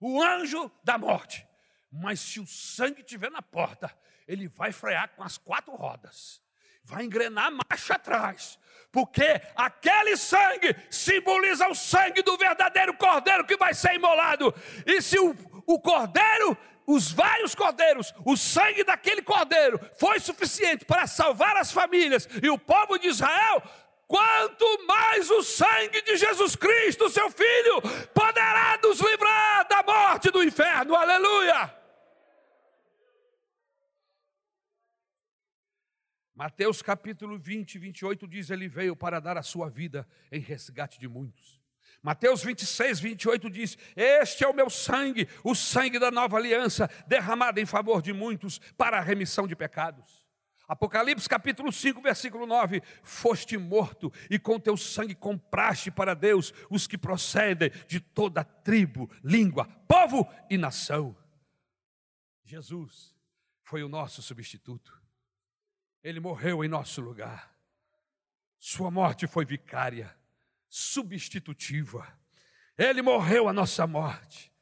O 0.00 0.22
anjo 0.22 0.70
da 0.82 0.98
morte. 0.98 1.46
Mas 1.90 2.20
se 2.20 2.40
o 2.40 2.46
sangue 2.46 3.00
estiver 3.00 3.30
na 3.30 3.40
porta, 3.40 3.96
ele 4.26 4.48
vai 4.48 4.72
frear 4.72 5.14
com 5.14 5.22
as 5.22 5.38
quatro 5.38 5.74
rodas 5.74 6.42
vai 6.88 7.04
engrenar 7.04 7.52
marcha 7.52 7.94
atrás, 7.94 8.58
porque 8.90 9.40
aquele 9.54 10.16
sangue 10.16 10.74
simboliza 10.90 11.68
o 11.68 11.74
sangue 11.74 12.22
do 12.22 12.36
verdadeiro 12.38 12.94
cordeiro 12.94 13.44
que 13.44 13.58
vai 13.58 13.74
ser 13.74 13.94
imolado. 13.94 14.54
E 14.86 15.02
se 15.02 15.18
o, 15.18 15.36
o 15.66 15.78
cordeiro, 15.78 16.56
os 16.86 17.12
vários 17.12 17.54
cordeiros, 17.54 18.14
o 18.24 18.38
sangue 18.38 18.82
daquele 18.84 19.20
cordeiro 19.20 19.78
foi 19.98 20.18
suficiente 20.18 20.86
para 20.86 21.06
salvar 21.06 21.58
as 21.58 21.70
famílias 21.70 22.26
e 22.42 22.48
o 22.48 22.58
povo 22.58 22.98
de 22.98 23.08
Israel, 23.08 23.62
quanto 24.06 24.86
mais 24.86 25.30
o 25.30 25.42
sangue 25.42 26.00
de 26.00 26.16
Jesus 26.16 26.56
Cristo, 26.56 27.10
seu 27.10 27.30
Filho, 27.30 27.82
poderá 28.14 28.78
nos 28.82 28.98
livrar 28.98 29.68
da 29.68 29.82
morte 29.82 30.30
do 30.30 30.42
inferno. 30.42 30.94
Aleluia! 30.94 31.78
Mateus 36.38 36.80
capítulo 36.82 37.36
20, 37.36 37.80
28 37.80 38.28
diz: 38.28 38.48
Ele 38.48 38.68
veio 38.68 38.94
para 38.94 39.18
dar 39.18 39.36
a 39.36 39.42
sua 39.42 39.68
vida 39.68 40.06
em 40.30 40.38
resgate 40.38 40.96
de 40.96 41.08
muitos. 41.08 41.60
Mateus 42.00 42.44
26, 42.44 43.00
28 43.00 43.50
diz: 43.50 43.76
Este 43.96 44.44
é 44.44 44.46
o 44.46 44.54
meu 44.54 44.70
sangue, 44.70 45.26
o 45.42 45.52
sangue 45.52 45.98
da 45.98 46.12
nova 46.12 46.36
aliança, 46.36 46.88
derramado 47.08 47.58
em 47.58 47.66
favor 47.66 48.00
de 48.00 48.12
muitos 48.12 48.60
para 48.76 48.98
a 48.98 49.00
remissão 49.00 49.48
de 49.48 49.56
pecados. 49.56 50.24
Apocalipse 50.68 51.28
capítulo 51.28 51.72
5, 51.72 52.00
versículo 52.00 52.46
9: 52.46 52.82
Foste 53.02 53.58
morto, 53.58 54.12
e 54.30 54.38
com 54.38 54.60
teu 54.60 54.76
sangue 54.76 55.16
compraste 55.16 55.90
para 55.90 56.14
Deus 56.14 56.54
os 56.70 56.86
que 56.86 56.96
procedem 56.96 57.72
de 57.88 57.98
toda 57.98 58.44
tribo, 58.44 59.10
língua, 59.24 59.64
povo 59.88 60.24
e 60.48 60.56
nação. 60.56 61.16
Jesus 62.44 63.12
foi 63.64 63.82
o 63.82 63.88
nosso 63.88 64.22
substituto. 64.22 64.97
Ele 66.02 66.20
morreu 66.20 66.64
em 66.64 66.68
nosso 66.68 67.00
lugar. 67.00 67.56
Sua 68.58 68.90
morte 68.90 69.26
foi 69.26 69.44
vicária, 69.44 70.16
substitutiva. 70.68 72.06
Ele 72.76 73.02
morreu 73.02 73.48
a 73.48 73.52
nossa 73.52 73.86
morte. 73.86 74.52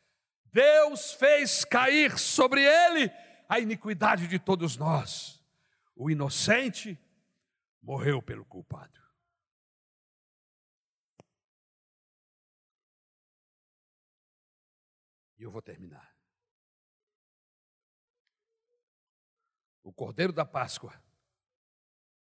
Deus 0.46 1.12
fez 1.12 1.64
cair 1.64 2.18
sobre 2.18 2.62
ele 2.62 3.10
a 3.48 3.60
iniquidade 3.60 4.26
de 4.26 4.38
todos 4.38 4.76
nós. 4.76 5.42
O 5.94 6.10
inocente 6.10 6.98
morreu 7.82 8.22
pelo 8.22 8.44
culpado. 8.44 9.00
E 15.38 15.42
eu 15.42 15.50
vou 15.50 15.60
terminar. 15.60 16.14
O 19.82 19.92
Cordeiro 19.92 20.32
da 20.32 20.44
Páscoa 20.44 21.05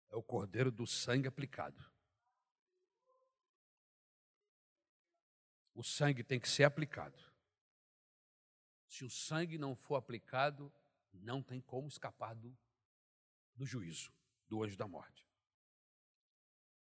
é 0.09 0.15
o 0.15 0.23
cordeiro 0.23 0.71
do 0.71 0.85
sangue 0.85 1.27
aplicado. 1.27 1.83
O 5.73 5.83
sangue 5.83 6.23
tem 6.23 6.39
que 6.39 6.49
ser 6.49 6.63
aplicado. 6.63 7.17
Se 8.87 9.05
o 9.05 9.09
sangue 9.09 9.57
não 9.57 9.75
for 9.75 9.95
aplicado, 9.95 10.73
não 11.13 11.41
tem 11.41 11.61
como 11.61 11.87
escapar 11.87 12.35
do, 12.35 12.57
do 13.55 13.65
juízo, 13.65 14.11
do 14.47 14.63
anjo 14.63 14.75
da 14.75 14.87
morte. 14.87 15.27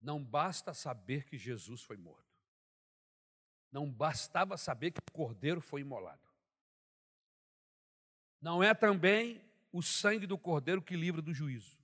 Não 0.02 0.24
basta 0.24 0.74
saber 0.74 1.26
que 1.26 1.38
Jesus 1.38 1.84
foi 1.84 1.96
morto. 1.96 2.36
Não 3.72 3.90
bastava 3.90 4.58
saber 4.58 4.92
que 4.92 5.00
o 5.00 5.14
cordeiro 5.14 5.62
foi 5.62 5.82
imolado. 5.82 6.28
Não 8.42 8.64
é 8.64 8.74
também 8.74 9.42
o 9.72 9.82
sangue 9.82 10.26
do 10.26 10.38
cordeiro 10.38 10.82
que 10.82 10.98
livra 10.98 11.22
do 11.22 11.34
juízo. 11.34 11.81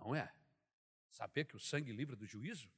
Não 0.00 0.14
é. 0.14 0.32
Saber 1.10 1.44
que 1.44 1.56
o 1.56 1.60
sangue 1.60 1.92
livra 1.92 2.16
do 2.16 2.26
juízo? 2.26 2.70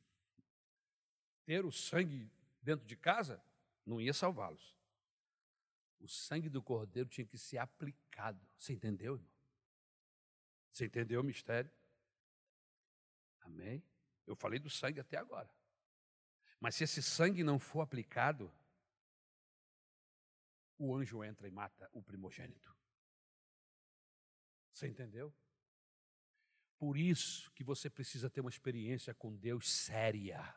Ter 1.45 1.65
o 1.65 1.73
sangue 1.73 2.31
dentro 2.61 2.85
de 2.85 2.97
casa 2.97 3.43
não 3.87 4.01
ia 4.01 4.13
salvá-los. 4.13 4.77
O 6.01 6.09
sangue 6.09 6.49
do 6.49 6.61
cordeiro 6.61 7.09
tinha 7.09 7.27
que 7.27 7.39
ser 7.39 7.59
aplicado. 7.59 8.45
Você 8.59 8.73
entendeu, 8.73 9.15
irmão? 9.15 9.31
Você 10.73 10.87
entendeu 10.87 11.21
o 11.21 11.25
mistério? 11.25 11.71
Amém? 13.43 13.83
Eu 14.27 14.35
falei 14.35 14.59
do 14.59 14.71
sangue 14.71 14.99
até 14.99 15.17
agora. 15.17 15.49
Mas 16.59 16.75
se 16.75 16.85
esse 16.85 17.03
sangue 17.03 17.45
não 17.45 17.59
for 17.59 17.83
aplicado, 17.83 18.53
o 20.79 20.95
anjo 20.95 21.23
entra 21.23 21.47
e 21.47 21.51
mata 21.51 21.89
o 21.93 22.03
primogênito. 22.03 22.75
Você 24.73 24.89
entendeu? 24.89 25.33
Por 26.83 26.97
isso 26.97 27.49
que 27.53 27.63
você 27.63 27.89
precisa 27.89 28.29
ter 28.29 28.41
uma 28.41 28.51
experiência 28.51 29.15
com 29.15 29.33
Deus 29.37 29.71
séria. 29.71 30.53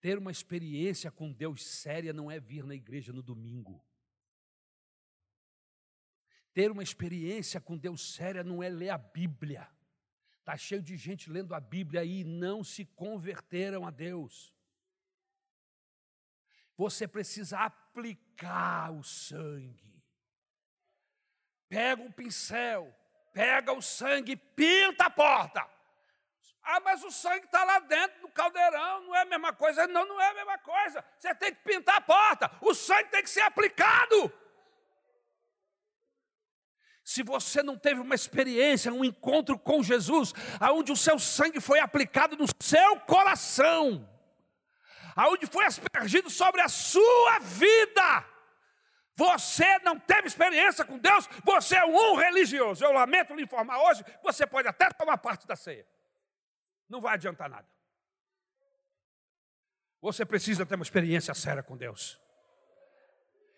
Ter 0.00 0.16
uma 0.16 0.30
experiência 0.30 1.10
com 1.10 1.32
Deus 1.32 1.66
séria 1.66 2.12
não 2.12 2.30
é 2.30 2.38
vir 2.38 2.62
na 2.62 2.76
igreja 2.76 3.12
no 3.12 3.20
domingo. 3.20 3.84
Ter 6.54 6.70
uma 6.70 6.84
experiência 6.84 7.60
com 7.60 7.76
Deus 7.76 8.14
séria 8.14 8.44
não 8.44 8.62
é 8.62 8.68
ler 8.68 8.90
a 8.90 8.96
Bíblia. 8.96 9.68
Está 10.38 10.56
cheio 10.56 10.84
de 10.84 10.96
gente 10.96 11.28
lendo 11.28 11.52
a 11.52 11.58
Bíblia 11.58 12.04
e 12.04 12.22
não 12.22 12.62
se 12.62 12.84
converteram 12.84 13.84
a 13.84 13.90
Deus. 13.90 14.54
Você 16.76 17.08
precisa 17.08 17.58
aplicar 17.58 18.92
o 18.92 19.02
sangue. 19.02 20.00
Pega 21.68 22.00
um 22.00 22.12
pincel, 22.12 22.96
pega 23.36 23.70
o 23.70 23.82
sangue 23.82 24.32
e 24.32 24.36
pinta 24.36 25.04
a 25.04 25.10
porta. 25.10 25.62
Ah, 26.62 26.80
mas 26.80 27.04
o 27.04 27.10
sangue 27.10 27.44
está 27.44 27.62
lá 27.64 27.80
dentro 27.80 28.22
do 28.22 28.28
caldeirão, 28.28 29.02
não 29.02 29.14
é 29.14 29.20
a 29.20 29.24
mesma 29.26 29.52
coisa. 29.52 29.86
Não, 29.86 30.06
não 30.06 30.18
é 30.18 30.30
a 30.30 30.34
mesma 30.34 30.56
coisa. 30.56 31.04
Você 31.18 31.34
tem 31.34 31.54
que 31.54 31.62
pintar 31.62 31.96
a 31.96 32.00
porta. 32.00 32.50
O 32.62 32.72
sangue 32.72 33.10
tem 33.10 33.22
que 33.22 33.28
ser 33.28 33.42
aplicado. 33.42 34.32
Se 37.04 37.22
você 37.22 37.62
não 37.62 37.78
teve 37.78 38.00
uma 38.00 38.14
experiência, 38.14 38.90
um 38.90 39.04
encontro 39.04 39.58
com 39.58 39.82
Jesus, 39.82 40.32
aonde 40.58 40.90
o 40.90 40.96
seu 40.96 41.18
sangue 41.18 41.60
foi 41.60 41.78
aplicado 41.78 42.38
no 42.38 42.46
seu 42.58 42.98
coração, 43.00 44.08
aonde 45.14 45.46
foi 45.46 45.66
aspergido 45.66 46.30
sobre 46.30 46.62
a 46.62 46.70
sua 46.70 47.38
vida, 47.40 48.24
você 49.16 49.78
não 49.78 49.98
teve 49.98 50.28
experiência 50.28 50.84
com 50.84 50.98
Deus, 50.98 51.26
você 51.42 51.76
é 51.76 51.84
um 51.84 52.14
religioso. 52.16 52.84
Eu 52.84 52.92
lamento 52.92 53.34
lhe 53.34 53.42
informar 53.42 53.78
hoje, 53.82 54.04
você 54.22 54.46
pode 54.46 54.68
até 54.68 54.90
tomar 54.90 55.16
parte 55.16 55.46
da 55.46 55.56
ceia. 55.56 55.86
Não 56.88 57.00
vai 57.00 57.14
adiantar 57.14 57.48
nada. 57.48 57.66
Você 60.02 60.24
precisa 60.24 60.66
ter 60.66 60.74
uma 60.74 60.84
experiência 60.84 61.32
séria 61.34 61.62
com 61.62 61.76
Deus. 61.76 62.20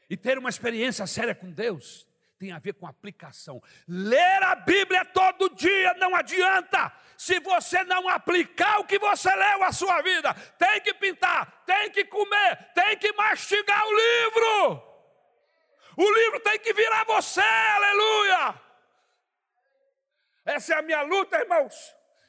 E 0.08 0.16
ter 0.16 0.38
uma 0.38 0.48
experiência 0.48 1.06
séria 1.06 1.34
com 1.34 1.50
Deus 1.50 2.06
tem 2.38 2.52
a 2.52 2.58
ver 2.60 2.74
com 2.74 2.86
aplicação. 2.86 3.60
Ler 3.86 4.42
a 4.44 4.54
Bíblia 4.54 5.04
todo 5.06 5.54
dia 5.56 5.92
não 5.94 6.14
adianta. 6.14 6.92
Se 7.16 7.40
você 7.40 7.82
não 7.82 8.08
aplicar 8.08 8.78
o 8.78 8.84
que 8.84 8.96
você 8.96 9.34
leu 9.34 9.64
à 9.64 9.72
sua 9.72 10.00
vida, 10.02 10.32
tem 10.56 10.80
que 10.80 10.94
pintar, 10.94 11.64
tem 11.66 11.90
que 11.90 12.04
comer, 12.04 12.72
tem 12.74 12.96
que 12.96 13.12
mastigar 13.12 13.84
o 13.84 13.96
livro. 13.96 14.87
O 15.98 16.14
livro 16.14 16.38
tem 16.38 16.56
que 16.60 16.72
virar 16.72 17.02
você, 17.02 17.40
aleluia. 17.40 18.54
Essa 20.44 20.74
é 20.74 20.78
a 20.78 20.82
minha 20.82 21.02
luta, 21.02 21.36
irmãos. 21.36 21.74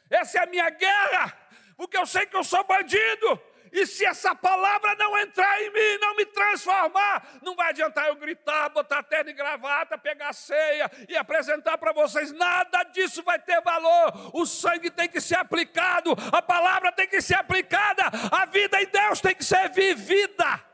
Essa 0.09 0.39
é 0.39 0.43
a 0.43 0.47
minha 0.47 0.71
guerra, 0.71 1.37
porque 1.77 1.95
eu 1.95 2.07
sei 2.07 2.25
que 2.25 2.35
eu 2.35 2.43
sou 2.43 2.63
bandido. 2.63 3.39
E 3.71 3.85
se 3.85 4.03
essa 4.03 4.33
palavra 4.33 4.95
não 4.95 5.15
entrar 5.19 5.61
em 5.61 5.69
mim, 5.69 5.99
não 6.01 6.15
me 6.15 6.25
transformar, 6.25 7.23
não 7.43 7.55
vai 7.55 7.69
adiantar 7.69 8.07
eu 8.07 8.15
gritar, 8.15 8.69
botar 8.69 9.03
terno 9.03 9.29
e 9.29 9.33
gravata, 9.33 9.99
pegar 9.99 10.33
ceia 10.33 10.89
e 11.07 11.15
apresentar 11.15 11.77
para 11.77 11.93
vocês. 11.93 12.31
Nada 12.31 12.81
disso 12.85 13.21
vai 13.21 13.37
ter 13.37 13.61
valor. 13.61 14.31
O 14.33 14.47
sangue 14.47 14.89
tem 14.89 15.07
que 15.07 15.21
ser 15.21 15.35
aplicado, 15.35 16.15
a 16.33 16.41
palavra 16.41 16.91
tem 16.91 17.07
que 17.07 17.21
ser 17.21 17.35
aplicada, 17.35 18.01
a 18.31 18.47
vida 18.47 18.81
em 18.81 18.87
Deus 18.87 19.21
tem 19.21 19.35
que 19.35 19.45
ser 19.45 19.69
vivida. 19.69 20.68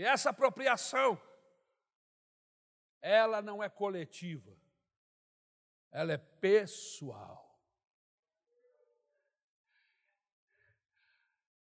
E 0.00 0.04
essa 0.04 0.30
apropriação, 0.30 1.20
ela 3.00 3.42
não 3.42 3.62
é 3.62 3.68
coletiva 3.68 4.60
ela 5.90 6.12
é 6.12 6.18
pessoal. 6.18 7.48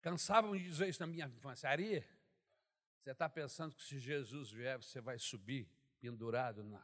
Cansavam 0.00 0.56
de 0.56 0.64
dizer 0.64 0.88
isso 0.88 1.00
na 1.00 1.06
minha 1.06 1.26
infância. 1.26 1.68
Ari, 1.68 2.00
você 2.98 3.10
está 3.10 3.28
pensando 3.28 3.74
que 3.74 3.82
se 3.82 3.98
Jesus 3.98 4.50
vier, 4.50 4.78
você 4.78 5.00
vai 5.00 5.18
subir 5.18 5.70
pendurado 6.00 6.64
na, 6.64 6.82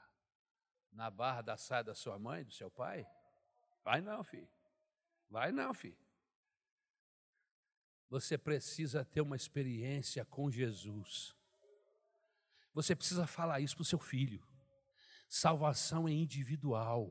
na 0.92 1.10
barra 1.10 1.40
da 1.40 1.56
saia 1.56 1.82
da 1.82 1.94
sua 1.94 2.18
mãe, 2.18 2.44
do 2.44 2.52
seu 2.52 2.70
pai? 2.70 3.06
Vai 3.82 4.00
não, 4.00 4.22
filho. 4.22 4.48
Vai 5.28 5.50
não, 5.50 5.72
filho. 5.72 6.05
Você 8.08 8.38
precisa 8.38 9.04
ter 9.04 9.20
uma 9.20 9.36
experiência 9.36 10.24
com 10.24 10.50
Jesus. 10.50 11.34
Você 12.72 12.94
precisa 12.94 13.26
falar 13.26 13.60
isso 13.60 13.74
para 13.74 13.82
o 13.82 13.86
seu 13.86 13.98
filho. 13.98 14.46
Salvação 15.28 16.06
é 16.06 16.12
individual. 16.12 17.10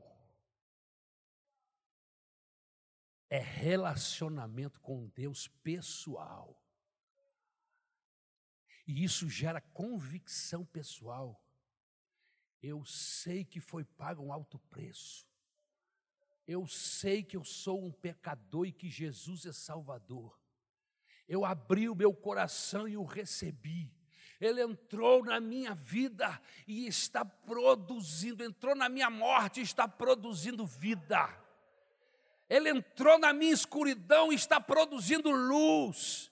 É 3.28 3.38
relacionamento 3.38 4.80
com 4.80 5.08
Deus 5.08 5.48
pessoal. 5.48 6.62
E 8.86 9.02
isso 9.02 9.28
gera 9.28 9.60
convicção 9.60 10.64
pessoal. 10.64 11.42
Eu 12.62 12.84
sei 12.84 13.44
que 13.44 13.60
foi 13.60 13.84
pago 13.84 14.22
um 14.22 14.32
alto 14.32 14.58
preço. 14.58 15.26
Eu 16.46 16.66
sei 16.66 17.24
que 17.24 17.36
eu 17.36 17.44
sou 17.44 17.84
um 17.84 17.92
pecador 17.92 18.66
e 18.66 18.72
que 18.72 18.88
Jesus 18.88 19.44
é 19.44 19.52
Salvador. 19.52 20.40
Eu 21.28 21.44
abri 21.44 21.88
o 21.88 21.94
meu 21.94 22.12
coração 22.14 22.86
e 22.86 22.96
o 22.96 23.04
recebi. 23.04 23.90
Ele 24.40 24.62
entrou 24.62 25.24
na 25.24 25.40
minha 25.40 25.74
vida 25.74 26.40
e 26.66 26.86
está 26.86 27.24
produzindo, 27.24 28.44
entrou 28.44 28.74
na 28.74 28.88
minha 28.88 29.08
morte 29.08 29.60
e 29.60 29.62
está 29.62 29.88
produzindo 29.88 30.66
vida. 30.66 31.28
Ele 32.48 32.68
entrou 32.70 33.18
na 33.18 33.32
minha 33.32 33.52
escuridão 33.52 34.32
e 34.32 34.36
está 34.36 34.60
produzindo 34.60 35.30
luz. 35.30 36.30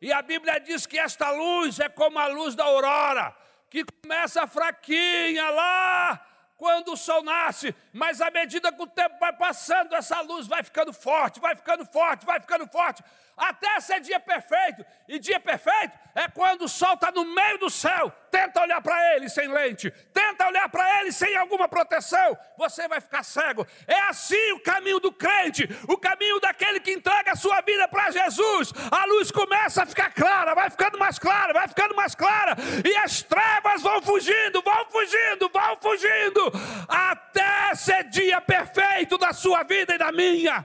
E 0.00 0.12
a 0.12 0.20
Bíblia 0.22 0.60
diz 0.60 0.86
que 0.86 0.98
esta 0.98 1.30
luz 1.30 1.80
é 1.80 1.88
como 1.88 2.18
a 2.18 2.26
luz 2.26 2.54
da 2.54 2.64
aurora, 2.64 3.34
que 3.70 3.84
começa 3.84 4.46
fraquinha 4.46 5.48
lá 5.50 6.26
quando 6.56 6.92
o 6.92 6.96
sol 6.96 7.22
nasce, 7.22 7.74
mas 7.92 8.20
à 8.20 8.30
medida 8.30 8.72
que 8.72 8.82
o 8.82 8.86
tempo 8.86 9.18
vai 9.18 9.32
passando, 9.32 9.94
essa 9.94 10.20
luz 10.22 10.46
vai 10.46 10.62
ficando 10.62 10.92
forte, 10.92 11.40
vai 11.40 11.54
ficando 11.54 11.84
forte, 11.84 12.24
vai 12.24 12.40
ficando 12.40 12.66
forte, 12.66 13.02
até 13.36 13.78
ser 13.80 14.00
dia 14.00 14.18
perfeito. 14.18 14.84
E 15.06 15.18
dia 15.18 15.38
perfeito 15.38 15.92
é 16.14 16.26
quando 16.28 16.62
o 16.62 16.68
sol 16.68 16.94
está 16.94 17.12
no 17.12 17.24
meio 17.24 17.58
do 17.58 17.68
céu. 17.68 18.10
Tenta 18.30 18.62
olhar 18.62 18.80
para 18.80 19.14
ele 19.14 19.28
sem 19.28 19.48
lente, 19.48 19.90
tenta 20.12 20.46
olhar 20.46 20.68
para 20.68 21.00
ele 21.00 21.12
sem 21.12 21.36
alguma 21.36 21.68
proteção, 21.68 22.36
você 22.56 22.88
vai 22.88 23.00
ficar 23.00 23.22
cego. 23.22 23.66
É 23.86 23.98
assim 24.00 24.52
o 24.52 24.60
caminho 24.60 24.98
do 25.00 25.12
crente, 25.12 25.68
o 25.88 25.96
caminho 25.96 26.40
daquele 26.40 26.80
que 26.80 26.92
entrega 26.92 27.32
a 27.32 27.36
sua 27.36 27.60
vida 27.60 27.86
para 27.88 28.10
Jesus. 28.10 28.72
A 28.90 29.04
luz 29.06 29.30
começa 29.30 29.82
a 29.82 29.86
ficar 29.86 30.12
clara, 30.12 30.54
vai 30.54 30.70
ficando 30.70 30.98
mais 30.98 31.18
clara, 31.18 31.52
vai 31.52 31.68
ficando 31.68 31.94
mais 31.94 32.14
clara, 32.14 32.56
e 32.84 32.96
as 32.98 33.22
trevas 33.22 33.82
vão 33.82 34.02
fugindo, 34.02 34.62
vão 34.62 34.86
fugindo, 34.90 35.50
vão 35.50 35.76
fugindo, 35.80 36.52
até 36.88 37.74
ser 37.74 38.04
dia 38.04 38.40
perfeito 38.40 39.16
da 39.18 39.32
sua 39.32 39.62
vida 39.62 39.94
e 39.94 39.98
da 39.98 40.12
minha. 40.12 40.64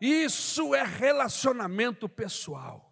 Isso 0.00 0.74
é 0.74 0.82
relacionamento 0.82 2.08
pessoal. 2.08 2.90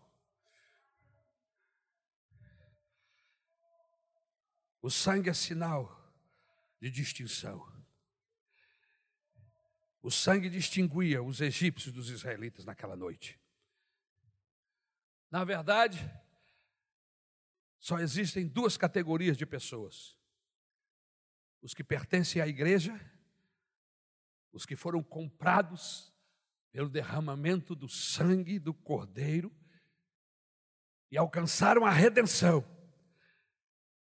O 4.82 4.90
sangue 4.90 5.30
é 5.30 5.34
sinal 5.34 5.96
de 6.80 6.90
distinção. 6.90 7.66
O 10.02 10.10
sangue 10.10 10.48
distinguia 10.50 11.22
os 11.22 11.40
egípcios 11.40 11.92
dos 11.92 12.10
israelitas 12.10 12.64
naquela 12.64 12.94
noite. 12.94 13.40
Na 15.30 15.44
verdade, 15.44 15.98
só 17.78 17.98
existem 17.98 18.46
duas 18.46 18.76
categorias 18.76 19.36
de 19.36 19.46
pessoas: 19.46 20.16
os 21.60 21.74
que 21.74 21.82
pertencem 21.82 22.40
à 22.40 22.46
igreja, 22.46 22.98
os 24.52 24.64
que 24.64 24.76
foram 24.76 25.02
comprados 25.02 26.12
pelo 26.70 26.88
derramamento 26.88 27.74
do 27.74 27.88
sangue 27.88 28.58
do 28.58 28.74
Cordeiro 28.74 29.54
e 31.10 31.16
alcançaram 31.16 31.86
a 31.86 31.90
redenção, 31.90 32.64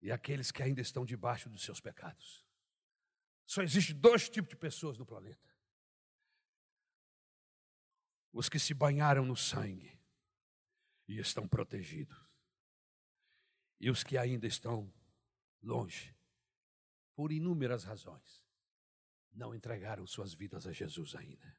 e 0.02 0.12
aqueles 0.12 0.52
que 0.52 0.64
ainda 0.64 0.82
estão 0.82 1.06
debaixo 1.06 1.50
dos 1.50 1.64
seus 1.64 1.80
pecados. 1.80 2.46
Só 3.46 3.62
existe 3.62 3.94
dois 3.94 4.30
tipos 4.30 4.50
de 4.50 4.56
pessoas 4.56 4.98
no 4.98 5.06
planeta: 5.06 5.56
os 8.32 8.50
que 8.50 8.60
se 8.60 8.74
banharam 8.74 9.26
no 9.26 9.36
sangue 9.36 9.98
e 11.08 11.20
estão 11.20 11.48
protegidos, 11.48 12.18
E 13.80 13.92
os 13.92 14.04
que 14.04 14.18
ainda 14.18 14.48
estão 14.48 14.92
longe, 15.62 16.16
por 17.14 17.32
inúmeras 17.32 17.84
razões, 17.84 18.44
não 19.32 19.54
entregaram 19.54 20.06
suas 20.08 20.34
vidas 20.34 20.66
a 20.66 20.72
Jesus 20.72 21.16
ainda. 21.16 21.56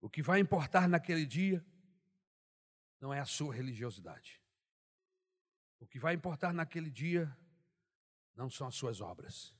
O 0.00 0.08
que 0.08 0.22
vai 0.22 0.40
importar 0.40 0.88
naquele 0.88 1.26
dia 1.26 1.64
não 3.00 3.12
é 3.12 3.20
a 3.20 3.26
sua 3.26 3.54
religiosidade. 3.54 4.40
O 5.78 5.86
que 5.86 5.98
vai 5.98 6.14
importar 6.14 6.52
naquele 6.52 6.90
dia 6.90 7.34
não 8.34 8.50
são 8.50 8.66
as 8.66 8.74
suas 8.74 9.00
obras. 9.00 9.54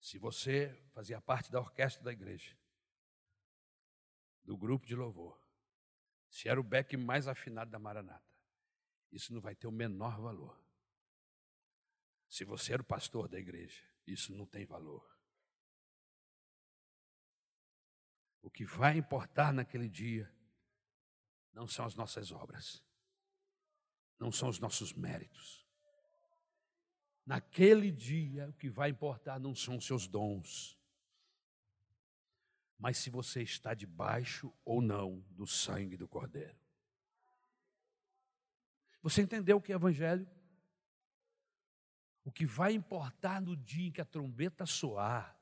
Se 0.00 0.18
você 0.18 0.80
fazia 0.92 1.20
parte 1.20 1.50
da 1.50 1.60
orquestra 1.60 2.02
da 2.02 2.12
igreja, 2.12 2.56
do 4.44 4.56
grupo 4.56 4.86
de 4.86 4.94
louvor, 4.94 5.40
se 6.28 6.48
era 6.48 6.60
o 6.60 6.64
beck 6.64 6.96
mais 6.96 7.26
afinado 7.26 7.70
da 7.70 7.78
Maranata, 7.78 8.22
isso 9.10 9.32
não 9.32 9.40
vai 9.40 9.54
ter 9.54 9.66
o 9.66 9.72
menor 9.72 10.20
valor. 10.20 10.60
Se 12.28 12.44
você 12.44 12.74
era 12.74 12.82
o 12.82 12.84
pastor 12.84 13.28
da 13.28 13.38
igreja, 13.38 13.82
isso 14.06 14.34
não 14.34 14.46
tem 14.46 14.64
valor. 14.64 15.15
O 18.46 18.50
que 18.50 18.64
vai 18.64 18.96
importar 18.96 19.52
naquele 19.52 19.88
dia 19.88 20.32
não 21.52 21.66
são 21.66 21.84
as 21.84 21.96
nossas 21.96 22.30
obras, 22.30 22.80
não 24.20 24.30
são 24.30 24.48
os 24.48 24.60
nossos 24.60 24.92
méritos. 24.92 25.66
Naquele 27.26 27.90
dia, 27.90 28.48
o 28.48 28.52
que 28.52 28.70
vai 28.70 28.90
importar 28.90 29.40
não 29.40 29.52
são 29.52 29.78
os 29.78 29.84
seus 29.84 30.06
dons, 30.06 30.78
mas 32.78 32.98
se 32.98 33.10
você 33.10 33.42
está 33.42 33.74
debaixo 33.74 34.54
ou 34.64 34.80
não 34.80 35.18
do 35.30 35.44
sangue 35.44 35.96
do 35.96 36.06
Cordeiro. 36.06 36.56
Você 39.02 39.22
entendeu 39.22 39.56
o 39.56 39.60
que 39.60 39.72
é 39.72 39.74
Evangelho? 39.74 40.30
O 42.22 42.30
que 42.30 42.46
vai 42.46 42.74
importar 42.74 43.42
no 43.42 43.56
dia 43.56 43.88
em 43.88 43.92
que 43.92 44.00
a 44.00 44.04
trombeta 44.04 44.64
soar, 44.66 45.36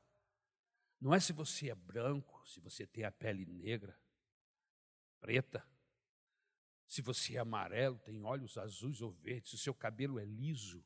não 0.98 1.12
é 1.12 1.20
se 1.20 1.34
você 1.34 1.68
é 1.68 1.74
branco, 1.74 2.33
se 2.44 2.60
você 2.60 2.86
tem 2.86 3.04
a 3.04 3.10
pele 3.10 3.46
negra, 3.46 3.98
preta, 5.20 5.66
se 6.86 7.00
você 7.00 7.36
é 7.36 7.38
amarelo, 7.38 7.98
tem 7.98 8.22
olhos 8.22 8.58
azuis 8.58 9.00
ou 9.00 9.10
verdes, 9.10 9.50
se 9.50 9.56
o 9.56 9.58
seu 9.58 9.74
cabelo 9.74 10.18
é 10.18 10.24
liso, 10.24 10.84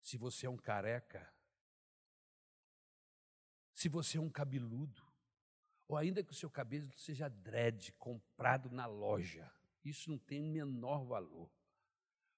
se 0.00 0.16
você 0.16 0.46
é 0.46 0.50
um 0.50 0.56
careca, 0.56 1.32
se 3.72 3.88
você 3.88 4.16
é 4.16 4.20
um 4.20 4.30
cabeludo, 4.30 5.04
ou 5.86 5.96
ainda 5.96 6.24
que 6.24 6.32
o 6.32 6.34
seu 6.34 6.50
cabelo 6.50 6.90
seja 6.92 7.28
dread, 7.28 7.92
comprado 7.92 8.70
na 8.70 8.86
loja, 8.86 9.52
isso 9.84 10.10
não 10.10 10.18
tem 10.18 10.40
o 10.40 10.46
menor 10.46 11.04
valor. 11.04 11.50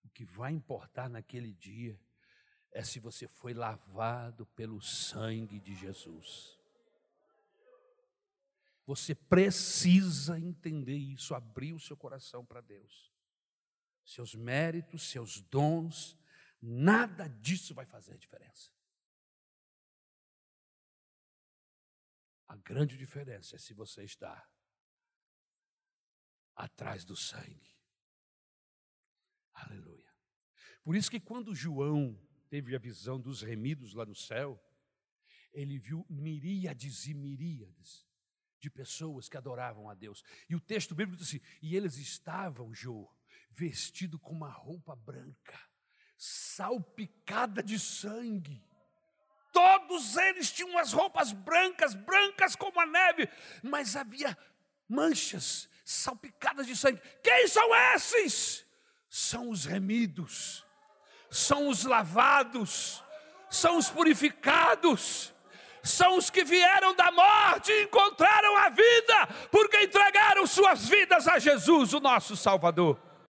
O 0.05 0.09
que 0.11 0.25
vai 0.25 0.53
importar 0.53 1.09
naquele 1.09 1.53
dia 1.53 1.99
é 2.73 2.83
se 2.83 2.99
você 2.99 3.27
foi 3.27 3.55
lavado 3.55 4.45
pelo 4.47 4.81
sangue 4.81 5.59
de 5.61 5.75
Jesus. 5.75 6.58
Você 8.89 9.15
precisa 9.15 10.41
entender 10.41 10.97
isso, 10.97 11.35
abrir 11.35 11.75
o 11.75 11.79
seu 11.79 11.95
coração 11.95 12.43
para 12.47 12.63
Deus. 12.63 13.13
Seus 14.03 14.35
méritos, 14.35 15.11
seus 15.11 15.43
dons, 15.43 16.17
nada 16.59 17.29
disso 17.29 17.75
vai 17.75 17.85
fazer 17.85 18.17
diferença. 18.17 18.73
A 22.47 22.57
grande 22.57 22.97
diferença 22.97 23.57
é 23.57 23.59
se 23.59 23.75
você 23.75 24.05
está 24.05 24.51
atrás 26.57 27.05
do 27.05 27.15
sangue. 27.15 27.77
Aleluia. 29.53 30.11
Por 30.83 30.97
isso 30.97 31.11
que 31.11 31.21
quando 31.21 31.55
João 31.55 32.19
teve 32.49 32.75
a 32.75 32.79
visão 32.79 33.21
dos 33.21 33.43
remidos 33.43 33.93
lá 33.93 34.07
no 34.07 34.15
céu, 34.15 34.59
ele 35.53 35.79
viu 35.79 36.07
miríades 36.09 37.07
e 37.07 37.13
miríades 37.13 38.08
de 38.61 38.71
pessoas 38.71 39.29
que 39.29 39.37
adoravam 39.37 39.89
a 39.89 39.95
Deus. 39.95 40.23
E 40.49 40.55
o 40.55 40.61
texto 40.61 40.95
bíblico 40.95 41.19
diz 41.19 41.29
assim: 41.29 41.41
e 41.63 41.77
eles 41.77 41.97
estavam, 41.97 42.75
Jô, 42.75 43.11
vestidos 43.51 44.21
com 44.21 44.33
uma 44.33 44.51
roupa 44.51 44.95
branca, 44.97 45.59
salpicada 46.17 47.63
de 47.63 47.79
sangue. 47.79 48.65
Todos 49.53 50.17
eles 50.17 50.53
tinham 50.53 50.79
as 50.79 50.93
roupas 50.93 51.33
brancas, 51.33 51.95
brancas 51.95 52.55
como 52.55 52.81
a 52.81 52.87
neve, 52.87 53.29
mas 53.63 53.97
havia 53.97 54.37
manchas 54.89 55.69
salpicadas 55.85 56.67
de 56.67 56.77
sangue. 56.77 57.01
Quem 57.23 57.49
são 57.49 57.75
esses? 57.95 58.67
São 59.09 59.49
os 59.49 59.65
remidos 59.65 60.69
são 61.31 61.69
os 61.69 61.85
lavados, 61.85 63.03
são 63.51 63.77
os 63.77 63.91
purificados, 63.91 65.35
são 65.89 66.17
os 66.17 66.31
que 66.31 66.45
vieram 66.45 66.95
da 66.95 67.11
morte 67.11 67.73
e 67.73 67.85
encontraram 67.85 68.57
a 68.59 68.69
vida, 68.69 69.29
porque 69.51 69.83
entregaram 69.83 70.47
suas 70.47 70.89
vidas 70.89 71.27
a 71.27 71.39
Jesus, 71.39 71.93
o 71.93 72.01
nosso 72.01 72.37
Salvador. 72.37 73.08